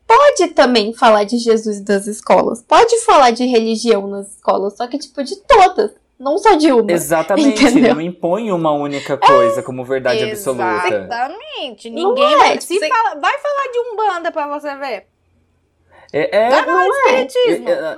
pode 0.08 0.48
também 0.54 0.94
falar 0.94 1.26
de 1.26 1.38
Jesus 1.38 1.82
das 1.82 2.08
escolas. 2.08 2.62
Pode 2.62 2.98
falar 3.02 3.32
de 3.32 3.46
religião 3.46 4.08
nas 4.08 4.36
escolas, 4.36 4.78
só 4.78 4.88
que, 4.88 4.98
tipo, 4.98 5.22
de 5.22 5.36
todas. 5.36 5.92
Não 6.22 6.38
só 6.38 6.54
de 6.56 6.72
uma. 6.72 6.92
Exatamente, 6.92 7.64
Entendeu? 7.66 7.96
não 7.96 8.02
impõe 8.02 8.52
uma 8.52 8.72
única 8.72 9.18
coisa 9.18 9.64
como 9.64 9.84
verdade 9.84 10.24
absoluta. 10.24 10.88
Exatamente. 10.88 11.90
Não 11.90 12.10
Ninguém 12.10 12.34
é, 12.34 12.38
vai, 12.38 12.62
se 12.62 12.80
fala- 12.80 13.16
vai 13.16 13.38
falar 13.40 13.72
de 13.72 13.80
umbanda 13.80 14.32
pra 14.32 14.48
você 14.48 14.76
ver. 14.76 15.08
É, 16.14 16.38
é, 16.46 16.50
Vai 16.50 16.64
falar 16.64 16.84
de 16.84 16.90
não 16.90 17.08
é. 17.10 17.24
espiritismo. 17.26 17.70
é, 17.70 17.98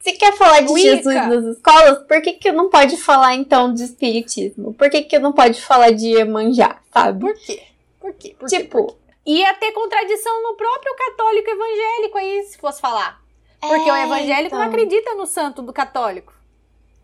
Se 0.00 0.12
quer 0.12 0.32
falar 0.36 0.60
de 0.60 0.72
Wicca. 0.72 0.96
Jesus 0.96 1.14
nas 1.14 1.44
escolas, 1.56 1.98
por 2.06 2.22
que, 2.22 2.32
que 2.34 2.50
não 2.52 2.70
pode 2.70 2.96
falar 2.96 3.34
então 3.34 3.74
de 3.74 3.82
espiritismo? 3.84 4.72
Por 4.72 4.88
que, 4.88 5.02
que 5.02 5.18
não 5.18 5.32
pode 5.32 5.60
falar 5.60 5.90
de 5.90 6.08
Iemanjá, 6.16 6.78
sabe? 6.92 7.20
Por 7.20 7.34
quê? 7.34 7.62
Por 8.00 8.12
quê? 8.14 8.36
Por 8.38 8.48
quê? 8.48 8.56
tipo, 8.58 8.96
Ia 9.26 9.52
ter 9.54 9.72
contradição 9.72 10.42
no 10.42 10.54
próprio 10.54 10.94
católico 10.96 11.50
evangélico 11.50 12.18
aí, 12.18 12.42
se 12.44 12.56
fosse 12.58 12.80
falar. 12.80 13.18
Porque 13.60 13.90
o 13.90 13.94
É, 13.94 14.04
evangélico 14.04 14.54
não 14.54 14.62
então. 14.64 14.72
acredita 14.72 15.14
no 15.14 15.26
santo 15.26 15.60
do 15.62 15.72
católico. 15.72 16.32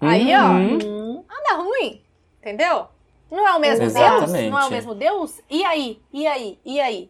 Aí, 0.00 0.34
ó, 0.34 0.50
Uhum. 0.52 0.78
hum, 0.84 1.24
nada 1.28 1.62
ruim. 1.62 2.00
Entendeu? 2.40 2.86
Não 3.30 3.46
é 3.46 3.52
o 3.54 3.60
mesmo 3.60 3.80
Deus? 3.86 3.94
Exatamente. 3.96 4.50
Não 4.50 4.58
é 4.60 4.64
o 4.66 4.70
mesmo 4.70 4.94
Deus? 4.94 5.40
E 5.48 5.64
aí? 5.64 6.00
E 6.12 6.26
aí? 6.26 6.58
E 6.64 6.80
aí? 6.80 7.08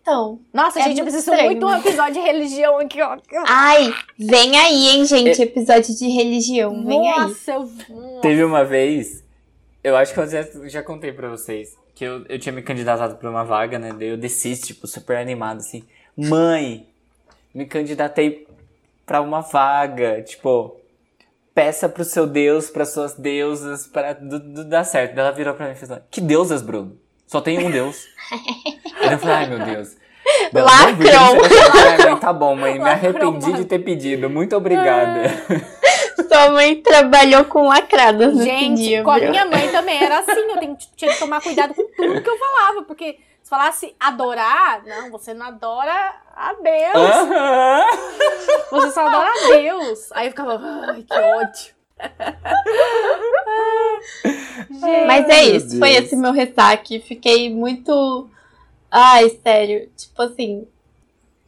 então. 0.00 0.38
Nossa, 0.52 0.78
É 0.78 0.84
gente, 0.84 0.98
eu 0.98 1.04
muito 1.04 1.12
preciso 1.12 1.30
estranho, 1.32 1.50
muito 1.50 1.66
um 1.66 1.70
né? 1.70 1.78
episódio 1.80 2.14
de 2.14 2.20
religião 2.20 2.78
aqui, 2.78 3.02
ó. 3.02 3.16
Ai, 3.48 3.92
vem 4.18 4.56
aí, 4.56 4.88
hein, 4.90 5.04
gente, 5.04 5.42
episódio 5.42 5.94
de 5.96 6.08
religião, 6.08 6.84
vem 6.84 7.10
aí. 7.12 7.20
Nossa, 7.20 7.52
eu... 7.52 7.60
Nossa. 7.88 8.20
Teve 8.22 8.44
uma 8.44 8.64
vez, 8.64 9.24
eu 9.82 9.96
acho 9.96 10.14
que 10.14 10.20
eu 10.20 10.26
já, 10.28 10.42
já 10.68 10.82
contei 10.84 11.12
pra 11.12 11.28
vocês, 11.28 11.76
que 11.96 12.04
eu, 12.04 12.24
eu 12.28 12.38
tinha 12.38 12.52
me 12.52 12.62
candidatado 12.62 13.16
pra 13.16 13.28
uma 13.28 13.44
vaga, 13.44 13.76
né? 13.78 13.92
Daí 13.96 14.08
eu 14.08 14.16
desci, 14.16 14.56
tipo, 14.56 14.86
super 14.86 15.16
animado, 15.16 15.58
assim. 15.58 15.82
Mãe, 16.16 16.86
me 17.52 17.66
candidatei 17.66 18.46
pra 19.04 19.20
uma 19.20 19.40
vaga, 19.40 20.22
tipo, 20.22 20.76
peça 21.54 21.88
pro 21.88 22.04
seu 22.04 22.26
Deus, 22.26 22.70
pras 22.70 22.92
suas 22.92 23.14
deusas, 23.14 23.90
du- 24.20 24.64
dar 24.64 24.84
certo. 24.84 25.14
Daí 25.14 25.24
ela 25.24 25.32
virou 25.34 25.54
pra 25.54 25.66
mim 25.66 25.72
e 25.72 25.76
fez 25.76 25.90
assim, 25.90 26.02
que 26.10 26.20
deusas, 26.20 26.62
Bruno? 26.62 26.96
Só 27.26 27.40
tem 27.40 27.64
um 27.64 27.70
Deus. 27.70 28.04
Aí 29.00 29.12
eu 29.12 29.18
falei, 29.18 29.36
ai 29.36 29.46
meu 29.48 29.58
Deus. 29.64 29.96
"Não, 30.52 30.62
falar, 30.62 30.86
"Ai, 30.86 30.92
mãe, 31.98 32.16
Tá 32.20 32.32
bom, 32.32 32.54
mãe, 32.54 32.78
me 32.78 32.88
arrependi 32.88 33.46
mano. 33.46 33.56
de 33.56 33.64
ter 33.64 33.78
pedido. 33.80 34.28
Muito 34.30 34.54
obrigada. 34.56 35.22
Sua 36.28 36.50
mãe 36.50 36.76
trabalhou 36.76 37.44
com 37.46 37.66
lacradas 37.66 38.36
Gente, 38.38 38.82
dia, 38.82 39.02
com 39.02 39.10
a 39.10 39.18
minha 39.18 39.46
mãe 39.46 39.68
também 39.68 40.02
era 40.02 40.18
assim. 40.20 40.32
Eu 40.32 40.76
tinha 40.96 41.12
que 41.12 41.18
tomar 41.18 41.40
cuidado 41.40 41.74
com 41.74 41.82
tudo 41.96 42.20
que 42.22 42.28
eu 42.30 42.38
falava. 42.38 42.82
Porque 42.82 43.16
falasse 43.50 43.96
adorar, 43.98 44.84
não, 44.86 45.10
você 45.10 45.34
não 45.34 45.46
adora 45.46 46.14
a 46.36 46.54
Deus. 46.54 47.28
Você 48.70 48.92
só 48.92 49.08
adora 49.08 49.28
a 49.28 49.48
Deus. 49.56 50.12
Aí 50.12 50.28
eu 50.28 50.30
ficava, 50.30 50.60
ai, 50.62 51.02
que 51.02 51.18
ódio. 51.18 51.74
Gente, 54.70 55.06
Mas 55.06 55.28
é 55.28 55.42
isso, 55.42 55.78
foi 55.78 55.90
esse 55.90 56.14
meu 56.14 56.30
ressaque. 56.30 57.00
Fiquei 57.00 57.52
muito. 57.52 58.30
Ai, 58.88 59.28
sério. 59.42 59.90
Tipo 59.96 60.22
assim. 60.22 60.66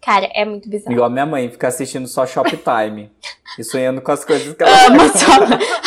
Cara, 0.05 0.29
é 0.35 0.45
muito 0.45 0.69
bizarro. 0.69 0.93
Igual 0.93 1.07
a 1.07 1.11
minha 1.11 1.25
mãe, 1.25 1.49
fica 1.49 1.69
assistindo 1.69 2.09
só 2.09 2.27
Shoptime. 2.27 3.13
e 3.59 3.65
sonhando 3.65 4.01
com 4.01 4.11
as 4.11 4.25
coisas 4.25 4.55
que 4.57 4.63
ela 4.63 4.87
Amo 4.87 5.03
a 5.03 5.09
sua, 5.09 5.37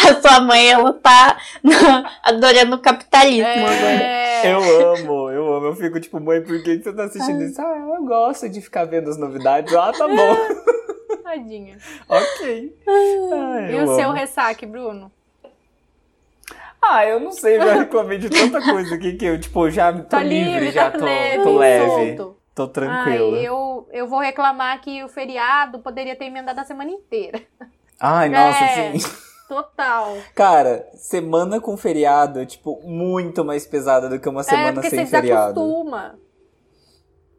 a 0.09 0.21
sua 0.21 0.39
mãe, 0.39 0.69
ela 0.71 0.93
tá 0.93 1.37
adorando 2.23 2.77
o 2.77 2.79
capitalismo 2.79 3.45
agora. 3.45 4.03
é... 4.03 4.53
Eu 4.53 4.91
amo, 4.93 5.24
amo. 5.55 5.67
Eu 5.67 5.75
fico 5.75 5.99
tipo, 5.99 6.19
mãe, 6.19 6.41
por 6.41 6.61
que 6.63 6.77
você 6.81 6.93
tá 6.93 7.05
assistindo 7.05 7.41
isso? 7.43 7.61
Ah, 7.61 7.95
eu 7.97 8.05
gosto 8.05 8.47
de 8.49 8.61
ficar 8.61 8.85
vendo 8.85 9.09
as 9.09 9.17
novidades. 9.17 9.73
Ah, 9.73 9.91
tá 9.91 10.07
bom. 10.07 10.35
Tadinha. 11.23 11.77
ok. 12.07 12.75
Ah, 12.87 13.71
E 13.71 13.73
eu 13.75 13.83
o 13.85 13.95
seu 13.95 14.09
amo. 14.09 14.13
ressaque, 14.17 14.65
Bruno? 14.65 15.11
Ah, 16.81 17.03
eu 17.05 17.19
não 17.19 17.31
sei, 17.31 17.57
já 17.57 17.73
reclamei 17.73 18.19
de 18.19 18.29
tanta 18.29 18.61
coisa 18.61 18.93
aqui 18.93 19.13
que 19.13 19.25
eu, 19.25 19.39
tipo, 19.39 19.69
já 19.71 19.91
tô 19.91 20.03
Tá 20.03 20.21
livre, 20.21 20.51
livre, 20.53 20.71
já 20.71 20.91
tá 20.91 20.99
tô, 20.99 21.05
leve, 21.05 21.43
tô 21.43 21.57
leve. 21.57 22.15
Tô 22.53 22.67
tranquilo. 22.67 23.35
Ai, 23.37 23.47
eu, 23.47 23.89
eu 23.91 24.07
vou 24.07 24.19
reclamar 24.19 24.79
que 24.81 25.03
o 25.03 25.09
feriado 25.09 25.79
poderia 25.79 26.15
ter 26.15 26.25
emendado 26.25 26.59
a 26.59 26.63
semana 26.63 26.91
inteira. 26.91 27.41
Ai, 27.99 28.29
nossa, 28.29 28.63
É. 28.63 28.97
sim. 28.97 29.24
Total. 29.47 30.17
Cara, 30.33 30.89
semana 30.95 31.59
com 31.61 31.77
feriado 31.77 32.39
é, 32.39 32.45
tipo, 32.45 32.81
muito 32.83 33.45
mais 33.45 33.65
pesada 33.65 34.09
do 34.09 34.19
que 34.19 34.27
uma 34.27 34.41
é, 34.41 34.43
semana 34.43 34.73
porque 34.73 34.89
sem 34.89 35.05
você 35.05 35.11
feriado. 35.11 35.53
desacostuma. 35.53 36.15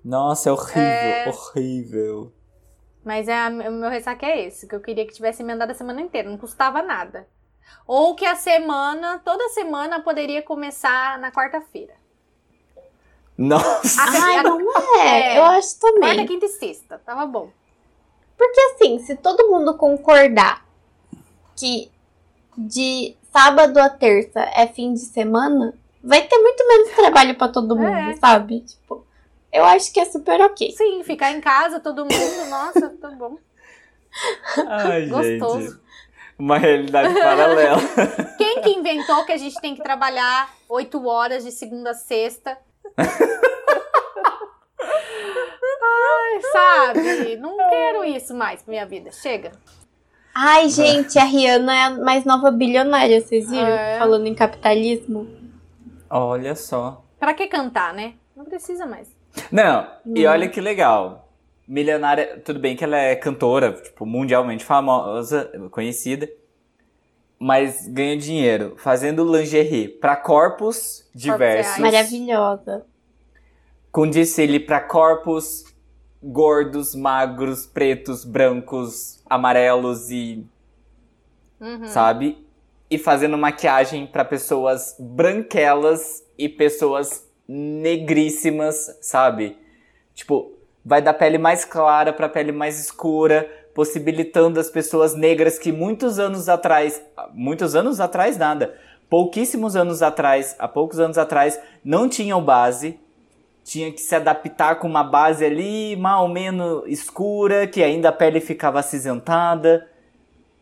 Nossa, 0.04 0.48
é 0.48 0.52
horrível, 0.52 0.82
É. 0.82 1.28
horrível. 1.28 2.32
Mas 3.04 3.26
é, 3.28 3.34
a- 3.34 3.48
o 3.48 3.72
meu 3.72 3.90
ressaque 3.90 4.24
é 4.24 4.46
esse, 4.46 4.66
que 4.68 4.74
eu 4.74 4.80
queria 4.80 5.06
que 5.06 5.12
tivesse 5.14 5.42
emendado 5.42 5.72
a 5.72 5.74
semana 5.74 6.00
inteira, 6.00 6.28
não 6.30 6.38
custava 6.38 6.80
nada. 6.82 7.26
Ou 7.86 8.14
que 8.14 8.24
a 8.24 8.36
semana, 8.36 9.20
toda 9.24 9.48
semana, 9.48 10.00
poderia 10.00 10.42
começar 10.42 11.18
na 11.18 11.32
quarta-feira. 11.32 11.94
Nossa. 13.36 14.00
Ai, 14.02 14.42
não 14.42 14.60
é. 15.00 15.34
É. 15.34 15.38
Eu 15.38 15.42
acho 15.44 15.78
Quarta, 15.78 16.00
também. 16.00 16.26
quinta 16.26 16.46
e 16.46 16.48
sexta, 16.48 16.98
tava 17.04 17.26
bom. 17.26 17.50
Porque 18.36 18.60
assim, 18.60 18.98
se 19.00 19.16
todo 19.16 19.48
mundo 19.50 19.76
concordar 19.76 20.64
que 21.56 21.90
de 22.56 23.16
sábado 23.32 23.78
a 23.78 23.88
terça 23.88 24.40
é 24.54 24.66
fim 24.66 24.92
de 24.94 25.00
semana, 25.00 25.74
vai 26.02 26.22
ter 26.22 26.38
muito 26.38 26.66
menos 26.66 26.90
trabalho 26.92 27.34
pra 27.36 27.48
todo 27.48 27.76
mundo, 27.76 28.10
É. 28.10 28.16
sabe? 28.16 28.60
Tipo, 28.60 29.04
eu 29.52 29.64
acho 29.64 29.92
que 29.92 30.00
é 30.00 30.04
super 30.04 30.40
ok. 30.40 30.70
Sim, 30.72 31.02
ficar 31.04 31.32
em 31.32 31.40
casa, 31.40 31.80
todo 31.80 32.04
mundo, 32.04 32.50
nossa, 32.50 32.88
tá 32.90 33.10
bom. 33.10 33.36
Ai, 34.68 35.06
Gostoso. 35.06 35.60
gente. 35.70 35.86
Uma 36.38 36.58
realidade 36.58 37.14
paralela. 37.14 37.80
Quem 38.36 38.60
que 38.60 38.70
inventou 38.70 39.24
que 39.24 39.32
a 39.32 39.38
gente 39.38 39.58
tem 39.60 39.74
que 39.74 39.82
trabalhar 39.82 40.54
oito 40.68 41.06
horas 41.06 41.42
de 41.44 41.50
segunda 41.50 41.90
a 41.90 41.94
sexta? 41.94 42.58
Ai, 45.82 46.40
sabe? 46.52 47.36
Não 47.36 47.56
quero 47.56 48.04
isso 48.04 48.34
mais 48.34 48.62
pra 48.62 48.70
minha 48.70 48.86
vida. 48.86 49.10
Chega. 49.12 49.52
Ai, 50.38 50.68
gente, 50.68 51.18
a 51.18 51.24
Rihanna 51.24 51.74
é 51.74 51.82
a 51.84 51.90
mais 51.90 52.26
nova 52.26 52.50
bilionária, 52.50 53.22
vocês 53.22 53.48
viram? 53.48 53.66
É. 53.66 53.98
Falando 53.98 54.26
em 54.26 54.34
capitalismo. 54.34 55.26
Olha 56.10 56.54
só. 56.54 57.02
Pra 57.18 57.32
que 57.32 57.46
cantar, 57.46 57.94
né? 57.94 58.12
Não 58.36 58.44
precisa 58.44 58.84
mais. 58.84 59.08
Não, 59.50 59.86
e 60.14 60.24
Não. 60.24 60.30
olha 60.30 60.46
que 60.48 60.60
legal. 60.60 61.32
Milionária, 61.66 62.38
tudo 62.44 62.60
bem 62.60 62.76
que 62.76 62.84
ela 62.84 62.98
é 62.98 63.16
cantora, 63.16 63.72
tipo, 63.72 64.04
mundialmente 64.04 64.62
famosa, 64.62 65.50
conhecida, 65.70 66.28
mas 67.38 67.88
ganha 67.88 68.16
dinheiro 68.18 68.74
fazendo 68.76 69.24
lingerie 69.24 69.88
pra 69.88 70.16
corpos 70.16 71.08
diversos. 71.14 71.78
Maravilhosa. 71.78 72.84
com 73.90 74.06
desfile 74.08 74.60
pra 74.60 74.80
corpos 74.80 75.64
gordos, 76.26 76.94
magros, 76.94 77.66
pretos, 77.66 78.24
brancos, 78.24 79.22
amarelos 79.30 80.10
e, 80.10 80.44
Uhum. 81.60 81.86
sabe? 81.86 82.44
E 82.90 82.98
fazendo 82.98 83.38
maquiagem 83.38 84.06
pra 84.06 84.24
pessoas 84.24 84.96
branquelas 84.98 86.24
e 86.36 86.48
pessoas 86.48 87.26
negríssimas, 87.48 88.98
sabe? 89.00 89.56
Tipo, 90.14 90.52
vai 90.84 91.00
da 91.00 91.14
pele 91.14 91.38
mais 91.38 91.64
clara 91.64 92.12
pra 92.12 92.28
pele 92.28 92.52
mais 92.52 92.78
escura, 92.80 93.48
possibilitando 93.74 94.58
as 94.58 94.68
pessoas 94.70 95.14
negras 95.14 95.58
que 95.58 95.70
muitos 95.70 96.18
anos 96.18 96.48
atrás, 96.48 97.02
muitos 97.32 97.74
anos 97.76 98.00
atrás 98.00 98.36
nada, 98.36 98.74
pouquíssimos 99.08 99.76
anos 99.76 100.02
atrás, 100.02 100.56
há 100.58 100.66
poucos 100.66 100.98
anos 100.98 101.18
atrás, 101.18 101.60
não 101.84 102.08
tinham 102.08 102.42
base, 102.42 102.98
tinha 103.66 103.90
que 103.90 104.01
se 104.01 104.14
adaptar 104.14 104.76
com 104.76 104.86
uma 104.86 105.02
base 105.02 105.44
ali, 105.44 105.97
mais 105.97 106.22
ou 106.22 106.28
menos 106.28 106.84
escura, 106.86 107.66
que 107.66 107.82
ainda 107.82 108.10
a 108.10 108.12
pele 108.12 108.40
ficava 108.40 108.78
acinzentada. 108.78 109.90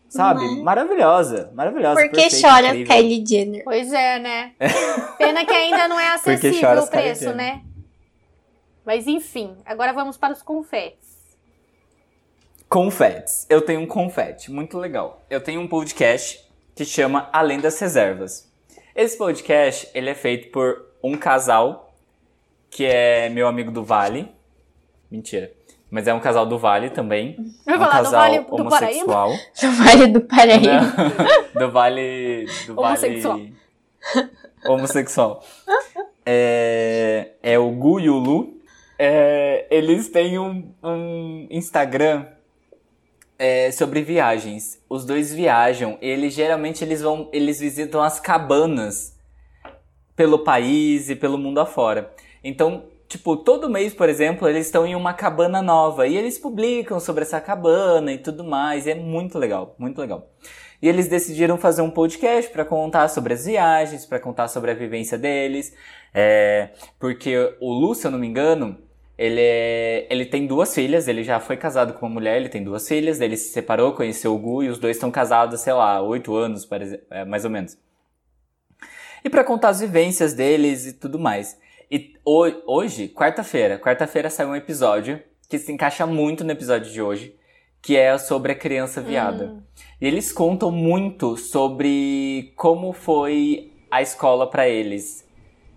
Sabe? 0.08 0.40
Né? 0.40 0.62
Maravilhosa, 0.62 1.52
maravilhosa. 1.54 2.00
Por 2.00 2.08
que 2.08 2.22
perfeita, 2.22 2.48
chora 2.48 2.68
incrível. 2.68 2.96
Kylie 2.96 3.26
Jenner? 3.26 3.64
Pois 3.64 3.92
é, 3.92 4.18
né? 4.18 4.52
Pena 5.18 5.44
que 5.44 5.52
ainda 5.52 5.86
não 5.86 6.00
é 6.00 6.08
acessível 6.14 6.82
o 6.82 6.86
preço, 6.86 7.34
né? 7.34 7.62
Mas 8.86 9.06
enfim, 9.06 9.54
agora 9.66 9.92
vamos 9.92 10.16
para 10.16 10.32
os 10.32 10.40
confetes. 10.40 11.36
Confetes. 12.70 13.46
Eu 13.50 13.60
tenho 13.60 13.80
um 13.80 13.86
confete 13.86 14.50
muito 14.50 14.78
legal. 14.78 15.26
Eu 15.28 15.42
tenho 15.42 15.60
um 15.60 15.68
podcast 15.68 16.42
que 16.74 16.86
chama 16.86 17.28
Além 17.34 17.60
das 17.60 17.78
Reservas. 17.78 18.50
Esse 18.96 19.18
podcast, 19.18 19.90
ele 19.92 20.08
é 20.08 20.14
feito 20.14 20.50
por 20.50 20.86
um 21.02 21.18
casal 21.18 21.83
que 22.74 22.84
é 22.84 23.28
meu 23.28 23.46
amigo 23.46 23.70
do 23.70 23.84
Vale. 23.84 24.28
Mentira. 25.08 25.52
Mas 25.88 26.08
é 26.08 26.12
um 26.12 26.18
casal 26.18 26.44
do 26.44 26.58
Vale 26.58 26.90
também. 26.90 27.36
Vai 27.64 27.76
um 27.76 27.78
falar 27.78 27.98
do 27.98 28.02
casal 28.02 28.20
Vale 28.20 28.38
do 28.40 28.54
homossexual. 28.56 29.30
Do 29.62 29.70
Vale 29.70 30.06
do 30.08 30.20
Paraíba. 30.22 30.80
Não, 31.54 31.60
do 31.66 31.70
Vale. 31.72 32.46
Do 32.66 32.80
Homossexual. 32.80 33.38
Vale. 33.38 33.54
Homossexual. 34.66 35.44
É, 36.26 37.30
é 37.40 37.56
o 37.56 37.70
Gu 37.70 38.00
e 38.00 38.10
o 38.10 38.16
Lu. 38.16 38.60
É, 38.98 39.68
eles 39.70 40.08
têm 40.08 40.36
um, 40.40 40.74
um 40.82 41.46
Instagram 41.52 42.26
é, 43.38 43.70
sobre 43.70 44.02
viagens. 44.02 44.82
Os 44.90 45.04
dois 45.04 45.32
viajam. 45.32 45.96
Eles 46.00 46.34
geralmente 46.34 46.82
eles 46.82 47.00
vão. 47.00 47.30
Eles 47.32 47.60
visitam 47.60 48.02
as 48.02 48.18
cabanas 48.18 49.16
pelo 50.16 50.40
país 50.40 51.08
e 51.08 51.14
pelo 51.14 51.38
mundo 51.38 51.60
afora. 51.60 52.12
Então, 52.44 52.84
tipo, 53.08 53.36
todo 53.38 53.70
mês, 53.70 53.94
por 53.94 54.08
exemplo, 54.08 54.46
eles 54.46 54.66
estão 54.66 54.86
em 54.86 54.94
uma 54.94 55.14
cabana 55.14 55.62
nova 55.62 56.06
e 56.06 56.14
eles 56.14 56.38
publicam 56.38 57.00
sobre 57.00 57.22
essa 57.22 57.40
cabana 57.40 58.12
e 58.12 58.18
tudo 58.18 58.44
mais. 58.44 58.86
E 58.86 58.90
é 58.90 58.94
muito 58.94 59.38
legal, 59.38 59.74
muito 59.78 59.98
legal. 59.98 60.30
E 60.82 60.88
eles 60.88 61.08
decidiram 61.08 61.56
fazer 61.56 61.80
um 61.80 61.90
podcast 61.90 62.50
para 62.50 62.62
contar 62.62 63.08
sobre 63.08 63.32
as 63.32 63.46
viagens, 63.46 64.04
para 64.04 64.20
contar 64.20 64.48
sobre 64.48 64.70
a 64.70 64.74
vivência 64.74 65.16
deles. 65.16 65.74
É, 66.12 66.70
porque 66.98 67.56
o 67.58 67.72
Lu, 67.72 67.94
se 67.94 68.06
eu 68.06 68.10
não 68.10 68.18
me 68.18 68.26
engano, 68.26 68.76
ele, 69.16 69.40
é, 69.40 70.06
ele 70.10 70.26
tem 70.26 70.46
duas 70.46 70.74
filhas, 70.74 71.08
ele 71.08 71.24
já 71.24 71.40
foi 71.40 71.56
casado 71.56 71.94
com 71.94 72.04
uma 72.04 72.12
mulher, 72.12 72.36
ele 72.36 72.50
tem 72.50 72.62
duas 72.62 72.86
filhas, 72.86 73.20
ele 73.20 73.36
se 73.36 73.52
separou, 73.52 73.92
conheceu 73.94 74.34
o 74.34 74.38
Gu 74.38 74.64
e 74.64 74.68
os 74.68 74.78
dois 74.78 74.96
estão 74.96 75.10
casados, 75.10 75.60
sei 75.60 75.72
lá, 75.72 76.02
oito 76.02 76.34
anos, 76.34 76.68
é, 77.10 77.24
mais 77.24 77.44
ou 77.44 77.50
menos. 77.50 77.78
E 79.24 79.30
para 79.30 79.42
contar 79.42 79.70
as 79.70 79.80
vivências 79.80 80.34
deles 80.34 80.84
e 80.86 80.92
tudo 80.92 81.18
mais. 81.18 81.58
E 81.94 82.12
ho- 82.24 82.62
hoje, 82.66 83.06
quarta-feira, 83.06 83.78
quarta-feira 83.78 84.28
saiu 84.28 84.48
um 84.48 84.56
episódio 84.56 85.20
que 85.48 85.56
se 85.60 85.70
encaixa 85.70 86.04
muito 86.04 86.42
no 86.42 86.50
episódio 86.50 86.90
de 86.92 87.00
hoje, 87.00 87.36
que 87.80 87.96
é 87.96 88.18
sobre 88.18 88.50
a 88.50 88.54
criança 88.56 89.00
viada. 89.00 89.62
E 90.00 90.04
eles 90.08 90.32
contam 90.32 90.72
muito 90.72 91.36
sobre 91.36 92.52
como 92.56 92.92
foi 92.92 93.70
a 93.88 94.02
escola 94.02 94.50
para 94.50 94.68
eles. 94.68 95.24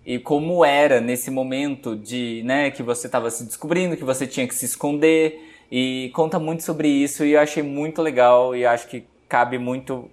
E 0.04 0.18
como 0.18 0.64
era 0.64 1.00
nesse 1.00 1.30
momento 1.30 1.94
de, 1.94 2.42
né, 2.44 2.72
que 2.72 2.82
você 2.82 3.06
estava 3.06 3.30
se 3.30 3.44
descobrindo, 3.44 3.96
que 3.96 4.02
você 4.02 4.26
tinha 4.26 4.48
que 4.48 4.56
se 4.56 4.64
esconder. 4.64 5.40
E 5.70 6.10
conta 6.14 6.40
muito 6.40 6.64
sobre 6.64 6.88
isso 6.88 7.24
e 7.24 7.34
eu 7.34 7.40
achei 7.40 7.62
muito 7.62 8.02
legal 8.02 8.56
e 8.56 8.66
acho 8.66 8.88
que 8.88 9.04
cabe 9.28 9.56
muito 9.56 10.10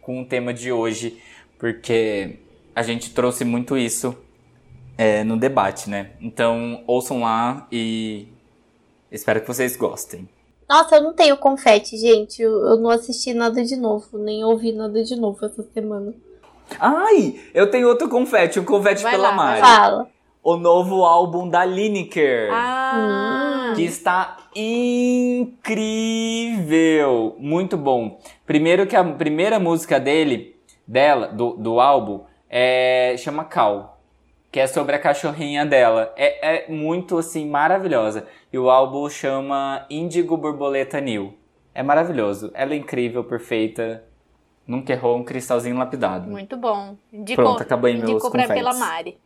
com 0.00 0.20
o 0.20 0.24
tema 0.24 0.52
de 0.52 0.72
hoje, 0.72 1.16
porque 1.60 2.40
a 2.74 2.82
gente 2.82 3.14
trouxe 3.14 3.44
muito 3.44 3.78
isso 3.78 4.18
é, 4.96 5.24
no 5.24 5.36
debate, 5.36 5.90
né? 5.90 6.10
Então 6.20 6.82
ouçam 6.86 7.20
lá 7.22 7.66
e 7.70 8.28
espero 9.10 9.40
que 9.40 9.48
vocês 9.48 9.76
gostem. 9.76 10.28
Nossa, 10.68 10.96
eu 10.96 11.02
não 11.02 11.12
tenho 11.12 11.36
confete, 11.36 11.96
gente. 11.96 12.40
Eu, 12.40 12.52
eu 12.66 12.76
não 12.76 12.90
assisti 12.90 13.34
nada 13.34 13.62
de 13.64 13.76
novo, 13.76 14.18
nem 14.18 14.44
ouvi 14.44 14.72
nada 14.72 15.02
de 15.04 15.14
novo 15.16 15.44
essa 15.44 15.62
semana. 15.74 16.14
Ai, 16.80 17.38
eu 17.52 17.70
tenho 17.70 17.86
outro 17.88 18.08
confete, 18.08 18.58
um 18.58 18.64
confete 18.64 19.02
Vai 19.02 19.12
pela 19.12 19.28
lá, 19.30 19.36
vai 19.36 19.60
Mari. 19.60 19.60
Fala. 19.60 20.08
O 20.42 20.56
novo 20.56 21.04
álbum 21.04 21.48
da 21.48 21.64
Lineker. 21.64 22.50
Ah, 22.52 23.72
Que 23.74 23.82
está 23.82 24.36
incrível! 25.74 27.34
Muito 27.38 27.76
bom. 27.78 28.18
Primeiro 28.46 28.86
que 28.86 28.94
a 28.94 29.02
primeira 29.04 29.58
música 29.58 29.98
dele, 29.98 30.56
dela, 30.86 31.28
do, 31.28 31.54
do 31.54 31.80
álbum, 31.80 32.24
é, 32.48 33.14
chama 33.18 33.44
Cal. 33.44 33.93
Que 34.54 34.60
é 34.60 34.68
sobre 34.68 34.94
a 34.94 35.00
cachorrinha 35.00 35.66
dela. 35.66 36.14
É, 36.16 36.66
é 36.68 36.68
muito, 36.70 37.18
assim, 37.18 37.44
maravilhosa. 37.44 38.24
E 38.52 38.56
o 38.56 38.70
álbum 38.70 39.10
chama 39.10 39.84
Índigo 39.90 40.36
Borboleta 40.36 41.00
New. 41.00 41.34
É 41.74 41.82
maravilhoso. 41.82 42.52
Ela 42.54 42.72
é 42.72 42.76
incrível, 42.76 43.24
perfeita. 43.24 44.04
Nunca 44.64 44.92
errou 44.92 45.16
um 45.16 45.24
cristalzinho 45.24 45.76
lapidado. 45.76 46.30
muito 46.30 46.56
bom. 46.56 46.96
Indicou, 47.12 47.44
Pronto, 47.44 47.62
acabei 47.64 47.94
meus 47.94 48.08
indicou 48.08 48.30
confetes. 48.30 48.54
pela 48.54 48.74
Mari. 48.74 49.18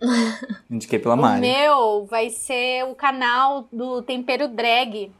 Indiquei 0.70 1.00
pela 1.00 1.16
O 1.16 1.18
Mari. 1.20 1.40
meu 1.40 2.06
vai 2.06 2.30
ser 2.30 2.84
o 2.84 2.94
canal 2.94 3.66
do 3.72 4.00
Tempero 4.02 4.46
Drag, 4.46 5.10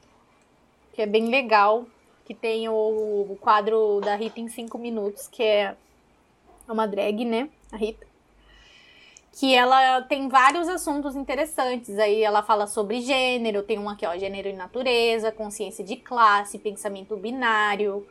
que 0.93 1.03
é 1.03 1.07
bem 1.07 1.27
legal. 1.29 1.85
Que 2.25 2.33
tem 2.33 2.69
o, 2.69 2.73
o 2.73 3.37
quadro 3.41 4.01
da 4.05 4.15
Rita 4.15 4.39
em 4.39 4.47
5 4.47 4.79
minutos, 4.79 5.27
que 5.27 5.43
é 5.43 5.75
uma 6.69 6.87
drag, 6.87 7.25
né? 7.25 7.49
A 7.73 7.77
Rita. 7.77 8.12
Que 9.33 9.55
ela 9.55 10.03
tem 10.03 10.29
vários 10.29 10.69
assuntos 10.69 11.17
interessantes. 11.17 11.99
Aí 11.99 12.23
ela 12.23 12.43
fala 12.43 12.67
sobre 12.67 13.01
gênero, 13.01 13.63
tem 13.63 13.79
um 13.79 13.89
aqui, 13.89 14.07
ó, 14.07 14.17
gênero 14.17 14.49
e 14.49 14.53
natureza, 14.53 15.33
consciência 15.33 15.83
de 15.85 15.97
classe, 15.97 16.59
pensamento 16.59 17.17
binário. 17.17 18.07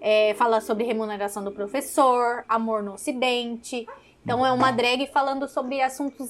É, 0.00 0.34
fala 0.34 0.60
sobre 0.60 0.84
remuneração 0.84 1.42
do 1.42 1.50
professor, 1.50 2.44
amor 2.48 2.82
no 2.82 2.94
ocidente. 2.94 3.86
Então 4.22 4.44
é 4.44 4.52
uma 4.52 4.70
drag 4.70 5.06
falando 5.06 5.48
sobre 5.48 5.80
assuntos 5.80 6.28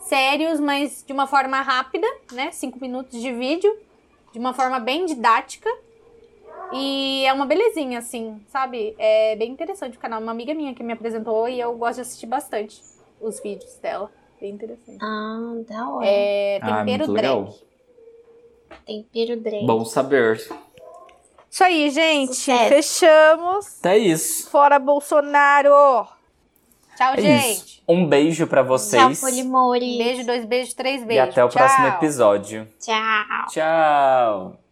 sérios, 0.00 0.58
mas 0.58 1.04
de 1.06 1.12
uma 1.12 1.26
forma 1.26 1.60
rápida, 1.60 2.06
né? 2.32 2.50
Cinco 2.50 2.80
minutos 2.80 3.20
de 3.20 3.30
vídeo, 3.32 3.70
de 4.32 4.38
uma 4.38 4.52
forma 4.52 4.80
bem 4.80 5.06
didática. 5.06 5.70
E 6.72 7.24
é 7.24 7.32
uma 7.32 7.46
belezinha, 7.46 7.98
assim, 7.98 8.40
sabe? 8.48 8.94
É 8.98 9.36
bem 9.36 9.52
interessante 9.52 9.96
o 9.96 10.00
canal. 10.00 10.20
Uma 10.20 10.32
amiga 10.32 10.52
minha 10.52 10.74
que 10.74 10.82
me 10.82 10.92
apresentou 10.92 11.48
e 11.48 11.60
eu 11.60 11.74
gosto 11.76 11.96
de 11.96 12.00
assistir 12.02 12.26
bastante 12.26 12.82
os 13.20 13.40
vídeos 13.40 13.74
dela. 13.78 14.10
Bem 14.40 14.50
interessante. 14.52 14.98
Ah, 15.02 15.54
da 15.68 15.88
hora. 15.88 16.06
É 16.06 16.58
Ah, 16.62 16.84
Tempero 16.84 17.12
legal. 17.12 17.54
Tempero 18.86 19.40
drag. 19.40 19.66
Bom 19.66 19.84
saber. 19.84 20.36
Isso 21.50 21.64
aí, 21.64 21.90
gente. 21.90 22.34
Sucesso. 22.34 22.68
Fechamos. 22.68 23.78
Até 23.80 23.98
isso. 23.98 24.48
Fora 24.50 24.78
Bolsonaro. 24.78 26.06
Tchau, 26.96 27.14
É 27.14 27.20
gente. 27.20 27.52
isso. 27.52 27.82
Um 27.88 28.06
beijo 28.06 28.46
pra 28.46 28.60
Tchau, 28.62 28.68
vocês. 28.78 29.20
Polimori. 29.20 29.94
Um 29.94 29.98
beijo, 29.98 30.26
dois 30.26 30.44
beijos, 30.44 30.74
três 30.74 31.02
e 31.02 31.04
beijos. 31.06 31.30
até 31.30 31.44
o 31.44 31.48
próximo 31.48 31.86
Tchau. 31.86 31.96
episódio. 31.96 32.68
Tchau. 32.78 33.46
Tchau. 33.50 34.67